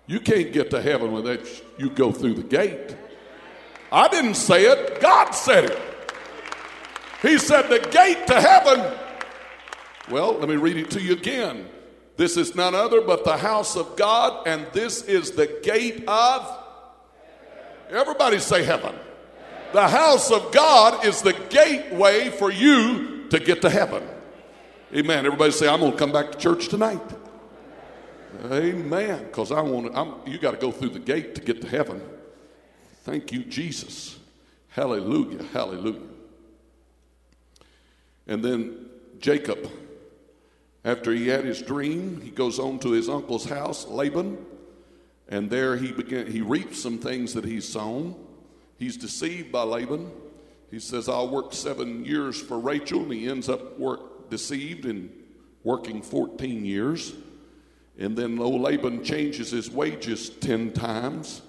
You 0.07 0.21
can't 0.21 0.53
get 0.53 0.71
to 0.71 0.81
heaven 0.81 1.13
without 1.13 1.41
you 1.79 1.91
go 1.91 2.13
through 2.13 2.35
the 2.35 2.43
gate. 2.43 2.97
I 3.91 4.09
didn't 4.09 4.35
say 4.35 4.65
it, 4.65 5.01
God 5.01 5.33
said 5.33 5.65
it. 5.65 5.79
He 7.21 7.39
said, 7.39 7.69
The 7.69 7.79
gate 7.91 8.27
to 8.27 8.41
heaven. 8.41 8.99
Well, 10.11 10.39
let 10.39 10.49
me 10.49 10.57
read 10.57 10.77
it 10.77 10.91
to 10.93 11.01
you 11.01 11.13
again. 11.13 11.69
This 12.17 12.37
is 12.37 12.55
none 12.55 12.75
other 12.75 13.01
but 13.01 13.25
the 13.25 13.37
house 13.37 13.77
of 13.77 13.97
God, 13.97 14.47
and 14.47 14.67
this 14.73 15.03
is 15.03 15.33
the 15.33 15.47
gate 15.63 16.05
of. 16.07 16.59
Everybody 17.91 18.39
say 18.39 18.65
heaven. 18.65 18.95
The 19.73 19.89
house 19.89 20.31
of 20.31 20.53
God 20.53 21.05
is 21.05 21.23
the 21.23 21.33
gateway 21.49 22.29
for 22.31 22.51
you 22.51 23.29
to 23.31 23.39
get 23.39 23.63
to 23.63 23.71
heaven. 23.71 24.03
Amen. 24.95 25.25
Everybody 25.25 25.53
say, 25.53 25.67
I'm 25.67 25.81
going 25.81 25.93
to 25.93 25.99
come 25.99 26.13
back 26.13 26.33
to 26.33 26.39
church 26.39 26.69
tonight. 26.69 27.01
Amen. 28.45 29.25
Because 29.25 29.51
I 29.51 29.63
want 29.63 29.95
to, 29.95 30.31
you 30.31 30.37
got 30.37 30.51
to 30.51 30.59
go 30.59 30.71
through 30.71 30.91
the 30.91 30.99
gate 30.99 31.35
to 31.35 31.41
get 31.41 31.63
to 31.63 31.67
heaven. 31.67 32.03
Thank 33.05 33.33
you, 33.33 33.43
Jesus. 33.43 34.19
Hallelujah, 34.69 35.45
hallelujah. 35.55 36.03
And 38.27 38.45
then 38.45 38.91
Jacob, 39.19 39.71
after 40.85 41.11
he 41.13 41.29
had 41.29 41.47
his 41.47 41.63
dream, 41.63 42.21
he 42.21 42.31
goes 42.31 42.59
on 42.59 42.79
to 42.81 42.91
his 42.91 43.09
uncle's 43.09 43.47
house, 43.47 43.87
Laban, 43.87 44.45
and 45.31 45.49
there 45.49 45.79
he 45.79 45.91
began, 45.91 46.27
he 46.27 46.43
reaps 46.43 46.83
some 46.83 46.99
things 46.99 47.33
that 47.33 47.47
he's 47.47 47.67
sown. 47.67 48.15
He's 48.79 48.99
deceived 48.99 49.51
by 49.51 49.63
Laban. 49.63 50.11
He 50.71 50.81
says, 50.81 51.09
I'll 51.09 51.31
work 51.31 51.55
seven 51.55 52.05
years 52.05 52.39
for 52.39 52.59
Rachel, 52.59 53.01
and 53.01 53.13
he 53.13 53.27
ends 53.27 53.49
up 53.49 53.79
work 53.79 54.12
deceived 54.33 54.87
and 54.87 55.13
working 55.63 56.01
14 56.01 56.65
years. 56.65 57.13
And 57.99 58.17
then 58.17 58.39
old 58.39 58.63
Laban 58.63 59.05
changes 59.05 59.51
his 59.51 59.71
wages 59.71 60.31
10 60.31 60.73
times 60.73 61.43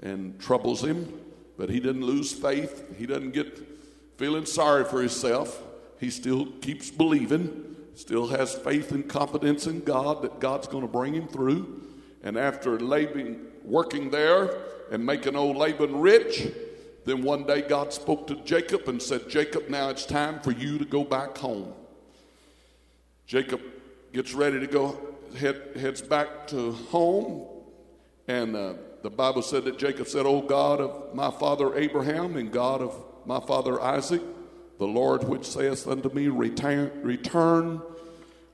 and 0.00 0.38
troubles 0.38 0.84
him, 0.84 1.12
but 1.58 1.68
he 1.68 1.80
doesn't 1.80 2.04
lose 2.04 2.32
faith. 2.32 2.84
He 2.96 3.06
doesn't 3.06 3.32
get 3.32 3.60
feeling 4.16 4.46
sorry 4.46 4.84
for 4.84 5.00
himself. 5.00 5.60
He 5.98 6.10
still 6.10 6.46
keeps 6.60 6.92
believing, 6.92 7.74
still 7.96 8.28
has 8.28 8.54
faith 8.54 8.92
and 8.92 9.08
confidence 9.08 9.66
in 9.66 9.80
God 9.80 10.22
that 10.22 10.38
God's 10.38 10.68
going 10.68 10.82
to 10.82 10.92
bring 10.92 11.14
him 11.14 11.26
through. 11.26 11.82
And 12.22 12.38
after 12.38 12.78
Laban 12.78 13.48
working 13.64 14.10
there 14.10 14.58
and 14.92 15.04
making 15.04 15.34
old 15.34 15.56
Laban 15.56 16.00
rich, 16.00 16.46
then 17.04 17.22
one 17.22 17.42
day 17.44 17.62
God 17.62 17.92
spoke 17.92 18.28
to 18.28 18.36
Jacob 18.44 18.88
and 18.88 19.02
said, 19.02 19.28
Jacob, 19.28 19.68
now 19.68 19.88
it's 19.88 20.06
time 20.06 20.38
for 20.38 20.52
you 20.52 20.78
to 20.78 20.84
go 20.84 21.02
back 21.02 21.36
home. 21.36 21.74
Jacob 23.32 23.62
gets 24.12 24.34
ready 24.34 24.60
to 24.60 24.66
go 24.66 24.94
head, 25.38 25.58
heads 25.76 26.02
back 26.02 26.46
to 26.48 26.72
home, 26.90 27.46
and 28.28 28.54
uh, 28.54 28.74
the 29.02 29.08
Bible 29.08 29.40
said 29.40 29.64
that 29.64 29.78
Jacob 29.78 30.06
said, 30.06 30.26
O 30.26 30.42
God 30.42 30.82
of 30.82 31.14
my 31.14 31.30
father 31.30 31.74
Abraham 31.74 32.36
and 32.36 32.52
God 32.52 32.82
of 32.82 32.94
my 33.24 33.40
father 33.40 33.80
Isaac, 33.80 34.20
the 34.78 34.86
Lord 34.86 35.24
which 35.24 35.46
saith 35.46 35.88
unto 35.88 36.10
me, 36.10 36.28
Return, 36.28 36.90
return 37.02 37.80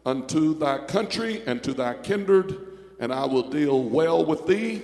unto 0.07 0.57
thy 0.57 0.79
country 0.87 1.43
and 1.45 1.61
to 1.65 1.75
thy 1.75 1.95
kindred, 1.95 2.57
and 3.01 3.13
I 3.13 3.25
will 3.25 3.51
deal 3.51 3.83
well 3.83 4.25
with 4.25 4.47
thee. 4.47 4.83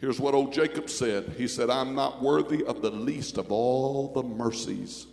Here's 0.00 0.18
what 0.18 0.32
old 0.32 0.54
Jacob 0.54 0.88
said 0.88 1.34
He 1.36 1.48
said, 1.48 1.68
I'm 1.68 1.94
not 1.94 2.22
worthy 2.22 2.64
of 2.64 2.80
the 2.80 2.92
least 2.92 3.36
of 3.36 3.52
all 3.52 4.10
the 4.10 4.22
mercies 4.22 5.06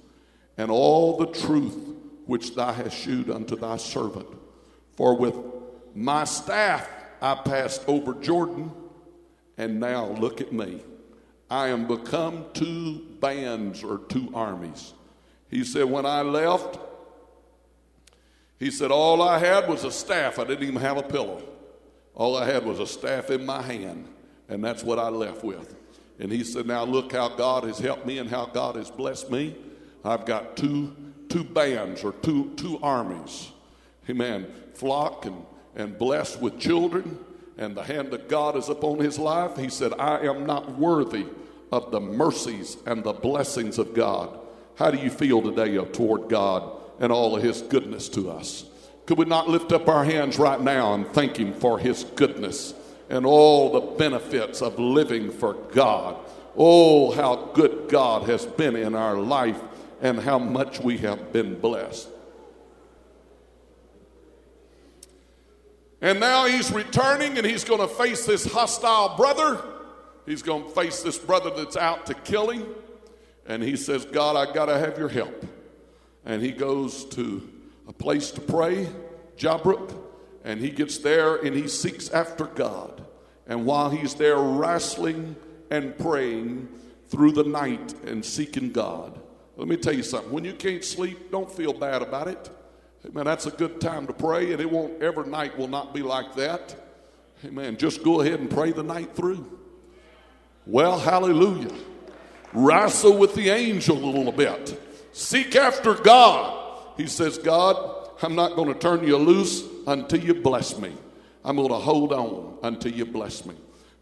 and 0.57 0.71
all 0.71 1.17
the 1.17 1.27
truth 1.27 1.94
which 2.25 2.55
thou 2.55 2.71
hast 2.71 2.97
shewed 2.97 3.29
unto 3.29 3.55
thy 3.55 3.77
servant. 3.77 4.27
For 4.95 5.15
with 5.15 5.35
my 5.93 6.23
staff 6.23 6.87
I 7.21 7.35
passed 7.35 7.83
over 7.87 8.13
Jordan, 8.15 8.71
and 9.57 9.79
now 9.79 10.07
look 10.07 10.41
at 10.41 10.51
me. 10.51 10.81
I 11.49 11.67
am 11.67 11.87
become 11.87 12.45
two 12.53 13.05
bands 13.19 13.83
or 13.83 13.99
two 14.09 14.31
armies. 14.33 14.93
He 15.49 15.63
said, 15.63 15.85
When 15.85 16.05
I 16.05 16.21
left, 16.21 16.79
he 18.59 18.71
said, 18.71 18.91
All 18.91 19.21
I 19.21 19.39
had 19.39 19.67
was 19.67 19.83
a 19.83 19.91
staff. 19.91 20.39
I 20.39 20.43
didn't 20.43 20.63
even 20.63 20.81
have 20.81 20.97
a 20.97 21.03
pillow. 21.03 21.43
All 22.13 22.37
I 22.37 22.45
had 22.45 22.65
was 22.65 22.79
a 22.79 22.87
staff 22.87 23.29
in 23.29 23.45
my 23.45 23.61
hand, 23.61 24.07
and 24.49 24.63
that's 24.63 24.83
what 24.83 24.99
I 24.99 25.09
left 25.09 25.43
with. 25.43 25.75
And 26.19 26.31
he 26.31 26.43
said, 26.43 26.65
Now 26.65 26.83
look 26.83 27.11
how 27.11 27.29
God 27.29 27.63
has 27.65 27.79
helped 27.79 28.05
me 28.05 28.17
and 28.17 28.29
how 28.29 28.45
God 28.45 28.75
has 28.75 28.89
blessed 28.89 29.29
me. 29.29 29.55
I've 30.03 30.25
got 30.25 30.55
two, 30.55 30.95
two 31.29 31.43
bands 31.43 32.03
or 32.03 32.13
two, 32.13 32.51
two 32.55 32.79
armies. 32.81 33.51
Amen. 34.09 34.47
Flock 34.73 35.25
and, 35.25 35.45
and 35.75 35.97
blessed 35.97 36.41
with 36.41 36.59
children, 36.59 37.17
and 37.57 37.75
the 37.75 37.83
hand 37.83 38.13
of 38.13 38.27
God 38.27 38.55
is 38.55 38.69
upon 38.69 38.99
his 38.99 39.17
life. 39.17 39.57
He 39.57 39.69
said, 39.69 39.93
I 39.97 40.19
am 40.19 40.45
not 40.45 40.77
worthy 40.77 41.25
of 41.71 41.91
the 41.91 41.99
mercies 41.99 42.77
and 42.85 43.03
the 43.03 43.13
blessings 43.13 43.77
of 43.79 43.93
God. 43.93 44.39
How 44.75 44.91
do 44.91 44.97
you 44.97 45.09
feel 45.09 45.41
today 45.41 45.77
uh, 45.77 45.85
toward 45.85 46.29
God 46.29 46.71
and 46.99 47.11
all 47.11 47.35
of 47.35 47.43
his 47.43 47.61
goodness 47.61 48.09
to 48.09 48.29
us? 48.29 48.65
Could 49.05 49.17
we 49.17 49.25
not 49.25 49.49
lift 49.49 49.71
up 49.71 49.87
our 49.87 50.03
hands 50.03 50.39
right 50.39 50.59
now 50.59 50.93
and 50.93 51.07
thank 51.07 51.37
him 51.37 51.53
for 51.53 51.77
his 51.79 52.03
goodness 52.03 52.73
and 53.09 53.25
all 53.25 53.71
the 53.71 53.97
benefits 53.97 54.61
of 54.61 54.79
living 54.79 55.31
for 55.31 55.53
God? 55.71 56.17
Oh, 56.57 57.11
how 57.11 57.51
good 57.53 57.87
God 57.89 58.23
has 58.29 58.45
been 58.45 58.75
in 58.75 58.95
our 58.95 59.17
life 59.17 59.61
and 60.05 60.19
how 60.19 60.37
much 60.37 60.79
we 60.79 60.99
have 60.99 61.33
been 61.33 61.59
blessed. 61.59 62.07
And 65.99 66.19
now 66.19 66.45
he's 66.45 66.71
returning 66.71 67.39
and 67.39 67.45
he's 67.45 67.63
going 67.63 67.79
to 67.79 67.87
face 67.87 68.27
this 68.27 68.45
hostile 68.45 69.17
brother. 69.17 69.63
He's 70.27 70.43
going 70.43 70.63
to 70.65 70.69
face 70.69 71.01
this 71.01 71.17
brother 71.17 71.49
that's 71.49 71.75
out 71.75 72.05
to 72.05 72.13
kill 72.13 72.51
him. 72.51 72.67
And 73.47 73.63
he 73.63 73.75
says, 73.75 74.05
God, 74.05 74.35
I 74.35 74.53
got 74.53 74.67
to 74.67 74.77
have 74.77 74.99
your 74.99 75.09
help. 75.09 75.43
And 76.23 76.39
he 76.39 76.51
goes 76.51 77.05
to 77.05 77.49
a 77.87 77.93
place 77.93 78.29
to 78.31 78.41
pray, 78.41 78.87
Jabbok, 79.37 79.91
and 80.43 80.61
he 80.61 80.69
gets 80.69 80.99
there 80.99 81.37
and 81.37 81.55
he 81.55 81.67
seeks 81.67 82.11
after 82.11 82.45
God. 82.45 83.03
And 83.47 83.65
while 83.65 83.89
he's 83.89 84.13
there 84.13 84.37
wrestling 84.37 85.35
and 85.71 85.97
praying 85.97 86.67
through 87.07 87.31
the 87.31 87.43
night 87.43 87.95
and 88.05 88.23
seeking 88.23 88.71
God, 88.71 89.19
let 89.57 89.67
me 89.67 89.77
tell 89.77 89.93
you 89.93 90.03
something. 90.03 90.31
When 90.31 90.43
you 90.43 90.53
can't 90.53 90.83
sleep, 90.83 91.31
don't 91.31 91.51
feel 91.51 91.73
bad 91.73 92.01
about 92.01 92.27
it. 92.27 92.49
Amen. 93.05 93.25
That's 93.25 93.45
a 93.45 93.51
good 93.51 93.79
time 93.79 94.07
to 94.07 94.13
pray, 94.13 94.51
and 94.51 94.61
it 94.61 94.69
won't 94.69 95.01
every 95.01 95.27
night 95.27 95.57
will 95.57 95.67
not 95.67 95.93
be 95.93 96.01
like 96.01 96.35
that. 96.35 96.75
Amen. 97.43 97.77
Just 97.77 98.03
go 98.03 98.21
ahead 98.21 98.39
and 98.39 98.49
pray 98.49 98.71
the 98.71 98.83
night 98.83 99.15
through. 99.15 99.59
Well, 100.65 100.97
hallelujah. 100.97 101.73
Wrestle 102.53 103.17
with 103.17 103.35
the 103.35 103.49
angel 103.49 103.97
a 103.97 104.05
little 104.05 104.31
bit. 104.31 104.79
Seek 105.11 105.55
after 105.55 105.93
God. 105.93 106.63
He 106.97 107.07
says, 107.07 107.37
God, 107.37 108.09
I'm 108.21 108.35
not 108.35 108.55
going 108.55 108.73
to 108.73 108.79
turn 108.79 109.05
you 109.05 109.17
loose 109.17 109.63
until 109.85 110.19
you 110.19 110.33
bless 110.33 110.79
me. 110.79 110.93
I'm 111.43 111.57
going 111.57 111.69
to 111.69 111.75
hold 111.75 112.11
on 112.11 112.57
until 112.63 112.91
you 112.91 113.05
bless 113.05 113.45
me. 113.45 113.53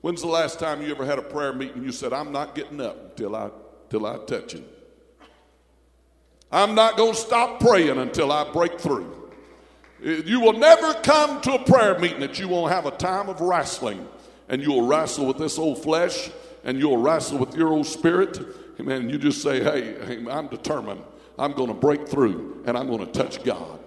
When's 0.01 0.21
the 0.21 0.27
last 0.27 0.59
time 0.59 0.81
you 0.81 0.91
ever 0.91 1.05
had 1.05 1.19
a 1.19 1.23
prayer 1.23 1.53
meeting 1.53 1.83
you 1.83 1.91
said, 1.91 2.13
I'm 2.13 2.31
not 2.31 2.55
getting 2.55 2.79
up 2.79 3.11
until 3.11 3.35
I, 3.35 3.49
till 3.89 4.05
I 4.05 4.17
touch 4.25 4.53
you? 4.53 4.63
I'm 6.53 6.75
not 6.75 6.97
going 6.97 7.13
to 7.13 7.19
stop 7.19 7.59
praying 7.59 7.97
until 7.97 8.31
I 8.31 8.49
break 8.51 8.79
through. 8.79 9.31
Eh, 10.05 10.21
you 10.23 10.39
will 10.39 10.53
never 10.53 10.93
come 10.93 11.41
to 11.41 11.55
a 11.55 11.63
prayer 11.63 11.97
meeting 11.97 12.19
that 12.19 12.37
you 12.37 12.47
won't 12.47 12.71
have 12.71 12.85
a 12.85 12.91
time 12.91 13.27
of 13.27 13.41
wrestling. 13.41 14.07
And 14.49 14.61
you'll 14.61 14.85
wrestle 14.85 15.25
with 15.25 15.39
this 15.39 15.57
old 15.57 15.81
flesh 15.81 16.29
and 16.63 16.77
you'll 16.77 16.97
wrestle 16.97 17.39
with 17.39 17.55
your 17.55 17.69
old 17.69 17.87
spirit. 17.87 18.39
Amen. 18.79 19.09
You 19.09 19.17
just 19.17 19.41
say, 19.41 19.63
hey, 19.63 20.23
I'm 20.29 20.47
determined. 20.47 21.01
I'm 21.39 21.53
going 21.53 21.69
to 21.69 21.73
break 21.73 22.07
through 22.07 22.61
and 22.67 22.77
I'm 22.77 22.85
going 22.85 23.03
to 23.03 23.11
touch 23.11 23.43
God. 23.43 23.79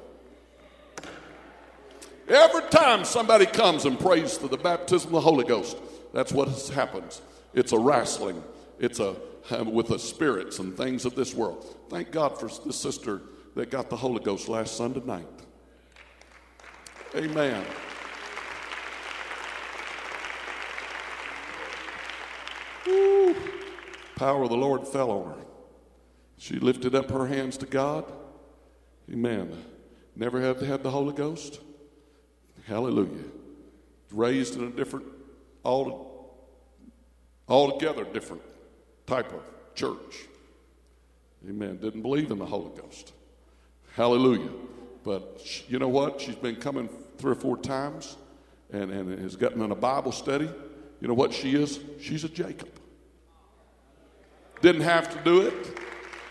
Every 2.28 2.62
time 2.70 3.04
somebody 3.04 3.46
comes 3.46 3.84
and 3.84 3.98
prays 4.00 4.38
to 4.38 4.48
the 4.48 4.56
baptism 4.56 5.10
of 5.10 5.12
the 5.12 5.20
Holy 5.20 5.44
Ghost, 5.44 5.76
that's 6.12 6.32
what 6.32 6.48
happens. 6.74 7.22
It's 7.54 7.70
a 7.70 7.78
wrestling. 7.78 8.42
It's 8.79 9.01
a 9.01 9.16
with 9.64 9.89
the 9.89 9.99
spirits 9.99 10.59
and 10.59 10.77
things 10.77 11.05
of 11.05 11.14
this 11.14 11.35
world. 11.35 11.77
Thank 11.89 12.11
God 12.11 12.39
for 12.39 12.49
the 12.64 12.72
sister 12.72 13.22
that 13.55 13.70
got 13.70 13.91
the 13.91 13.97
Holy 13.97 14.22
Ghost 14.22 14.49
last 14.49 14.77
Sunday 14.77 15.03
night. 15.05 15.27
Amen. 17.14 17.64
Woo. 22.87 23.37
Power 24.16 24.43
of 24.43 24.51
the 24.51 24.57
Lord 24.57 24.87
fell 24.87 25.11
on 25.11 25.39
her. 25.39 25.45
She 26.39 26.59
lifted 26.59 26.95
up 26.95 27.11
her 27.11 27.27
hands 27.27 27.57
to 27.59 27.66
God. 27.66 28.05
Amen. 29.11 29.64
Never 30.14 30.41
had 30.41 30.61
had 30.61 30.83
the 30.83 30.91
Holy 30.91 31.14
Ghost. 31.14 31.61
Hallelujah. 32.66 33.24
Raised 34.11 34.57
in 34.57 34.64
a 34.64 34.70
different, 34.70 35.07
all, 35.62 36.35
altogether 37.49 38.05
different 38.05 38.43
type 39.07 39.32
of 39.32 39.42
church. 39.74 40.26
Amen. 41.48 41.76
Didn't 41.76 42.02
believe 42.02 42.30
in 42.30 42.38
the 42.38 42.46
Holy 42.46 42.70
Ghost. 42.80 43.12
Hallelujah. 43.94 44.50
But 45.04 45.40
you 45.70 45.78
know 45.78 45.88
what? 45.88 46.20
She's 46.20 46.34
been 46.34 46.57
coming 46.57 46.88
three 47.18 47.32
or 47.32 47.36
four 47.36 47.57
times 47.57 48.16
and, 48.72 48.90
and 48.90 49.18
has 49.20 49.36
gotten 49.36 49.62
in 49.62 49.70
a 49.70 49.76
Bible 49.76 50.12
study. 50.12 50.50
You 51.00 51.09
know 51.09 51.14
what 51.14 51.32
she 51.32 51.54
is? 51.54 51.78
She's 52.00 52.24
a 52.24 52.28
Jacob. 52.28 52.70
Didn't 54.61 54.82
have 54.82 55.12
to 55.12 55.22
do 55.22 55.42
it. 55.42 55.78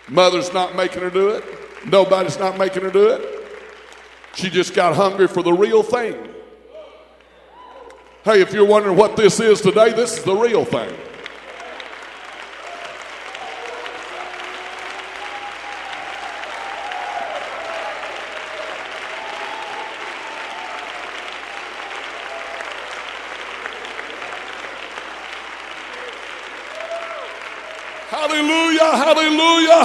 Mother's 0.10 0.54
not 0.54 0.76
making 0.76 1.02
her 1.02 1.10
do 1.10 1.30
it. 1.30 1.44
Nobody's 1.86 2.38
not 2.38 2.58
making 2.58 2.84
her 2.84 2.92
do 2.92 3.10
it. 3.10 3.48
She 4.36 4.50
just 4.50 4.74
got 4.74 4.96
hungry 4.96 5.28
for 5.28 5.44
the 5.44 5.54
real 5.54 5.82
thing. 5.82 6.16
Hey, 8.24 8.42
if 8.42 8.54
you're 8.54 8.66
wondering 8.66 8.98
what 8.98 9.16
this 9.16 9.40
is 9.40 9.62
today, 9.62 9.94
this 9.94 10.18
is 10.18 10.24
the 10.24 10.36
real 10.36 10.66
thing. 10.66 10.94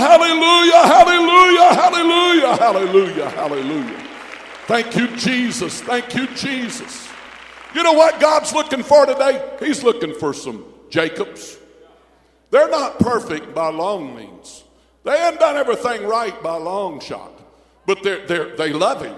hallelujah, 0.01 0.82
hallelujah, 0.84 1.74
hallelujah, 1.74 2.57
hallelujah, 2.73 3.29
hallelujah. 3.31 4.07
Thank 4.66 4.95
you, 4.95 5.09
Jesus. 5.16 5.81
Thank 5.81 6.14
you, 6.14 6.29
Jesus. 6.29 7.09
You 7.75 7.83
know 7.83 7.93
what 7.93 8.21
God's 8.21 8.53
looking 8.53 8.83
for 8.83 9.07
today? 9.07 9.57
He's 9.59 9.83
looking 9.83 10.14
for 10.14 10.33
some 10.33 10.64
Jacobs. 10.89 11.59
They're 12.51 12.71
not 12.71 12.99
perfect 12.99 13.55
by 13.55 13.71
long 13.71 14.14
means. 14.14 14.62
They 15.05 15.18
haven't 15.18 15.41
done 15.41 15.57
everything 15.57 16.05
right 16.05 16.41
by 16.43 16.57
long 16.57 17.01
shot, 17.01 17.33
but 17.87 18.03
they're, 18.03 18.25
they're, 18.27 18.57
they 18.57 18.73
love 18.73 19.03
Him. 19.03 19.16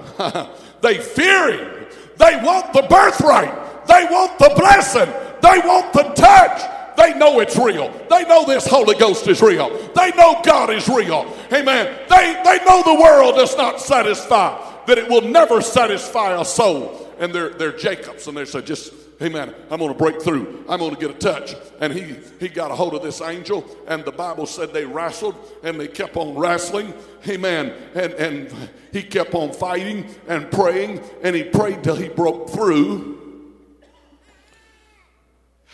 they 0.81 0.99
fear 0.99 1.53
Him. 1.53 1.87
They 2.17 2.37
want 2.43 2.73
the 2.73 2.83
birthright. 2.83 3.87
They 3.87 4.07
want 4.11 4.39
the 4.39 4.53
blessing. 4.57 5.13
They 5.43 5.67
want 5.67 5.93
the 5.93 6.05
touch. 6.15 6.63
They 6.97 7.15
know 7.15 7.41
it's 7.41 7.57
real. 7.57 7.91
They 8.11 8.25
know 8.25 8.45
this 8.45 8.67
Holy 8.67 8.95
Ghost 8.95 9.27
is 9.29 9.43
real. 9.43 9.71
They 9.95 10.11
know 10.13 10.41
God 10.45 10.71
is 10.71 10.89
real. 10.89 11.33
Amen. 11.53 11.99
They, 12.09 12.43
they 12.45 12.65
know 12.65 12.83
the 12.83 13.01
world 13.01 13.37
does 13.37 13.57
not 13.57 13.81
satisfy, 13.81 14.85
that 14.87 14.99
it 14.99 15.09
will 15.09 15.23
never 15.23 15.61
satisfy 15.61 16.41
a 16.41 16.45
soul. 16.45 16.99
And 17.19 17.33
they're, 17.33 17.51
they're 17.51 17.77
Jacobs, 17.77 18.27
and 18.27 18.37
they 18.37 18.45
say, 18.45 18.63
just, 18.63 18.93
Amen. 19.23 19.55
I'm 19.71 19.79
going 19.79 19.93
to 19.93 19.99
break 19.99 20.21
through. 20.21 20.65
I'm 20.69 20.81
going 20.81 20.95
to 20.95 21.01
get 21.01 21.11
a 21.11 21.15
touch. 21.15 21.55
And 21.81 21.93
he, 21.93 22.17
he 22.41 22.49
got 22.49 22.73
a 22.73 22.75
hold 22.75 22.95
of 22.95 23.03
this 23.03 23.21
angel, 23.21 23.65
and 23.87 24.05
the 24.05 24.11
Bible 24.11 24.47
said 24.47 24.73
they 24.73 24.85
wrestled 24.85 25.37
and 25.63 25.79
they 25.79 25.87
kept 25.87 26.17
on 26.17 26.35
wrestling. 26.35 26.93
Amen. 27.29 27.73
And, 27.95 28.13
and 28.15 28.71
he 28.93 29.03
kept 29.05 29.35
on 29.35 29.53
fighting 29.53 30.13
and 30.27 30.51
praying, 30.51 31.03
and 31.23 31.37
he 31.37 31.45
prayed 31.45 31.85
till 31.85 31.95
he 31.95 32.09
broke 32.09 32.51
through. 32.51 33.22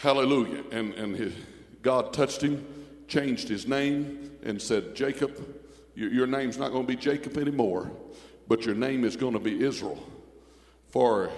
Hallelujah. 0.00 0.62
And, 0.70 0.94
and 0.94 1.16
his, 1.16 1.32
God 1.82 2.12
touched 2.12 2.40
him, 2.40 2.64
changed 3.08 3.48
his 3.48 3.66
name, 3.66 4.30
and 4.44 4.62
said, 4.62 4.94
Jacob, 4.94 5.60
your, 5.94 6.10
your 6.10 6.26
name's 6.26 6.56
not 6.56 6.70
going 6.70 6.86
to 6.86 6.88
be 6.88 6.96
Jacob 6.96 7.36
anymore, 7.36 7.90
but 8.46 8.64
your 8.64 8.76
name 8.76 9.04
is 9.04 9.16
going 9.16 9.32
to 9.32 9.40
be 9.40 9.64
Israel. 9.64 9.98
For 10.90 11.30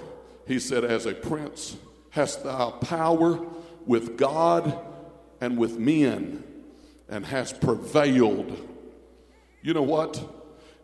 he 0.47 0.59
said, 0.59 0.85
as 0.85 1.07
a 1.07 1.15
prince, 1.15 1.77
hast 2.11 2.45
thou 2.45 2.71
power 2.71 3.41
with 3.87 4.19
God 4.19 4.79
and 5.41 5.57
with 5.57 5.79
men, 5.79 6.45
and 7.09 7.25
hast 7.25 7.63
prevailed. 7.63 8.59
You 9.63 9.73
know 9.73 9.83
what? 9.83 10.23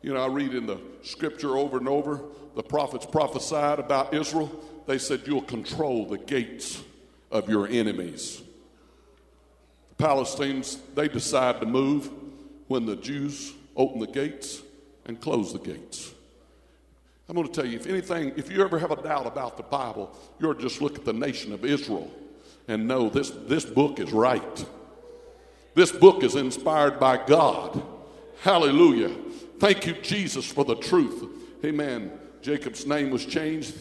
You 0.01 0.15
know, 0.15 0.25
I 0.25 0.29
read 0.29 0.55
in 0.55 0.67
the 0.67 0.81
scripture 1.03 1.59
over 1.59 1.77
and 1.77 1.89
over, 1.89 2.23
the 2.55 2.63
prophets 2.63 3.05
prophesied 3.05 3.79
about 3.79 4.15
Israel. 4.15 4.51
They 4.87 4.97
said, 4.97 5.23
You'll 5.27 5.43
control 5.43 6.07
the 6.07 6.17
gates 6.17 6.83
of 7.37 7.49
your 7.49 7.67
enemies. 7.69 8.43
The 9.97 10.05
Palestinians, 10.05 10.79
they 10.95 11.09
decide 11.09 11.61
to 11.61 11.67
move 11.67 12.11
when 12.69 12.87
the 12.87 12.97
Jews 12.97 13.53
open 13.77 14.01
the 14.01 14.07
gates 14.07 14.63
and 15.05 15.21
close 15.21 15.53
the 15.53 15.59
gates. 15.59 16.13
I'm 17.29 17.35
going 17.35 17.47
to 17.47 17.53
tell 17.53 17.67
you 17.67 17.77
if 17.77 17.87
anything, 17.87 18.33
if 18.37 18.51
you 18.51 18.63
ever 18.63 18.79
have 18.79 18.93
a 18.93 19.03
doubt 19.03 19.27
about 19.27 19.57
the 19.57 19.63
Bible, 19.65 20.17
you're 20.39 20.55
just 20.55 20.81
look 20.81 20.97
at 20.97 21.05
the 21.05 21.13
nation 21.13 21.53
of 21.53 21.65
Israel 21.65 22.11
and 22.69 22.87
know 22.87 23.09
this, 23.09 23.31
this 23.31 23.65
book 23.65 23.99
is 23.99 24.13
right. 24.13 24.65
This 25.75 25.93
book 25.93 26.23
is 26.23 26.37
inspired 26.37 26.99
by 26.99 27.25
God. 27.25 27.83
Hallelujah. 28.43 29.15
Thank 29.59 29.87
you, 29.87 29.95
Jesus, 29.95 30.51
for 30.51 30.65
the 30.65 30.77
truth. 30.77 31.25
Amen. 31.65 32.13
Jacob's 32.43 32.87
name 32.87 33.11
was 33.11 33.27
changed. 33.27 33.75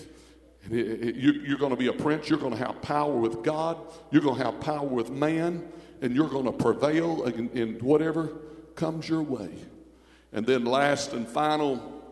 You're 0.70 1.57
going 1.57 1.72
to 1.72 1.78
be 1.78 1.88
a 1.88 1.93
prince. 1.93 2.30
You're 2.30 2.39
going 2.39 2.53
to 2.53 2.66
have 2.66 2.82
power 2.82 3.16
with 3.16 3.43
God. 3.43 3.78
You're 4.11 4.22
going 4.22 4.38
to 4.38 4.43
have 4.43 4.59
power 4.59 4.88
with 4.88 5.09
man. 5.09 5.68
And 6.01 6.16
you're 6.16 6.30
going 6.30 6.45
to 6.45 6.51
prevail 6.51 7.24
in 7.24 7.80
whatever 7.80 8.30
comes 8.76 9.07
your 9.07 9.24
way. 9.24 9.49
And 10.34 10.45
then, 10.45 10.66
last 10.66 11.13
and 11.13 11.28
final, 11.28 12.03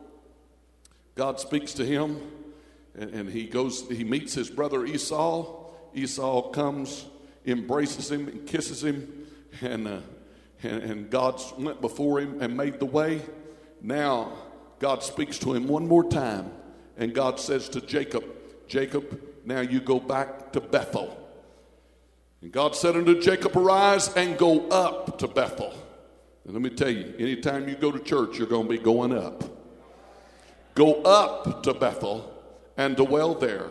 God 1.16 1.39
speaks 1.39 1.74
to 1.74 1.86
him, 1.86 2.22
and, 2.97 3.10
and 3.10 3.30
he 3.30 3.45
goes, 3.45 3.88
he 3.89 4.06
meets 4.06 4.34
his 4.34 4.49
brother 4.49 4.86
Esau. 4.86 5.70
Esau 5.93 6.49
comes, 6.51 7.06
embraces 7.45 8.10
him, 8.10 8.30
and 8.30 8.47
kisses 8.47 8.84
him, 8.84 9.28
and, 9.62 9.88
uh, 9.88 9.99
and, 10.64 10.84
and 10.84 11.10
God 11.10 11.41
went 11.60 11.82
before 11.82 12.22
him 12.22 12.41
and 12.41 12.56
made 12.56 12.80
the 12.80 12.86
way. 12.86 13.22
Now, 13.82 14.32
God 14.80 15.04
speaks 15.04 15.38
to 15.39 15.54
him 15.54 15.68
one 15.68 15.88
more 15.88 16.10
time, 16.10 16.49
and 16.97 17.14
God 17.14 17.39
says 17.39 17.68
to 17.70 17.82
Jacob, 17.82 18.24
Jacob, 18.68 19.22
now 19.45 19.61
you 19.61 19.80
go 19.80 19.99
back 19.99 20.51
to 20.53 20.61
Bethel. 20.61 21.20
And 22.41 22.51
God 22.51 22.76
said 22.76 22.95
unto 22.95 23.22
Jacob, 23.22 23.55
Arise 23.55 24.14
and 24.16 24.38
go 24.38 24.68
up 24.70 25.18
to 25.20 25.28
Bethel. 25.28 25.74
And 26.45 26.53
let 26.53 26.61
me 26.61 26.70
tell 26.70 26.89
you, 26.89 27.14
anytime 27.18 27.70
you 27.70 27.76
go 27.76 27.91
to 27.91 27.99
church, 27.99 28.38
you're 28.38 28.47
going 28.47 28.68
to 28.68 28.70
be 28.70 28.78
going 28.78 29.18
up. 29.18 29.43
Go 30.76 31.01
up 31.03 31.64
to 31.64 31.74
Bethel 31.74 32.32
and 32.76 32.95
dwell 32.95 33.36
there, 33.36 33.70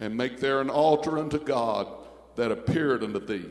and 0.00 0.16
make 0.16 0.38
there 0.38 0.60
an 0.60 0.70
altar 0.70 1.18
unto 1.18 1.38
God 1.38 1.88
that 2.36 2.50
appeared 2.50 3.02
unto 3.02 3.18
thee 3.18 3.46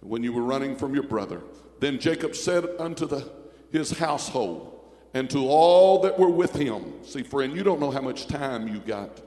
when 0.00 0.22
you 0.22 0.32
were 0.32 0.42
running 0.42 0.76
from 0.76 0.94
your 0.94 1.04
brother. 1.04 1.40
Then 1.80 1.98
Jacob 1.98 2.34
said 2.34 2.66
unto 2.78 3.06
the, 3.06 3.30
his 3.70 3.92
household 3.92 4.74
and 5.14 5.30
to 5.30 5.48
all 5.48 6.00
that 6.00 6.18
were 6.18 6.28
with 6.28 6.54
him, 6.54 6.92
See, 7.04 7.22
friend, 7.22 7.56
you 7.56 7.62
don't 7.62 7.80
know 7.80 7.92
how 7.92 8.00
much 8.00 8.26
time 8.26 8.68
you 8.68 8.80
got. 8.80 9.20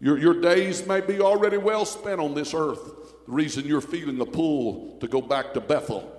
Your, 0.00 0.18
your 0.18 0.40
days 0.40 0.86
may 0.86 1.00
be 1.00 1.20
already 1.20 1.56
well 1.56 1.84
spent 1.84 2.20
on 2.20 2.34
this 2.34 2.54
earth. 2.54 3.24
The 3.26 3.32
reason 3.32 3.66
you're 3.66 3.80
feeling 3.80 4.18
the 4.18 4.26
pull 4.26 4.98
to 5.00 5.08
go 5.08 5.20
back 5.20 5.54
to 5.54 5.60
Bethel. 5.60 6.10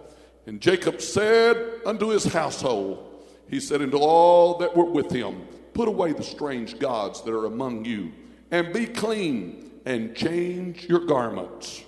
And 0.48 0.62
Jacob 0.62 1.02
said 1.02 1.82
unto 1.86 2.10
his 2.10 2.26
household, 2.26 3.26
He 3.50 3.60
said 3.60 3.82
unto 3.82 3.98
all 3.98 4.58
that 4.60 4.76
were 4.76 4.86
with 4.86 5.12
him, 5.12 5.48
Put 5.74 5.88
away 5.88 6.14
the 6.14 6.24
strange 6.24 6.80
gods 6.80 7.22
that 7.24 7.34
are 7.34 7.46
among 7.46 7.86
you, 7.86 8.12
and 8.52 8.72
be 8.72 8.86
clean, 8.86 9.72
and 9.86 10.16
change 10.16 10.86
your 10.86 11.06
garments. 11.06 11.84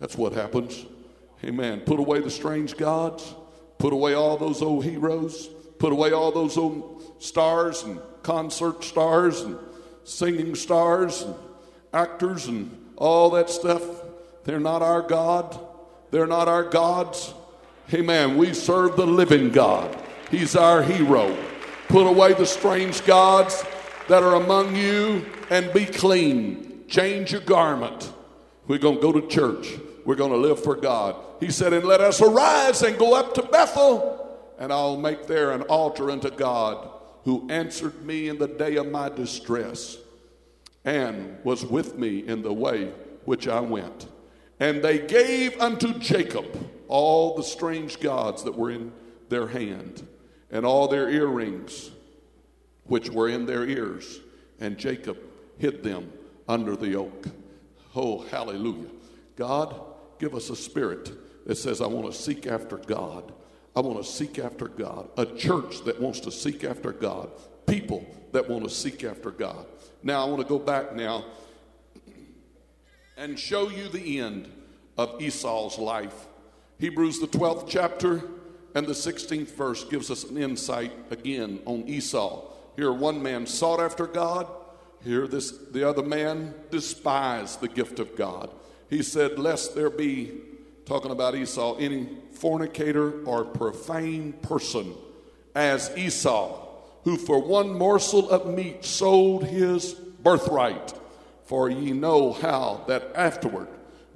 That's 0.00 0.16
what 0.16 0.32
happens. 0.32 0.84
Amen. 1.44 1.80
Put 1.80 1.98
away 1.98 2.20
the 2.20 2.30
strange 2.30 2.76
gods, 2.76 3.34
put 3.78 3.92
away 3.92 4.14
all 4.14 4.36
those 4.36 4.62
old 4.62 4.84
heroes, 4.84 5.48
put 5.78 5.92
away 5.92 6.12
all 6.12 6.30
those 6.30 6.56
old 6.56 7.22
stars 7.22 7.82
and 7.82 8.00
concert 8.22 8.84
stars 8.84 9.40
and 9.42 9.58
singing 10.04 10.54
stars 10.54 11.22
and 11.22 11.34
actors 11.92 12.46
and 12.46 12.70
all 12.96 13.30
that 13.30 13.50
stuff. 13.50 13.82
They're 14.44 14.60
not 14.60 14.82
our 14.82 15.02
God. 15.02 15.58
They're 16.10 16.26
not 16.26 16.48
our 16.48 16.64
gods. 16.64 17.34
Amen. 17.92 18.36
We 18.36 18.54
serve 18.54 18.96
the 18.96 19.06
living 19.06 19.50
God. 19.50 19.96
He's 20.30 20.56
our 20.56 20.82
hero. 20.82 21.36
Put 21.88 22.06
away 22.06 22.32
the 22.32 22.46
strange 22.46 23.04
gods 23.04 23.64
that 24.08 24.22
are 24.22 24.34
among 24.36 24.76
you 24.76 25.26
and 25.50 25.72
be 25.72 25.84
clean. 25.84 26.84
Change 26.88 27.32
your 27.32 27.40
garment. 27.42 28.12
We're 28.66 28.78
going 28.78 28.96
to 28.96 29.02
go 29.02 29.12
to 29.12 29.26
church. 29.28 29.78
We're 30.04 30.14
going 30.14 30.32
to 30.32 30.38
live 30.38 30.62
for 30.62 30.74
God. 30.74 31.16
He 31.40 31.50
said, 31.50 31.72
And 31.72 31.84
let 31.84 32.00
us 32.00 32.20
arise 32.20 32.82
and 32.82 32.98
go 32.98 33.14
up 33.14 33.34
to 33.34 33.42
Bethel, 33.42 34.38
and 34.58 34.72
I'll 34.72 34.96
make 34.96 35.26
there 35.26 35.52
an 35.52 35.62
altar 35.62 36.10
unto 36.10 36.30
God 36.30 36.91
who 37.24 37.48
answered 37.50 38.04
me 38.04 38.28
in 38.28 38.38
the 38.38 38.48
day 38.48 38.76
of 38.76 38.90
my 38.90 39.08
distress 39.08 39.98
and 40.84 41.38
was 41.44 41.64
with 41.64 41.96
me 41.96 42.26
in 42.26 42.42
the 42.42 42.52
way 42.52 42.92
which 43.24 43.46
I 43.46 43.60
went. 43.60 44.08
And 44.58 44.82
they 44.82 44.98
gave 44.98 45.60
unto 45.60 45.98
Jacob 45.98 46.46
all 46.88 47.36
the 47.36 47.42
strange 47.42 48.00
gods 48.00 48.44
that 48.44 48.56
were 48.56 48.70
in 48.70 48.92
their 49.28 49.48
hand 49.48 50.06
and 50.50 50.66
all 50.66 50.88
their 50.88 51.08
earrings 51.08 51.90
which 52.84 53.10
were 53.10 53.28
in 53.28 53.46
their 53.46 53.64
ears. 53.64 54.20
And 54.60 54.76
Jacob 54.76 55.18
hid 55.58 55.82
them 55.82 56.12
under 56.48 56.76
the 56.76 56.96
oak. 56.96 57.26
Oh, 57.94 58.22
hallelujah. 58.22 58.90
God, 59.36 59.80
give 60.18 60.34
us 60.34 60.50
a 60.50 60.56
spirit 60.56 61.12
that 61.46 61.56
says, 61.56 61.80
I 61.80 61.86
want 61.86 62.12
to 62.12 62.18
seek 62.18 62.46
after 62.46 62.76
God. 62.76 63.32
I 63.74 63.80
want 63.80 64.02
to 64.02 64.10
seek 64.10 64.38
after 64.38 64.68
God. 64.68 65.08
A 65.16 65.24
church 65.24 65.84
that 65.84 66.00
wants 66.00 66.20
to 66.20 66.30
seek 66.30 66.64
after 66.64 66.92
God. 66.92 67.30
People 67.66 68.06
that 68.32 68.48
want 68.48 68.64
to 68.64 68.70
seek 68.70 69.04
after 69.04 69.30
God. 69.30 69.66
Now, 70.02 70.26
I 70.26 70.28
want 70.28 70.42
to 70.42 70.48
go 70.48 70.58
back 70.58 70.94
now 70.94 71.24
and 73.16 73.38
show 73.38 73.70
you 73.70 73.88
the 73.88 74.18
end 74.18 74.50
of 74.98 75.20
Esau's 75.20 75.78
life. 75.78 76.26
Hebrews, 76.78 77.20
the 77.20 77.28
12th 77.28 77.68
chapter, 77.68 78.22
and 78.74 78.86
the 78.86 78.92
16th 78.92 79.54
verse 79.54 79.84
gives 79.84 80.10
us 80.10 80.24
an 80.24 80.36
insight 80.36 80.92
again 81.10 81.60
on 81.64 81.86
Esau. 81.86 82.42
Here, 82.76 82.92
one 82.92 83.22
man 83.22 83.46
sought 83.46 83.80
after 83.80 84.06
God. 84.06 84.48
Here, 85.04 85.26
this, 85.26 85.50
the 85.50 85.88
other 85.88 86.02
man 86.02 86.54
despised 86.70 87.60
the 87.60 87.68
gift 87.68 87.98
of 87.98 88.16
God. 88.16 88.50
He 88.88 89.02
said, 89.02 89.38
Lest 89.38 89.74
there 89.74 89.90
be, 89.90 90.32
talking 90.86 91.10
about 91.10 91.34
Esau, 91.34 91.76
any 91.76 92.08
fornicator 92.32 93.24
or 93.24 93.44
profane 93.44 94.32
person 94.34 94.94
as 95.54 95.90
Esau, 95.96 96.68
who 97.04 97.16
for 97.16 97.40
one 97.40 97.76
morsel 97.76 98.30
of 98.30 98.46
meat 98.46 98.84
sold 98.84 99.44
his 99.44 99.94
birthright. 99.94 100.94
For 101.44 101.68
ye 101.68 101.92
know 101.92 102.32
how 102.32 102.84
that 102.88 103.12
afterward, 103.14 103.68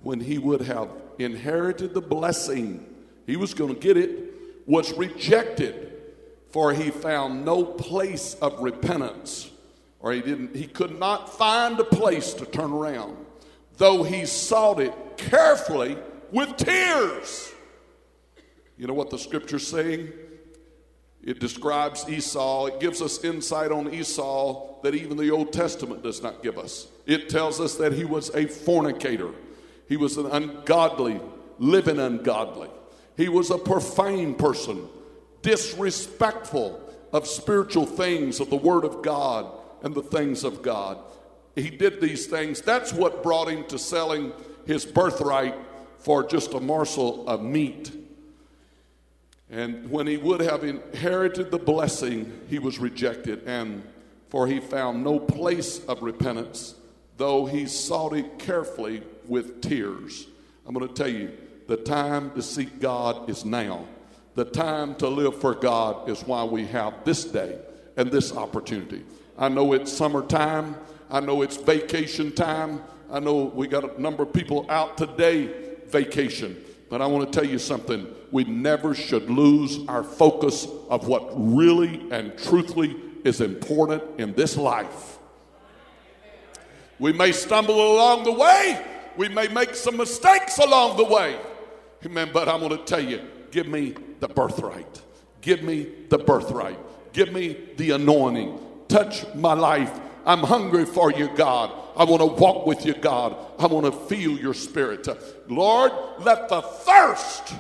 when 0.03 0.21
he 0.21 0.39
would 0.39 0.63
have 0.63 0.89
inherited 1.19 1.93
the 1.93 2.01
blessing, 2.01 2.87
he 3.27 3.37
was 3.37 3.53
going 3.53 3.75
to 3.75 3.81
get 3.81 3.97
it 3.97 4.27
was 4.67 4.93
rejected 4.95 5.93
for 6.51 6.73
he 6.73 6.91
found 6.91 7.45
no 7.45 7.65
place 7.65 8.35
of 8.35 8.61
repentance 8.61 9.51
or 10.01 10.13
he 10.13 10.21
didn't 10.21 10.55
he 10.55 10.67
could 10.67 10.99
not 10.99 11.33
find 11.33 11.79
a 11.79 11.85
place 11.85 12.35
to 12.35 12.45
turn 12.47 12.73
around 12.73 13.17
though 13.79 14.03
he 14.03 14.27
sought 14.27 14.81
it 14.81 14.93
carefully 15.17 15.97
with 16.33 16.57
tears. 16.57 17.53
You 18.77 18.87
know 18.87 18.95
what 18.95 19.11
the 19.11 19.19
scripture's 19.19 19.67
saying? 19.67 20.13
It 21.23 21.41
describes 21.41 22.09
esau. 22.09 22.67
It 22.67 22.81
gives 22.81 23.03
us 23.03 23.25
insight 23.25 23.73
on 23.73 23.93
esau 23.93 24.81
that 24.83 24.95
even 24.95 25.17
the 25.17 25.31
old 25.31 25.53
testament 25.53 26.03
does 26.03 26.23
not 26.23 26.43
give 26.43 26.59
us. 26.59 26.87
It 27.07 27.29
tells 27.29 27.61
us 27.61 27.75
that 27.77 27.93
he 27.93 28.05
was 28.05 28.31
a 28.35 28.47
fornicator. 28.47 29.31
He 29.89 29.97
was 29.97 30.17
an 30.19 30.27
ungodly 30.27 31.21
living 31.59 31.99
ungodly. 31.99 32.69
He 33.17 33.29
was 33.29 33.51
a 33.51 33.59
profane 33.59 34.35
person, 34.35 34.89
disrespectful 35.43 36.81
of 37.13 37.27
spiritual 37.27 37.87
things, 37.87 38.41
of 38.41 38.51
the 38.51 38.57
Word 38.57 38.85
of 38.85 39.03
God 39.03 39.51
and 39.83 39.95
the 39.95 40.03
things 40.03 40.45
of 40.45 40.63
God. 40.63 40.99
he 41.55 41.71
did 41.71 42.03
these 42.03 42.27
things. 42.27 42.61
That's 42.61 42.93
what 42.93 43.23
brought 43.23 43.49
him 43.49 43.65
to 43.69 43.79
selling 43.79 44.33
his 44.67 44.85
birthright 44.85 45.55
for 46.07 46.23
just 46.23 46.55
a 46.55 46.61
morsel 46.61 47.29
of 47.29 47.43
meat. 47.43 47.91
And 49.51 49.91
when 49.91 50.07
he 50.07 50.17
would 50.17 50.41
have 50.41 50.63
inherited 50.63 51.51
the 51.51 51.59
blessing, 51.59 52.43
he 52.49 52.61
was 52.61 52.79
rejected, 52.79 53.43
and 53.45 53.83
for 54.29 54.47
he 54.47 54.61
found 54.61 55.03
no 55.03 55.19
place 55.19 55.85
of 55.87 56.03
repentance, 56.03 56.77
though 57.17 57.45
he 57.45 57.67
sought 57.67 58.13
it 58.13 58.39
carefully 58.39 59.03
with 59.27 59.61
tears. 59.61 60.29
I'm 60.65 60.75
going 60.75 60.87
to 60.87 60.95
tell 60.95 61.13
you, 61.13 61.37
the 61.67 61.77
time 61.77 62.31
to 62.35 62.43
seek 62.43 62.79
God 62.79 63.29
is 63.29 63.45
now. 63.45 63.85
The 64.37 64.45
time 64.45 64.95
to 64.97 65.09
live 65.09 65.41
for 65.41 65.57
God 65.57 66.09
is 66.09 66.23
why 66.23 66.45
we 66.45 66.67
have 66.67 67.05
this 67.05 67.25
day 67.25 67.59
and 67.97 68.13
this 68.13 68.33
opportunity. 68.33 69.03
I 69.37 69.49
know 69.49 69.73
it's 69.73 69.93
summertime. 69.93 70.77
I 71.11 71.19
know 71.19 71.43
it's 71.43 71.57
vacation 71.57 72.31
time. 72.31 72.85
I 73.11 73.19
know 73.19 73.47
we 73.47 73.67
got 73.67 73.99
a 73.99 74.01
number 74.01 74.23
of 74.23 74.33
people 74.33 74.67
out 74.69 74.97
today 74.97 75.66
vacation. 75.91 76.63
But 76.89 77.03
I 77.03 77.07
want 77.07 77.33
to 77.33 77.41
tell 77.41 77.49
you 77.49 77.59
something. 77.59 78.07
We 78.31 78.45
never 78.45 78.95
should 78.95 79.31
lose 79.31 79.87
our 79.89 80.03
focus 80.03 80.67
of 80.89 81.09
what 81.09 81.31
really 81.35 82.11
and 82.11 82.37
truthfully 82.39 82.97
is 83.25 83.41
important 83.41 84.03
in 84.19 84.35
this 84.35 84.57
life. 84.57 85.19
We 86.99 87.13
may 87.13 87.33
stumble 87.33 87.95
along 87.95 88.25
the 88.25 88.33
way. 88.33 88.85
We 89.17 89.29
may 89.29 89.49
make 89.49 89.75
some 89.75 89.97
mistakes 89.97 90.59
along 90.59 90.97
the 90.97 91.05
way. 91.05 91.39
Amen. 92.05 92.31
But 92.33 92.49
I'm 92.49 92.61
going 92.61 92.77
to 92.77 92.85
tell 92.85 93.03
you 93.03 93.21
give 93.51 93.67
me 93.67 93.95
the 94.21 94.29
birthright. 94.29 95.03
Give 95.41 95.63
me 95.63 95.89
the 96.09 96.19
birthright. 96.19 96.79
Give 97.13 97.33
me 97.33 97.57
the 97.77 97.93
anointing. 97.93 98.59
Touch 98.89 99.25
my 99.35 99.55
life. 99.55 99.99
I'm 100.27 100.41
hungry 100.41 100.85
for 100.85 101.13
you, 101.13 101.29
God. 101.37 101.71
I 101.97 102.03
want 102.03 102.21
to 102.21 102.27
walk 102.27 102.67
with 102.67 102.85
you, 102.85 102.95
God. 102.95 103.37
I 103.61 103.67
want 103.67 103.87
to 103.87 103.93
feel 103.93 104.33
your 104.33 104.55
spirit. 104.55 105.07
Lord, 105.49 105.93
let 106.19 106.49
the 106.49 106.63
thirst 106.63 107.55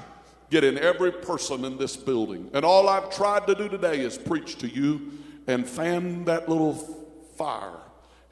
get 0.51 0.65
in 0.65 0.77
every 0.77 1.13
person 1.13 1.65
in 1.65 1.79
this 1.79 1.97
building. 1.97 2.51
And 2.53 2.65
all 2.65 2.89
I've 2.89 3.09
tried 3.11 3.47
to 3.47 3.55
do 3.55 3.69
today 3.69 4.01
is 4.01 4.19
preach 4.19 4.59
to 4.59 4.69
you 4.69 5.13
and 5.47 5.67
fan 5.67 6.25
that 6.25 6.49
little 6.49 6.75
fire. 7.37 7.79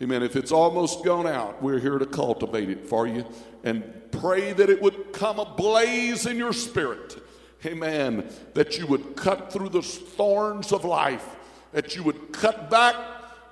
Amen. 0.03 0.25
If 0.25 0.35
it's 0.35 0.51
almost 0.51 1.05
gone 1.05 1.29
out, 1.29 1.63
we're 1.63 1.79
here 1.79 1.99
to 1.99 2.07
cultivate 2.07 2.69
it 2.69 2.89
for 2.89 3.07
you 3.07 3.25
and 3.63 3.85
pray 4.11 4.53
that 4.53 4.69
it 4.69 4.83
would 4.83 5.13
come 5.13 5.39
ablaze 5.39 6.27
in 6.27 6.37
your 6.37 6.53
spirit. 6.53 7.17
Amen. 7.65 8.29
That 8.55 8.79
you 8.79 8.89
would 8.89 9.15
cut 9.15 9.53
through 9.53 9.69
the 9.69 9.83
thorns 9.83 10.73
of 10.73 10.85
life, 10.85 11.25
that 11.73 11.95
you 11.95 12.03
would 12.03 12.33
cut 12.33 12.69
back 12.69 12.97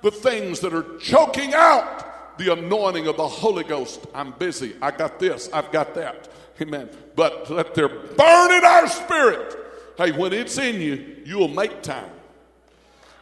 the 0.03 0.11
things 0.11 0.59
that 0.59 0.73
are 0.73 0.97
choking 0.99 1.55
out 1.55 2.37
the 2.37 2.51
anointing 2.51 3.07
of 3.07 3.17
the 3.17 3.27
Holy 3.27 3.63
Ghost. 3.63 4.05
I'm 4.13 4.31
busy. 4.31 4.75
I 4.81 4.91
got 4.91 5.19
this. 5.19 5.49
I've 5.53 5.71
got 5.71 5.95
that. 5.95 6.29
Amen. 6.61 6.89
But 7.15 7.49
let 7.49 7.73
there 7.73 7.89
burn 7.89 8.51
in 8.51 8.65
our 8.65 8.87
spirit. 8.87 9.55
Hey, 9.97 10.11
when 10.11 10.33
it's 10.33 10.57
in 10.57 10.81
you, 10.81 11.17
you'll 11.25 11.47
make 11.47 11.81
time. 11.81 12.09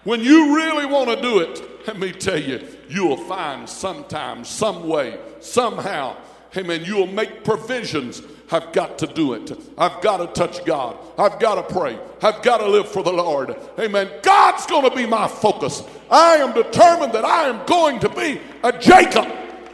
When 0.04 0.22
you 0.22 0.56
really 0.56 0.86
want 0.86 1.10
to 1.10 1.22
do 1.22 1.40
it, 1.40 1.88
let 1.88 2.00
me 2.00 2.12
tell 2.12 2.40
you, 2.40 2.66
you 2.90 3.06
will 3.06 3.18
find 3.18 3.68
sometime, 3.68 4.44
some 4.44 4.88
way, 4.88 5.20
somehow. 5.40 6.16
Amen. 6.56 6.84
You 6.84 6.96
will 6.96 7.08
make 7.08 7.44
provisions 7.44 8.22
I've 8.52 8.74
got 8.74 8.98
to 9.00 9.08
do 9.08 9.34
it. 9.34 9.52
I've 9.78 10.02
got 10.02 10.18
to 10.18 10.28
touch 10.28 10.66
God. 10.66 10.98
I've 11.18 11.40
got 11.40 11.56
to 11.56 11.74
pray. 11.74 11.98
I've 12.22 12.42
got 12.42 12.58
to 12.58 12.68
live 12.68 12.90
for 12.90 13.02
the 13.02 13.14
Lord. 13.14 13.56
Amen. 13.80 14.10
God's 14.22 14.66
going 14.66 14.90
to 14.90 14.96
be 14.96 15.06
my 15.06 15.28
focus. 15.28 15.84
I 16.10 16.36
am 16.36 16.54
determined 16.54 17.14
that 17.14 17.24
I 17.24 17.48
am 17.48 17.66
going 17.66 18.00
to 18.02 18.10
be 18.10 18.42
a 18.64 18.78
Jacob 18.78 19.28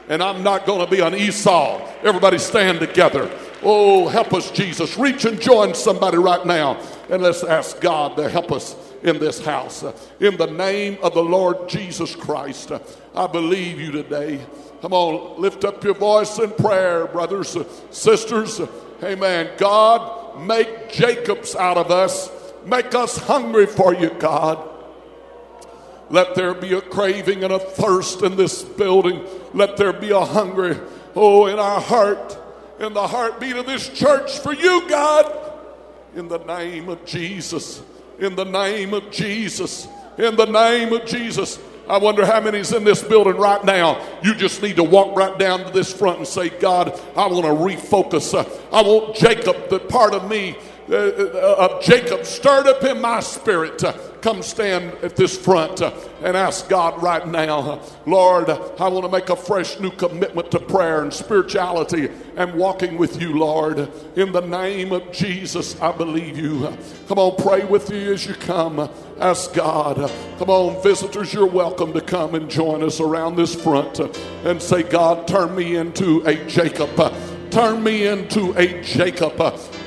and 0.10 0.24
I'm 0.24 0.44
not 0.44 0.66
going 0.66 0.86
to 0.86 0.90
be 0.90 1.02
an 1.02 1.16
Esau. 1.16 1.82
Everybody 2.04 2.38
stand 2.38 2.80
together. 2.80 3.30
Oh, 3.64 4.08
help 4.08 4.34
us, 4.34 4.52
Jesus. 4.52 4.98
Reach 4.98 5.26
and 5.26 5.42
join 5.42 5.74
somebody 5.74 6.18
right 6.18 6.46
now 6.46 6.82
and 7.10 7.22
let's 7.24 7.44
ask 7.44 7.82
God 7.82 8.16
to 8.18 8.30
help 8.30 8.52
us 8.52 8.76
in 9.04 9.20
this 9.20 9.44
house. 9.44 9.84
In 10.20 10.38
the 10.38 10.48
name 10.48 10.98
of 11.02 11.14
the 11.14 11.24
Lord 11.24 11.68
Jesus 11.68 12.16
Christ, 12.16 12.72
I 13.16 13.28
believe 13.28 13.80
you 13.80 13.92
today. 13.92 14.40
Come 14.82 14.94
on, 14.94 15.42
lift 15.42 15.66
up 15.66 15.84
your 15.84 15.96
voice 15.96 16.38
in 16.38 16.52
prayer, 16.52 17.08
brothers, 17.08 17.58
sisters. 17.90 18.62
Amen. 19.04 19.50
God, 19.58 20.40
make 20.42 20.92
Jacobs 20.92 21.56
out 21.56 21.78
of 21.78 21.90
us. 21.90 22.32
Make 22.66 22.94
us 22.94 23.18
hungry 23.18 23.66
for 23.66 23.94
you, 23.94 24.10
God. 24.20 24.68
Let 26.10 26.36
there 26.36 26.54
be 26.54 26.74
a 26.74 26.82
craving 26.82 27.44
and 27.44 27.54
a 27.54 27.60
thirst 27.60 28.22
in 28.22 28.36
this 28.36 28.64
building. 28.64 29.26
Let 29.54 29.78
there 29.78 29.94
be 29.94 30.12
a 30.12 30.24
hunger, 30.24 30.88
oh, 31.16 31.48
in 31.48 31.60
our 31.60 31.82
heart, 31.82 32.38
in 32.80 32.94
the 32.94 33.08
heartbeat 33.08 33.56
of 33.56 33.66
this 33.66 33.90
church 33.90 34.40
for 34.40 34.54
you, 34.54 34.88
God. 34.88 35.54
In 36.16 36.28
the 36.28 36.40
name 36.40 36.90
of 36.90 37.04
Jesus. 37.06 37.82
In 38.20 38.36
the 38.36 38.46
name 38.46 38.94
of 38.94 39.12
Jesus. 39.12 39.88
In 40.18 40.36
the 40.36 40.46
name 40.46 40.94
of 40.94 41.06
Jesus. 41.06 41.60
I 41.90 41.98
wonder 41.98 42.26
how 42.26 42.42
many's 42.42 42.74
in 42.74 42.84
this 42.84 43.02
building 43.02 43.38
right 43.38 43.64
now. 43.64 44.06
You 44.22 44.36
just 44.36 44.62
need 44.62 44.76
to 44.76 44.84
walk 44.84 45.16
right 45.16 45.38
down 45.38 45.64
to 45.66 45.72
this 45.72 45.94
front 45.94 46.18
and 46.18 46.28
say, 46.28 46.50
God, 46.50 47.00
I 47.16 47.28
want 47.28 47.46
to 47.46 47.52
refocus. 47.52 48.34
I 48.72 48.82
want 48.82 49.16
Jacob, 49.16 49.70
the 49.70 49.80
part 49.80 50.14
of 50.14 50.30
me 50.30 50.56
uh, 50.56 50.60
uh, 50.60 50.77
of 50.90 51.82
Jacob 51.84 52.26
stirred 52.26 52.68
up 52.68 52.84
in 52.84 53.02
my 53.02 53.20
spirit. 53.20 53.84
Uh, 53.84 53.94
come 54.22 54.42
stand 54.42 54.92
at 55.04 55.16
this 55.16 55.38
front 55.38 55.82
uh, 55.82 55.94
and 56.22 56.36
ask 56.36 56.68
God 56.70 57.02
right 57.02 57.28
now, 57.28 57.60
uh, 57.60 57.86
Lord, 58.06 58.50
I 58.50 58.88
want 58.88 59.06
to 59.06 59.12
make 59.12 59.30
a 59.30 59.36
fresh 59.36 59.80
new 59.80 59.92
commitment 59.92 60.52
to 60.52 60.60
prayer 60.60 61.02
and 61.04 61.14
spirituality 61.14 62.10
and 62.36 62.54
walking 62.56 62.98
with 62.98 63.22
you, 63.22 63.38
Lord. 63.38 63.90
In 64.16 64.32
the 64.32 64.42
name 64.42 64.92
of 64.92 65.12
Jesus, 65.12 65.80
I 65.82 65.92
believe 65.92 66.38
you. 66.38 66.76
Come 67.08 67.20
on, 67.20 67.36
pray 67.42 67.64
with 67.66 67.90
you 67.90 68.14
as 68.14 68.26
you 68.26 68.34
come. 68.34 68.90
Ask 69.20 69.54
God. 69.54 70.12
Come 70.40 70.50
on, 70.50 70.82
visitors, 70.84 71.34
you're 71.34 71.46
welcome 71.46 71.94
to 71.94 72.02
come 72.02 72.36
and 72.36 72.50
join 72.50 72.84
us 72.84 73.00
around 73.00 73.36
this 73.36 73.56
front 73.56 74.00
and 74.46 74.62
say, 74.62 74.84
God, 74.84 75.28
turn 75.28 75.56
me 75.56 75.76
into 75.76 76.26
a 76.26 76.36
Jacob. 76.48 76.90
Turn 77.52 77.84
me 77.84 78.08
into 78.08 78.54
a 78.58 78.82
Jacob. 78.84 79.38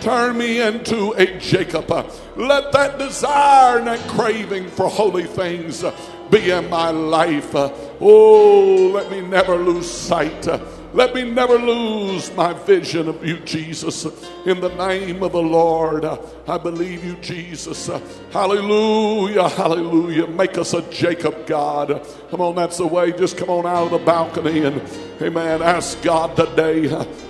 Turn 0.00 0.38
me 0.38 0.60
into 0.60 1.12
a 1.12 1.38
Jacob. 1.38 1.90
Let 2.36 2.72
that 2.72 2.98
desire 2.98 3.78
and 3.78 3.86
that 3.86 4.00
craving 4.08 4.68
for 4.68 4.88
holy 4.88 5.24
things 5.24 5.84
be 6.30 6.50
in 6.50 6.70
my 6.70 6.90
life. 6.90 7.50
Oh, 7.54 8.90
let 8.94 9.10
me 9.10 9.20
never 9.20 9.56
lose 9.56 9.90
sight 9.90 10.48
let 10.92 11.14
me 11.14 11.22
never 11.22 11.56
lose 11.56 12.34
my 12.34 12.52
vision 12.52 13.08
of 13.08 13.24
you, 13.24 13.38
Jesus. 13.40 14.06
In 14.44 14.60
the 14.60 14.74
name 14.76 15.22
of 15.22 15.32
the 15.32 15.42
Lord, 15.42 16.04
I 16.04 16.58
believe 16.58 17.04
you, 17.04 17.16
Jesus. 17.16 17.88
Hallelujah, 18.32 19.48
hallelujah. 19.48 20.26
Make 20.26 20.58
us 20.58 20.74
a 20.74 20.82
Jacob 20.90 21.46
God. 21.46 22.04
Come 22.30 22.40
on, 22.40 22.56
that's 22.56 22.78
the 22.78 22.86
way. 22.86 23.12
Just 23.12 23.36
come 23.36 23.50
on 23.50 23.66
out 23.66 23.84
of 23.84 23.90
the 23.92 23.98
balcony 23.98 24.64
and, 24.64 24.82
amen, 25.22 25.62
ask 25.62 26.02
God 26.02 26.36
today. 26.36 26.88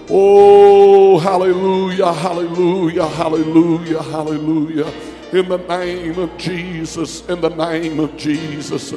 Oh, 0.09 1.19
hallelujah, 1.19 2.13
hallelujah, 2.13 3.07
hallelujah, 3.09 4.03
hallelujah. 4.03 4.93
In 5.33 5.49
the 5.49 5.59
name 5.59 6.19
of 6.19 6.37
Jesus, 6.39 7.29
in 7.29 7.41
the 7.41 7.51
name 7.51 8.01
of 8.01 8.17
Jesus. 8.17 8.93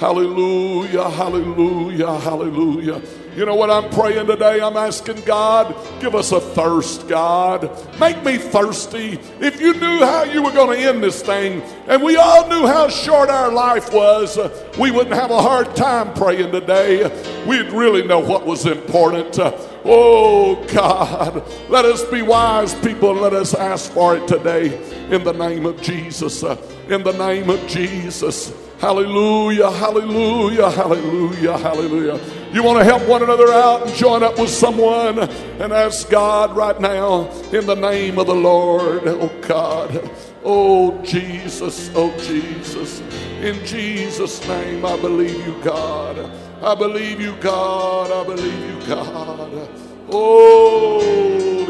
Hallelujah, 0.00 1.08
hallelujah, 1.10 2.18
hallelujah. 2.18 3.00
You 3.36 3.44
know 3.44 3.54
what 3.54 3.70
I'm 3.70 3.90
praying 3.90 4.28
today? 4.28 4.62
I'm 4.62 4.78
asking 4.78 5.20
God, 5.26 5.76
give 6.00 6.14
us 6.14 6.32
a 6.32 6.40
thirst, 6.40 7.06
God. 7.06 7.70
Make 8.00 8.24
me 8.24 8.38
thirsty. 8.38 9.20
If 9.40 9.60
you 9.60 9.74
knew 9.74 9.98
how 9.98 10.22
you 10.22 10.42
were 10.42 10.52
going 10.52 10.78
to 10.78 10.88
end 10.88 11.02
this 11.02 11.20
thing, 11.20 11.60
and 11.86 12.02
we 12.02 12.16
all 12.16 12.48
knew 12.48 12.66
how 12.66 12.88
short 12.88 13.28
our 13.28 13.52
life 13.52 13.92
was, 13.92 14.38
we 14.78 14.90
wouldn't 14.90 15.14
have 15.14 15.30
a 15.30 15.42
hard 15.42 15.76
time 15.76 16.14
praying 16.14 16.50
today. 16.50 17.04
We'd 17.46 17.72
really 17.72 18.06
know 18.06 18.20
what 18.20 18.46
was 18.46 18.64
important. 18.64 19.38
Oh, 19.84 20.64
God, 20.72 21.46
let 21.68 21.84
us 21.84 22.02
be 22.04 22.22
wise 22.22 22.74
people 22.76 23.10
and 23.10 23.20
let 23.20 23.34
us 23.34 23.52
ask 23.52 23.92
for 23.92 24.16
it 24.16 24.26
today 24.26 24.82
in 25.10 25.24
the 25.24 25.34
name 25.34 25.66
of 25.66 25.82
Jesus. 25.82 26.42
In 26.42 27.02
the 27.02 27.12
name 27.12 27.50
of 27.50 27.66
Jesus. 27.66 28.50
Hallelujah, 28.78 29.70
hallelujah, 29.70 30.70
hallelujah, 30.70 31.58
hallelujah. 31.58 32.20
You 32.52 32.62
want 32.62 32.78
to 32.78 32.84
help 32.84 33.08
one 33.08 33.22
another 33.22 33.50
out 33.52 33.86
and 33.86 33.94
join 33.96 34.22
up 34.22 34.38
with 34.38 34.50
someone 34.50 35.18
and 35.18 35.72
ask 35.72 36.10
God 36.10 36.54
right 36.54 36.78
now 36.78 37.30
in 37.52 37.64
the 37.64 37.74
name 37.74 38.18
of 38.18 38.26
the 38.26 38.34
Lord. 38.34 39.02
Oh 39.06 39.30
God. 39.42 40.10
Oh 40.44 41.02
Jesus. 41.02 41.90
Oh 41.94 42.16
Jesus. 42.18 43.00
In 43.40 43.64
Jesus' 43.64 44.46
name, 44.46 44.84
I 44.84 44.96
believe 45.00 45.46
you, 45.46 45.58
God. 45.62 46.30
I 46.62 46.74
believe 46.74 47.20
you, 47.20 47.34
God. 47.36 48.10
I 48.10 48.24
believe 48.24 48.70
you, 48.70 48.86
God. 48.86 49.68
Oh, 50.10 51.66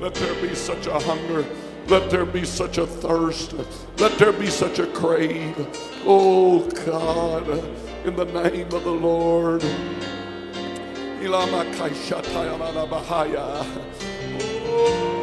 let 0.00 0.14
there 0.14 0.34
be 0.42 0.54
such 0.54 0.86
a 0.86 0.98
hunger 0.98 1.44
let 1.90 2.08
there 2.08 2.24
be 2.24 2.44
such 2.44 2.78
a 2.78 2.86
thirst. 2.86 3.54
Let 3.98 4.16
there 4.16 4.32
be 4.32 4.48
such 4.48 4.78
a 4.78 4.86
crave. 4.86 5.56
Oh 6.06 6.60
God. 6.86 7.48
in 8.06 8.14
the 8.14 8.24
name 8.24 8.72
of 8.72 8.84
the 8.84 8.92
Lord. 8.92 9.62
your 13.26 15.19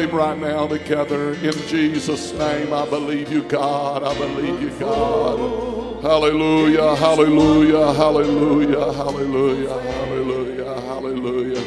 him 0.00 0.10
right 0.10 0.38
now 0.38 0.66
together 0.66 1.34
in 1.34 1.52
Jesus' 1.68 2.32
name. 2.32 2.72
I 2.72 2.88
believe 2.88 3.30
you, 3.30 3.42
God. 3.42 4.02
I 4.02 4.16
believe 4.16 4.62
you, 4.62 4.70
God. 4.78 6.02
Hallelujah, 6.02 6.96
hallelujah, 6.96 7.92
hallelujah, 7.92 8.92
hallelujah, 8.92 9.80
hallelujah, 9.80 10.80
hallelujah. 10.80 11.64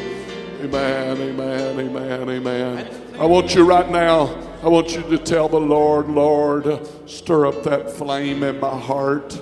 Amen, 0.63 1.21
amen, 1.21 1.79
amen, 1.79 2.29
amen. 2.29 3.01
I 3.19 3.25
want 3.25 3.53
you 3.53 3.63
right 3.63 3.89
now, 3.89 4.35
I 4.63 4.69
want 4.69 4.95
you 4.95 5.03
to 5.03 5.17
tell 5.19 5.47
the 5.47 5.59
Lord, 5.59 6.09
Lord, 6.09 6.79
stir 7.07 7.45
up 7.45 7.63
that 7.63 7.91
flame 7.91 8.41
in 8.41 8.59
my 8.59 8.77
heart. 8.77 9.39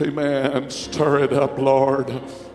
Amen. 0.00 0.70
Stir 0.70 1.24
it 1.24 1.32
up, 1.32 1.58
Lord. 1.58 2.08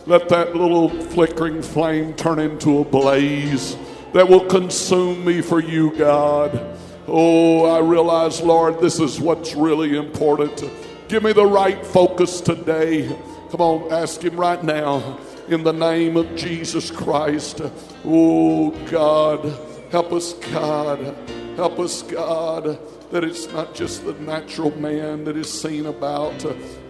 Let 0.06 0.30
that 0.30 0.56
little 0.56 0.90
flickering 0.90 1.62
flame 1.62 2.14
turn 2.14 2.40
into 2.40 2.80
a 2.80 2.86
blaze 2.86 3.76
that 4.14 4.28
will 4.28 4.45
consume 4.45 5.26
me 5.26 5.41
for 5.41 5.59
you, 5.59 5.95
God. 5.97 6.78
Oh, 7.07 7.66
I 7.66 7.80
realize, 7.80 8.41
Lord, 8.41 8.80
this 8.80 8.99
is 8.99 9.20
what's 9.20 9.55
really 9.55 9.97
important. 9.97 10.64
Give 11.07 11.24
me 11.24 11.34
the 11.34 11.45
right 11.45 11.86
focus 11.86 12.39
today. 12.39 13.07
Come 13.51 13.61
on, 13.61 13.91
ask 13.91 14.22
Him 14.22 14.36
right 14.36 14.64
now 14.64 15.20
in 15.47 15.64
the 15.64 15.74
name 15.74 16.16
of 16.16 16.36
Jesus 16.36 16.89
Christ. 16.89 17.61
Oh, 18.05 18.72
God, 18.89 19.51
help 19.91 20.14
us, 20.14 20.34
God. 20.34 21.16
Help 21.55 21.78
us, 21.80 22.01
God, 22.03 22.80
that 23.11 23.24
it's 23.24 23.47
not 23.51 23.76
just 23.76 24.05
the 24.05 24.14
natural 24.14 24.76
man 24.80 25.24
that 25.26 25.38
is 25.38 25.51
seen 25.51 25.86
about, 25.86 26.39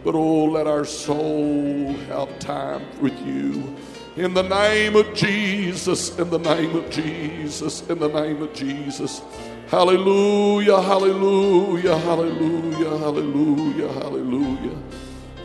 but 0.03 0.15
oh, 0.15 0.45
let 0.45 0.67
our 0.67 0.85
soul 0.85 1.91
have 2.07 2.39
time 2.39 2.85
with 3.01 3.19
you. 3.25 3.75
In 4.15 4.35
the 4.35 4.43
name 4.43 4.95
of 4.95 5.11
Jesus, 5.15 6.19
in 6.19 6.29
the 6.29 6.37
name 6.37 6.75
of 6.75 6.87
Jesus, 6.91 7.81
in 7.89 7.97
the 7.97 8.07
name 8.07 8.43
of 8.43 8.53
Jesus. 8.53 9.23
Hallelujah, 9.69 10.79
hallelujah, 10.79 11.97
hallelujah, 11.97 12.97
hallelujah, 12.99 13.91
hallelujah. 13.91 14.77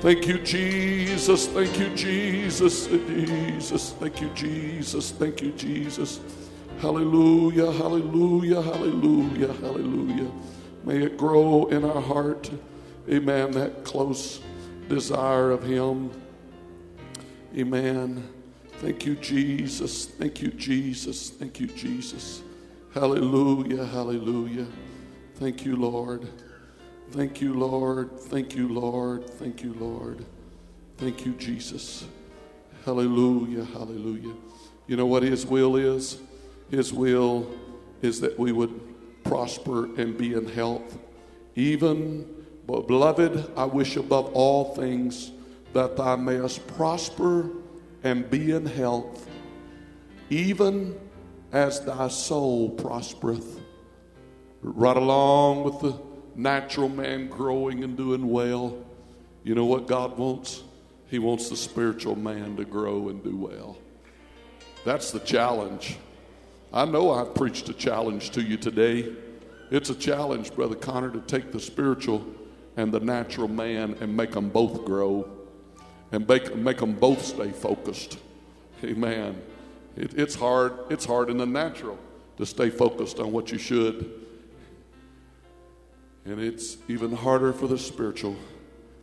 Thank 0.03 0.27
you, 0.27 0.39
Jesus. 0.41 1.47
Thank 1.47 1.79
you, 1.79 1.89
Jesus. 1.97 2.89
Jesus. 2.89 3.93
Thank 3.93 4.21
you, 4.21 4.29
Jesus. 4.35 5.13
Thank 5.13 5.41
you, 5.41 5.53
Jesus. 5.53 6.21
Hallelujah, 6.81 7.73
hallelujah, 7.73 8.61
hallelujah, 8.61 9.53
hallelujah. 9.55 10.31
May 10.85 11.05
it 11.05 11.17
grow 11.17 11.69
in 11.69 11.87
our 11.87 12.03
heart. 12.03 12.51
Amen. 13.09 13.53
That 13.53 13.85
close 13.85 14.43
desire 14.91 15.53
of 15.53 15.63
Him. 15.63 16.11
Amen. 17.57 18.29
Thank 18.81 19.07
you, 19.07 19.17
Jesus. 19.17 20.07
Thank 20.07 20.41
you, 20.41 20.53
Jesus. 20.53 21.31
Thank 21.31 21.59
you, 21.59 21.67
Jesus. 21.67 22.43
Hallelujah, 22.95 23.85
hallelujah. 23.85 24.69
Thank 25.35 25.65
you, 25.65 25.75
Lord. 25.75 26.29
Thank 27.11 27.41
you, 27.41 27.55
Lord. 27.55 28.21
Thank 28.21 28.55
you, 28.55 28.69
Lord. 28.69 29.29
Thank 29.31 29.65
you, 29.65 29.75
Lord. 29.75 30.25
Thank 30.97 31.27
you, 31.27 31.33
Jesus. 31.33 32.07
Hallelujah, 32.85 33.65
hallelujah. 33.65 34.35
You 34.87 34.97
know 34.97 35.07
what 35.07 35.25
His 35.25 35.45
will 35.45 35.75
is? 35.75 36.19
His 36.71 36.93
will 36.93 37.51
is 38.01 38.21
that 38.21 38.39
we 38.39 38.53
would 38.53 38.81
prosper 39.25 39.87
and 40.01 40.17
be 40.17 40.35
in 40.35 40.47
health. 40.47 40.99
Even, 41.57 42.25
but 42.65 42.87
beloved, 42.87 43.51
I 43.57 43.65
wish 43.65 43.97
above 43.97 44.33
all 44.35 44.77
things 44.77 45.33
that 45.73 45.97
thou 45.97 46.15
mayest 46.15 46.65
prosper 46.69 47.51
and 48.03 48.29
be 48.31 48.53
in 48.53 48.67
health, 48.67 49.29
even 50.31 50.99
as 51.53 51.81
thy 51.85 52.09
soul 52.09 52.71
prospereth. 52.71 53.61
Right 54.61 54.97
along 54.97 55.65
with 55.65 55.81
the 55.81 56.01
natural 56.35 56.89
man 56.89 57.29
growing 57.29 57.85
and 57.85 57.97
doing 57.97 58.29
well, 58.29 58.77
you 59.45 59.55
know 59.55 59.65
what 59.65 59.87
God 59.87 60.19
wants? 60.19 60.63
He 61.09 61.19
wants 61.19 61.49
the 61.49 61.57
spiritual 61.57 62.17
man 62.17 62.57
to 62.57 62.65
grow 62.65 63.09
and 63.09 63.23
do 63.23 63.37
well. 63.37 63.79
That's 64.85 65.11
the 65.11 65.21
challenge. 65.21 65.97
I 66.73 66.85
know 66.85 67.13
I've 67.13 67.35
preached 67.35 67.69
a 67.69 67.73
challenge 67.73 68.31
to 68.31 68.43
you 68.43 68.57
today. 68.57 69.13
It's 69.71 69.91
a 69.91 69.95
challenge, 69.95 70.55
Brother 70.55 70.75
Connor, 70.75 71.11
to 71.11 71.21
take 71.21 71.51
the 71.51 71.61
spiritual 71.61 72.27
and 72.77 72.93
the 72.93 73.01
natural 73.01 73.49
man 73.49 73.97
and 74.01 74.17
make 74.17 74.33
them 74.33 74.51
both 74.51 74.85
grow 74.85 75.38
and 76.13 76.27
make, 76.27 76.55
make 76.57 76.79
them 76.79 76.95
both 76.95 77.25
stay 77.25 77.51
focused. 77.51 78.19
Amen. 78.85 79.41
It, 79.97 80.15
it's 80.15 80.35
hard. 80.35 80.73
It's 80.91 81.05
hard 81.05 81.31
in 81.31 81.39
the 81.39 81.47
natural 81.47 81.99
to 82.37 82.47
stay 82.47 82.71
focused 82.71 83.19
on 83.19 83.33
what 83.33 83.51
you 83.51 83.59
should. 83.59 84.11
And 86.25 86.41
it's 86.41 86.77
even 86.89 87.13
harder 87.13 87.53
for 87.53 87.67
the 87.67 87.79
spiritual 87.79 88.37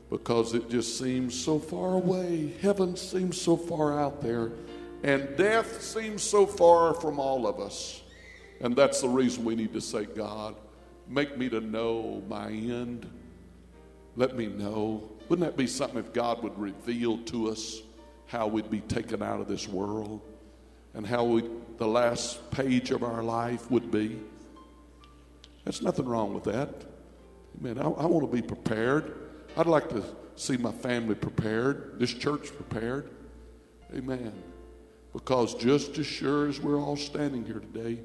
because 0.09 0.53
it 0.53 0.69
just 0.69 0.97
seems 0.97 1.37
so 1.37 1.59
far 1.59 1.93
away. 1.93 2.53
Heaven 2.61 2.95
seems 2.95 3.41
so 3.41 3.57
far 3.57 3.99
out 3.99 4.21
there. 4.21 4.51
And 5.03 5.35
death 5.35 5.81
seems 5.81 6.23
so 6.23 6.45
far 6.45 6.93
from 6.93 7.19
all 7.19 7.47
of 7.47 7.59
us. 7.59 8.01
And 8.61 8.75
that's 8.75 9.01
the 9.01 9.09
reason 9.09 9.43
we 9.43 9.55
need 9.55 9.73
to 9.73 9.81
say, 9.81 10.05
God, 10.05 10.55
make 11.07 11.37
me 11.37 11.49
to 11.49 11.59
know 11.59 12.23
my 12.29 12.47
end. 12.47 13.09
Let 14.15 14.35
me 14.35 14.47
know. 14.47 15.09
Wouldn't 15.27 15.47
that 15.47 15.57
be 15.57 15.67
something 15.67 15.99
if 15.99 16.13
God 16.13 16.43
would 16.43 16.57
reveal 16.57 17.17
to 17.25 17.49
us 17.49 17.81
how 18.27 18.47
we'd 18.47 18.69
be 18.69 18.81
taken 18.81 19.23
out 19.23 19.39
of 19.39 19.47
this 19.47 19.67
world 19.67 20.21
and 20.93 21.05
how 21.05 21.23
we, 21.25 21.49
the 21.77 21.87
last 21.87 22.51
page 22.51 22.91
of 22.91 23.03
our 23.03 23.23
life 23.23 23.69
would 23.71 23.91
be? 23.91 24.19
There's 25.63 25.81
nothing 25.81 26.05
wrong 26.05 26.33
with 26.33 26.43
that. 26.43 26.69
Amen. 27.59 27.79
I, 27.79 27.83
I 27.83 28.05
want 28.05 28.29
to 28.29 28.35
be 28.35 28.41
prepared. 28.41 29.15
I'd 29.57 29.65
like 29.65 29.89
to 29.89 30.03
see 30.35 30.57
my 30.57 30.71
family 30.71 31.15
prepared, 31.15 31.97
this 31.97 32.13
church 32.13 32.55
prepared. 32.55 33.09
Amen. 33.95 34.31
Because 35.13 35.55
just 35.55 35.97
as 35.97 36.05
sure 36.05 36.47
as 36.47 36.59
we're 36.59 36.79
all 36.79 36.97
standing 36.97 37.45
here 37.45 37.59
today, 37.59 37.99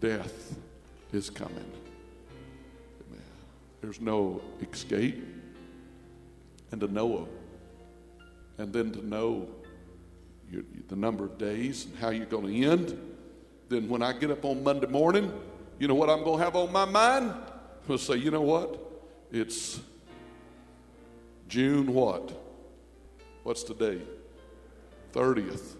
death 0.00 0.54
is 1.12 1.28
coming. 1.28 1.70
There's 3.80 4.00
no 4.00 4.40
escape. 4.60 5.24
And 6.72 6.80
to 6.80 6.88
know 6.88 7.28
and 8.60 8.72
then 8.74 8.92
to 8.92 9.06
know 9.06 9.48
your, 10.50 10.62
the 10.88 10.96
number 10.96 11.24
of 11.24 11.38
days 11.38 11.86
and 11.86 11.96
how 11.96 12.10
you're 12.10 12.26
going 12.26 12.46
to 12.46 12.66
end. 12.66 13.16
Then 13.70 13.88
when 13.88 14.02
I 14.02 14.12
get 14.12 14.30
up 14.30 14.44
on 14.44 14.62
Monday 14.62 14.86
morning, 14.86 15.32
you 15.78 15.88
know 15.88 15.94
what 15.94 16.10
I'm 16.10 16.22
going 16.22 16.38
to 16.38 16.44
have 16.44 16.56
on 16.56 16.70
my 16.70 16.84
mind? 16.84 17.30
I'm 17.30 17.86
going 17.88 17.98
to 17.98 18.04
say, 18.04 18.16
you 18.16 18.30
know 18.30 18.42
what? 18.42 18.78
It's 19.32 19.80
June 21.48 21.94
what? 21.94 22.32
What's 23.44 23.62
today? 23.62 24.02
30th. 25.14 25.76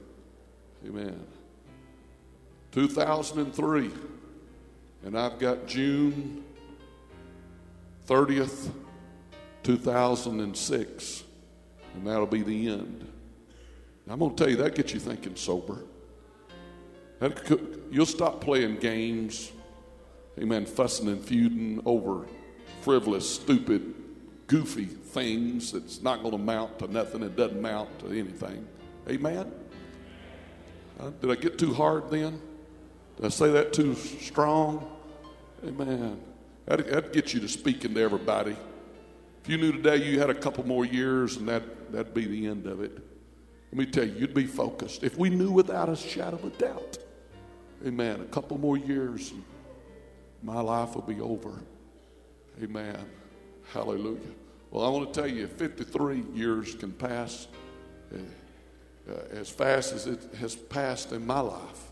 Amen. 0.87 1.21
2003. 2.73 3.91
And 5.05 5.19
I've 5.19 5.39
got 5.39 5.67
June 5.67 6.45
30th, 8.11 8.71
2006. 9.63 11.25
And 11.95 12.07
that'll 12.07 12.27
be 12.27 12.43
the 12.43 12.69
end. 12.69 13.07
I'm 14.09 14.19
going 14.19 14.35
to 14.35 14.37
tell 14.37 14.51
you, 14.51 14.57
that 14.57 14.75
gets 14.75 14.93
you 14.93 14.99
thinking 14.99 15.37
sober. 15.37 15.85
Could- 17.21 17.85
You'll 17.93 18.07
stop 18.07 18.41
playing 18.41 18.77
games, 18.77 19.53
amen, 20.39 20.67
fussing 20.67 21.09
and 21.09 21.21
feuding 21.25 21.81
over 21.85 22.27
frivolous, 22.83 23.29
stupid, 23.29 23.95
goofy 24.47 24.85
things 24.85 25.73
that's 25.73 26.03
not 26.03 26.21
going 26.23 26.31
to 26.31 26.37
amount 26.37 26.79
to 26.79 26.89
nothing. 26.89 27.23
It 27.23 27.37
doesn't 27.37 27.59
amount 27.59 27.99
to 28.01 28.07
anything. 28.07 28.67
Amen? 29.09 29.53
Uh, 30.99 31.11
did 31.21 31.31
I 31.31 31.35
get 31.35 31.59
too 31.59 31.75
hard 31.75 32.11
then? 32.11 32.41
Did 33.17 33.27
I 33.27 33.29
say 33.29 33.51
that 33.53 33.73
too 33.73 33.95
strong? 33.95 34.91
Amen. 35.65 36.21
That'd, 36.71 36.87
that'd 36.87 37.12
get 37.12 37.35
you 37.35 37.41
to 37.41 37.49
speaking 37.49 37.95
to 37.95 38.01
everybody. 38.01 38.57
If 39.43 39.49
you 39.49 39.59
knew 39.59 39.73
today 39.73 39.97
you 39.97 40.21
had 40.21 40.31
a 40.31 40.35
couple 40.35 40.64
more 40.64 40.85
years 40.85 41.37
and 41.37 41.49
that, 41.49 41.91
that'd 41.91 42.14
be 42.14 42.27
the 42.27 42.47
end 42.47 42.68
of 42.68 42.81
it, 42.81 42.93
let 43.73 43.75
me 43.77 43.87
tell 43.87 44.05
you, 44.05 44.14
you'd 44.14 44.35
be 44.35 44.47
focused. 44.47 45.03
If 45.03 45.18
we 45.18 45.31
knew 45.31 45.51
without 45.51 45.89
a 45.89 45.97
shadow 45.97 46.37
of 46.37 46.45
a 46.45 46.51
doubt, 46.51 46.99
amen, 47.85 48.21
a 48.21 48.25
couple 48.27 48.57
more 48.57 48.77
years, 48.77 49.33
and 49.33 49.43
my 50.45 50.61
life 50.61 50.95
will 50.95 51.03
be 51.03 51.21
over. 51.21 51.61
Amen. 52.62 53.05
Hallelujah. 53.73 54.21
Well, 54.71 54.87
I 54.87 54.91
want 54.91 55.12
to 55.12 55.21
tell 55.21 55.29
you, 55.29 55.49
53 55.49 56.23
years 56.35 56.77
can 56.77 56.93
pass 56.93 57.49
uh, 58.14 59.12
as 59.33 59.51
fast 59.51 59.93
as 59.93 60.07
it 60.07 60.23
has 60.39 60.55
passed 60.55 61.11
in 61.11 61.27
my 61.27 61.41
life. 61.41 61.91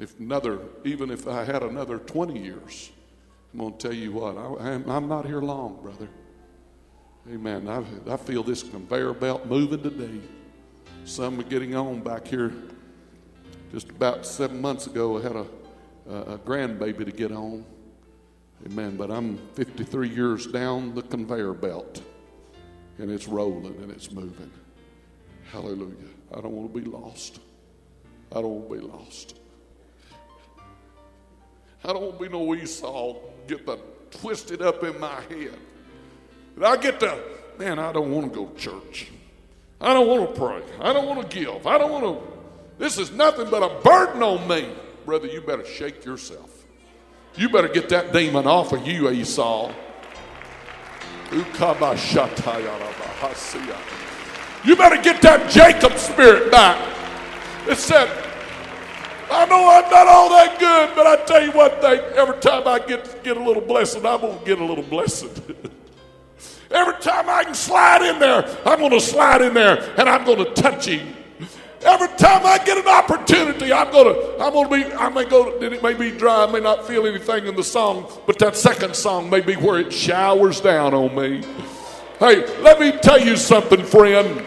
If 0.00 0.18
another, 0.18 0.58
even 0.82 1.08
if 1.12 1.28
I 1.28 1.44
had 1.44 1.62
another 1.62 1.98
20 1.98 2.36
years, 2.36 2.90
I'm 3.52 3.58
going 3.58 3.72
to 3.72 3.78
tell 3.78 3.92
you 3.96 4.12
what, 4.12 4.36
I, 4.36 4.70
I'm- 4.70 4.88
I'm 4.90 5.08
not 5.08 5.26
here 5.26 5.40
long, 5.40 5.78
brother. 5.82 6.08
Amen. 7.30 7.68
I, 7.68 7.84
I 8.12 8.16
feel 8.16 8.42
this 8.42 8.62
conveyor 8.62 9.12
belt 9.14 9.46
moving 9.46 9.82
today. 9.82 10.20
Some 11.04 11.38
are 11.38 11.44
getting 11.44 11.74
on 11.74 12.00
back 12.00 12.26
here. 12.26 12.52
Just 13.70 13.90
about 13.90 14.26
seven 14.26 14.60
months 14.60 14.86
ago, 14.86 15.18
I 15.18 15.22
had 15.22 15.36
a, 15.36 15.46
a, 16.08 16.14
a 16.34 16.38
grandbaby 16.38 17.04
to 17.04 17.12
get 17.12 17.30
on. 17.32 17.64
Amen. 18.66 18.96
But 18.96 19.10
I'm 19.10 19.38
53 19.54 20.08
years 20.08 20.46
down 20.46 20.94
the 20.94 21.02
conveyor 21.02 21.52
belt, 21.54 22.02
and 22.98 23.10
it's 23.10 23.28
rolling 23.28 23.76
and 23.82 23.90
it's 23.90 24.10
moving. 24.10 24.50
Hallelujah. 25.50 25.94
I 26.34 26.40
don't 26.40 26.52
want 26.52 26.72
to 26.72 26.80
be 26.80 26.86
lost. 26.88 27.40
I 28.30 28.36
don't 28.40 28.68
want 28.68 28.68
to 28.70 28.74
be 28.76 28.80
lost. 28.92 29.38
I 31.84 31.92
don't 31.92 32.02
want 32.02 32.18
to 32.18 32.24
be 32.24 32.28
no 32.30 32.54
Esau, 32.54 33.16
get 33.46 33.66
the 33.66 33.78
twisted 34.10 34.62
up 34.62 34.82
in 34.84 34.98
my 35.00 35.20
head. 35.28 35.54
I 36.62 36.76
get 36.76 37.00
to, 37.00 37.18
man, 37.58 37.78
I 37.78 37.92
don't 37.92 38.10
want 38.10 38.32
to 38.32 38.38
go 38.38 38.46
to 38.46 38.58
church. 38.58 39.08
I 39.80 39.94
don't 39.94 40.06
want 40.06 40.34
to 40.34 40.40
pray. 40.40 40.62
I 40.80 40.92
don't 40.92 41.06
want 41.06 41.28
to 41.28 41.36
give. 41.36 41.66
I 41.66 41.78
don't 41.78 41.90
want 41.90 42.04
to, 42.04 42.20
this 42.78 42.98
is 42.98 43.10
nothing 43.10 43.50
but 43.50 43.62
a 43.62 43.80
burden 43.82 44.22
on 44.22 44.46
me. 44.46 44.68
Brother, 45.04 45.26
you 45.26 45.40
better 45.40 45.64
shake 45.64 46.04
yourself. 46.04 46.64
You 47.36 47.48
better 47.48 47.68
get 47.68 47.88
that 47.88 48.12
demon 48.12 48.46
off 48.46 48.72
of 48.72 48.86
you, 48.86 49.10
Esau. 49.10 49.72
You 51.32 51.44
better 54.76 55.02
get 55.02 55.22
that 55.22 55.50
Jacob 55.50 55.96
spirit 55.98 56.52
back. 56.52 56.78
It 57.66 57.78
said, 57.78 58.08
I 59.32 59.46
know 59.46 59.70
I'm 59.70 59.90
not 59.90 60.06
all 60.08 60.28
that 60.28 60.58
good, 60.60 60.94
but 60.94 61.06
I 61.06 61.16
tell 61.24 61.42
you 61.42 61.52
one 61.52 61.70
thing, 61.80 62.00
every 62.16 62.38
time 62.40 62.68
I 62.68 62.78
get, 62.78 63.24
get 63.24 63.36
a 63.36 63.42
little 63.42 63.62
blessing, 63.62 64.04
I'm 64.04 64.20
going 64.20 64.38
to 64.38 64.44
get 64.44 64.60
a 64.60 64.64
little 64.64 64.84
blessing. 64.84 65.30
every 66.70 67.00
time 67.00 67.28
I 67.28 67.44
can 67.44 67.54
slide 67.54 68.02
in 68.02 68.18
there, 68.18 68.44
I'm 68.66 68.78
going 68.78 68.90
to 68.90 69.00
slide 69.00 69.40
in 69.40 69.54
there 69.54 69.98
and 69.98 70.08
I'm 70.08 70.24
going 70.24 70.44
to 70.44 70.52
touch 70.52 70.86
him. 70.86 71.16
Every 71.84 72.08
time 72.16 72.46
I 72.46 72.58
get 72.64 72.78
an 72.78 72.86
opportunity, 72.86 73.72
I'm 73.72 73.90
gonna, 73.90 74.14
I'm 74.38 74.52
gonna 74.52 74.68
be, 74.68 74.84
I 74.94 75.08
may 75.08 75.24
go, 75.24 75.60
it 75.60 75.82
may 75.82 75.94
be 75.94 76.12
dry, 76.12 76.44
I 76.44 76.52
may 76.52 76.60
not 76.60 76.86
feel 76.86 77.08
anything 77.08 77.46
in 77.46 77.56
the 77.56 77.64
song, 77.64 78.06
but 78.24 78.38
that 78.38 78.56
second 78.56 78.94
song 78.94 79.28
may 79.28 79.40
be 79.40 79.54
where 79.54 79.80
it 79.80 79.92
showers 79.92 80.60
down 80.60 80.94
on 80.94 81.12
me. 81.16 81.42
Hey, 82.20 82.46
let 82.60 82.78
me 82.78 82.92
tell 82.92 83.18
you 83.18 83.36
something, 83.36 83.82
friend. 83.82 84.44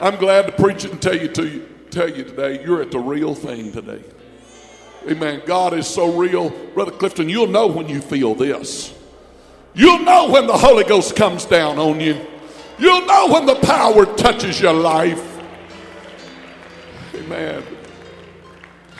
I'm 0.00 0.16
glad 0.16 0.46
to 0.46 0.52
preach 0.52 0.86
it 0.86 0.92
and 0.92 1.02
tell 1.02 1.16
you 1.16 1.28
to 1.28 1.46
you, 1.46 1.68
tell 1.94 2.10
you 2.10 2.24
today, 2.24 2.62
you're 2.64 2.82
at 2.82 2.90
the 2.90 2.98
real 2.98 3.34
thing 3.36 3.70
today. 3.70 4.02
Amen. 5.08 5.42
God 5.46 5.74
is 5.74 5.86
so 5.86 6.16
real. 6.16 6.50
Brother 6.50 6.90
Clifton, 6.90 7.28
you'll 7.28 7.46
know 7.46 7.68
when 7.68 7.88
you 7.88 8.00
feel 8.00 8.34
this. 8.34 8.92
You'll 9.74 10.00
know 10.00 10.28
when 10.30 10.46
the 10.48 10.56
Holy 10.56 10.82
Ghost 10.82 11.14
comes 11.14 11.44
down 11.44 11.78
on 11.78 12.00
you. 12.00 12.20
You'll 12.78 13.06
know 13.06 13.28
when 13.28 13.46
the 13.46 13.54
power 13.56 14.06
touches 14.16 14.60
your 14.60 14.72
life. 14.72 15.22
Amen. 17.14 17.62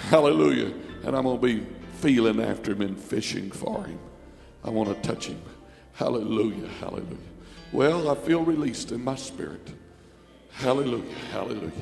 Hallelujah. 0.09 0.73
And 1.03 1.17
I'm 1.17 1.25
going 1.25 1.41
to 1.41 1.47
be 1.47 1.67
feeling 2.01 2.41
after 2.41 2.73
him 2.73 2.83
and 2.83 2.99
fishing 2.99 3.51
for 3.51 3.85
him. 3.85 3.99
I 4.63 4.71
want 4.71 4.91
to 4.91 5.09
touch 5.09 5.27
him. 5.27 5.41
Hallelujah. 5.95 6.69
Hallelujah. 6.81 7.17
Well, 7.73 8.09
I 8.09 8.15
feel 8.15 8.45
released 8.45 8.93
in 8.93 9.03
my 9.03 9.17
spirit. 9.17 9.73
Hallelujah. 10.53 11.13
Hallelujah. 11.33 11.73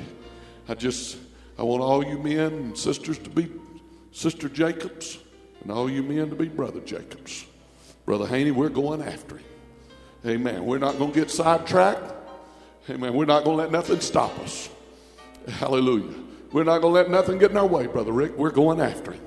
I 0.69 0.75
just, 0.75 1.19
I 1.59 1.63
want 1.63 1.83
all 1.83 2.05
you 2.05 2.19
men 2.19 2.53
and 2.53 2.79
sisters 2.79 3.19
to 3.19 3.31
be 3.31 3.51
Sister 4.13 4.49
Jacobs 4.49 5.19
and 5.63 5.71
all 5.71 5.91
you 5.91 6.03
men 6.03 6.31
to 6.31 6.37
be 6.37 6.49
Brother 6.49 6.81
Jacobs. 6.81 7.47
Brother 8.05 8.27
Haney, 8.27 8.51
we're 8.51 8.69
going 8.69 9.03
after 9.03 9.37
him. 9.37 9.47
Amen. 10.27 10.65
We're 10.65 10.79
not 10.79 10.99
going 10.99 11.13
to 11.13 11.19
get 11.19 11.31
sidetracked. 11.31 12.13
Amen. 12.91 13.15
We're 13.15 13.25
not 13.25 13.45
going 13.45 13.57
to 13.57 13.63
let 13.63 13.73
nothing 13.73 14.01
stop 14.01 14.37
us. 14.41 14.69
Hallelujah. 15.49 16.15
We're 16.53 16.65
not 16.65 16.81
going 16.81 16.95
to 16.95 17.01
let 17.01 17.11
nothing 17.11 17.39
get 17.39 17.51
in 17.51 17.57
our 17.57 17.67
way, 17.67 17.87
Brother 17.87 18.13
Rick. 18.13 18.37
We're 18.37 18.51
going 18.51 18.81
after 18.81 19.13
him. 19.13 19.23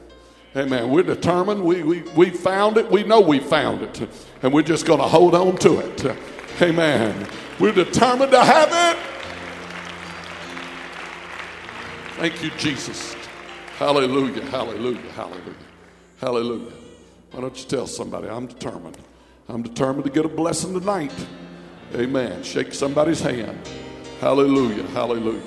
Amen. 0.56 0.90
We're 0.90 1.04
determined. 1.04 1.64
We, 1.64 1.84
we, 1.84 2.02
we 2.16 2.30
found 2.30 2.78
it. 2.78 2.90
We 2.90 3.04
know 3.04 3.20
we 3.20 3.40
found 3.40 3.82
it. 3.82 4.08
And 4.42 4.54
we're 4.54 4.62
just 4.62 4.86
going 4.86 5.00
to 5.00 5.08
hold 5.08 5.36
on 5.36 5.58
to 5.58 5.80
it. 5.80 6.18
Amen. 6.62 7.28
We're 7.60 7.74
determined 7.74 8.32
to 8.32 8.44
have 8.44 8.70
it. 8.72 9.15
Thank 12.18 12.42
you, 12.42 12.50
Jesus. 12.52 13.14
Hallelujah. 13.78 14.46
Hallelujah. 14.46 15.12
Hallelujah. 15.12 15.54
Hallelujah. 16.22 16.72
Why 17.32 17.42
don't 17.42 17.58
you 17.60 17.66
tell 17.66 17.88
somebody 17.88 18.30
I'm 18.30 18.48
determined? 18.48 18.98
I'm 19.50 19.62
determined 19.62 20.06
to 20.06 20.10
get 20.10 20.24
a 20.24 20.30
blessing 20.30 20.80
tonight. 20.80 21.12
Amen. 21.94 22.42
Shake 22.42 22.74
somebody's 22.74 23.20
hand. 23.20 23.60
Hallelujah. 24.22 24.84
Hallelujah. 24.88 25.42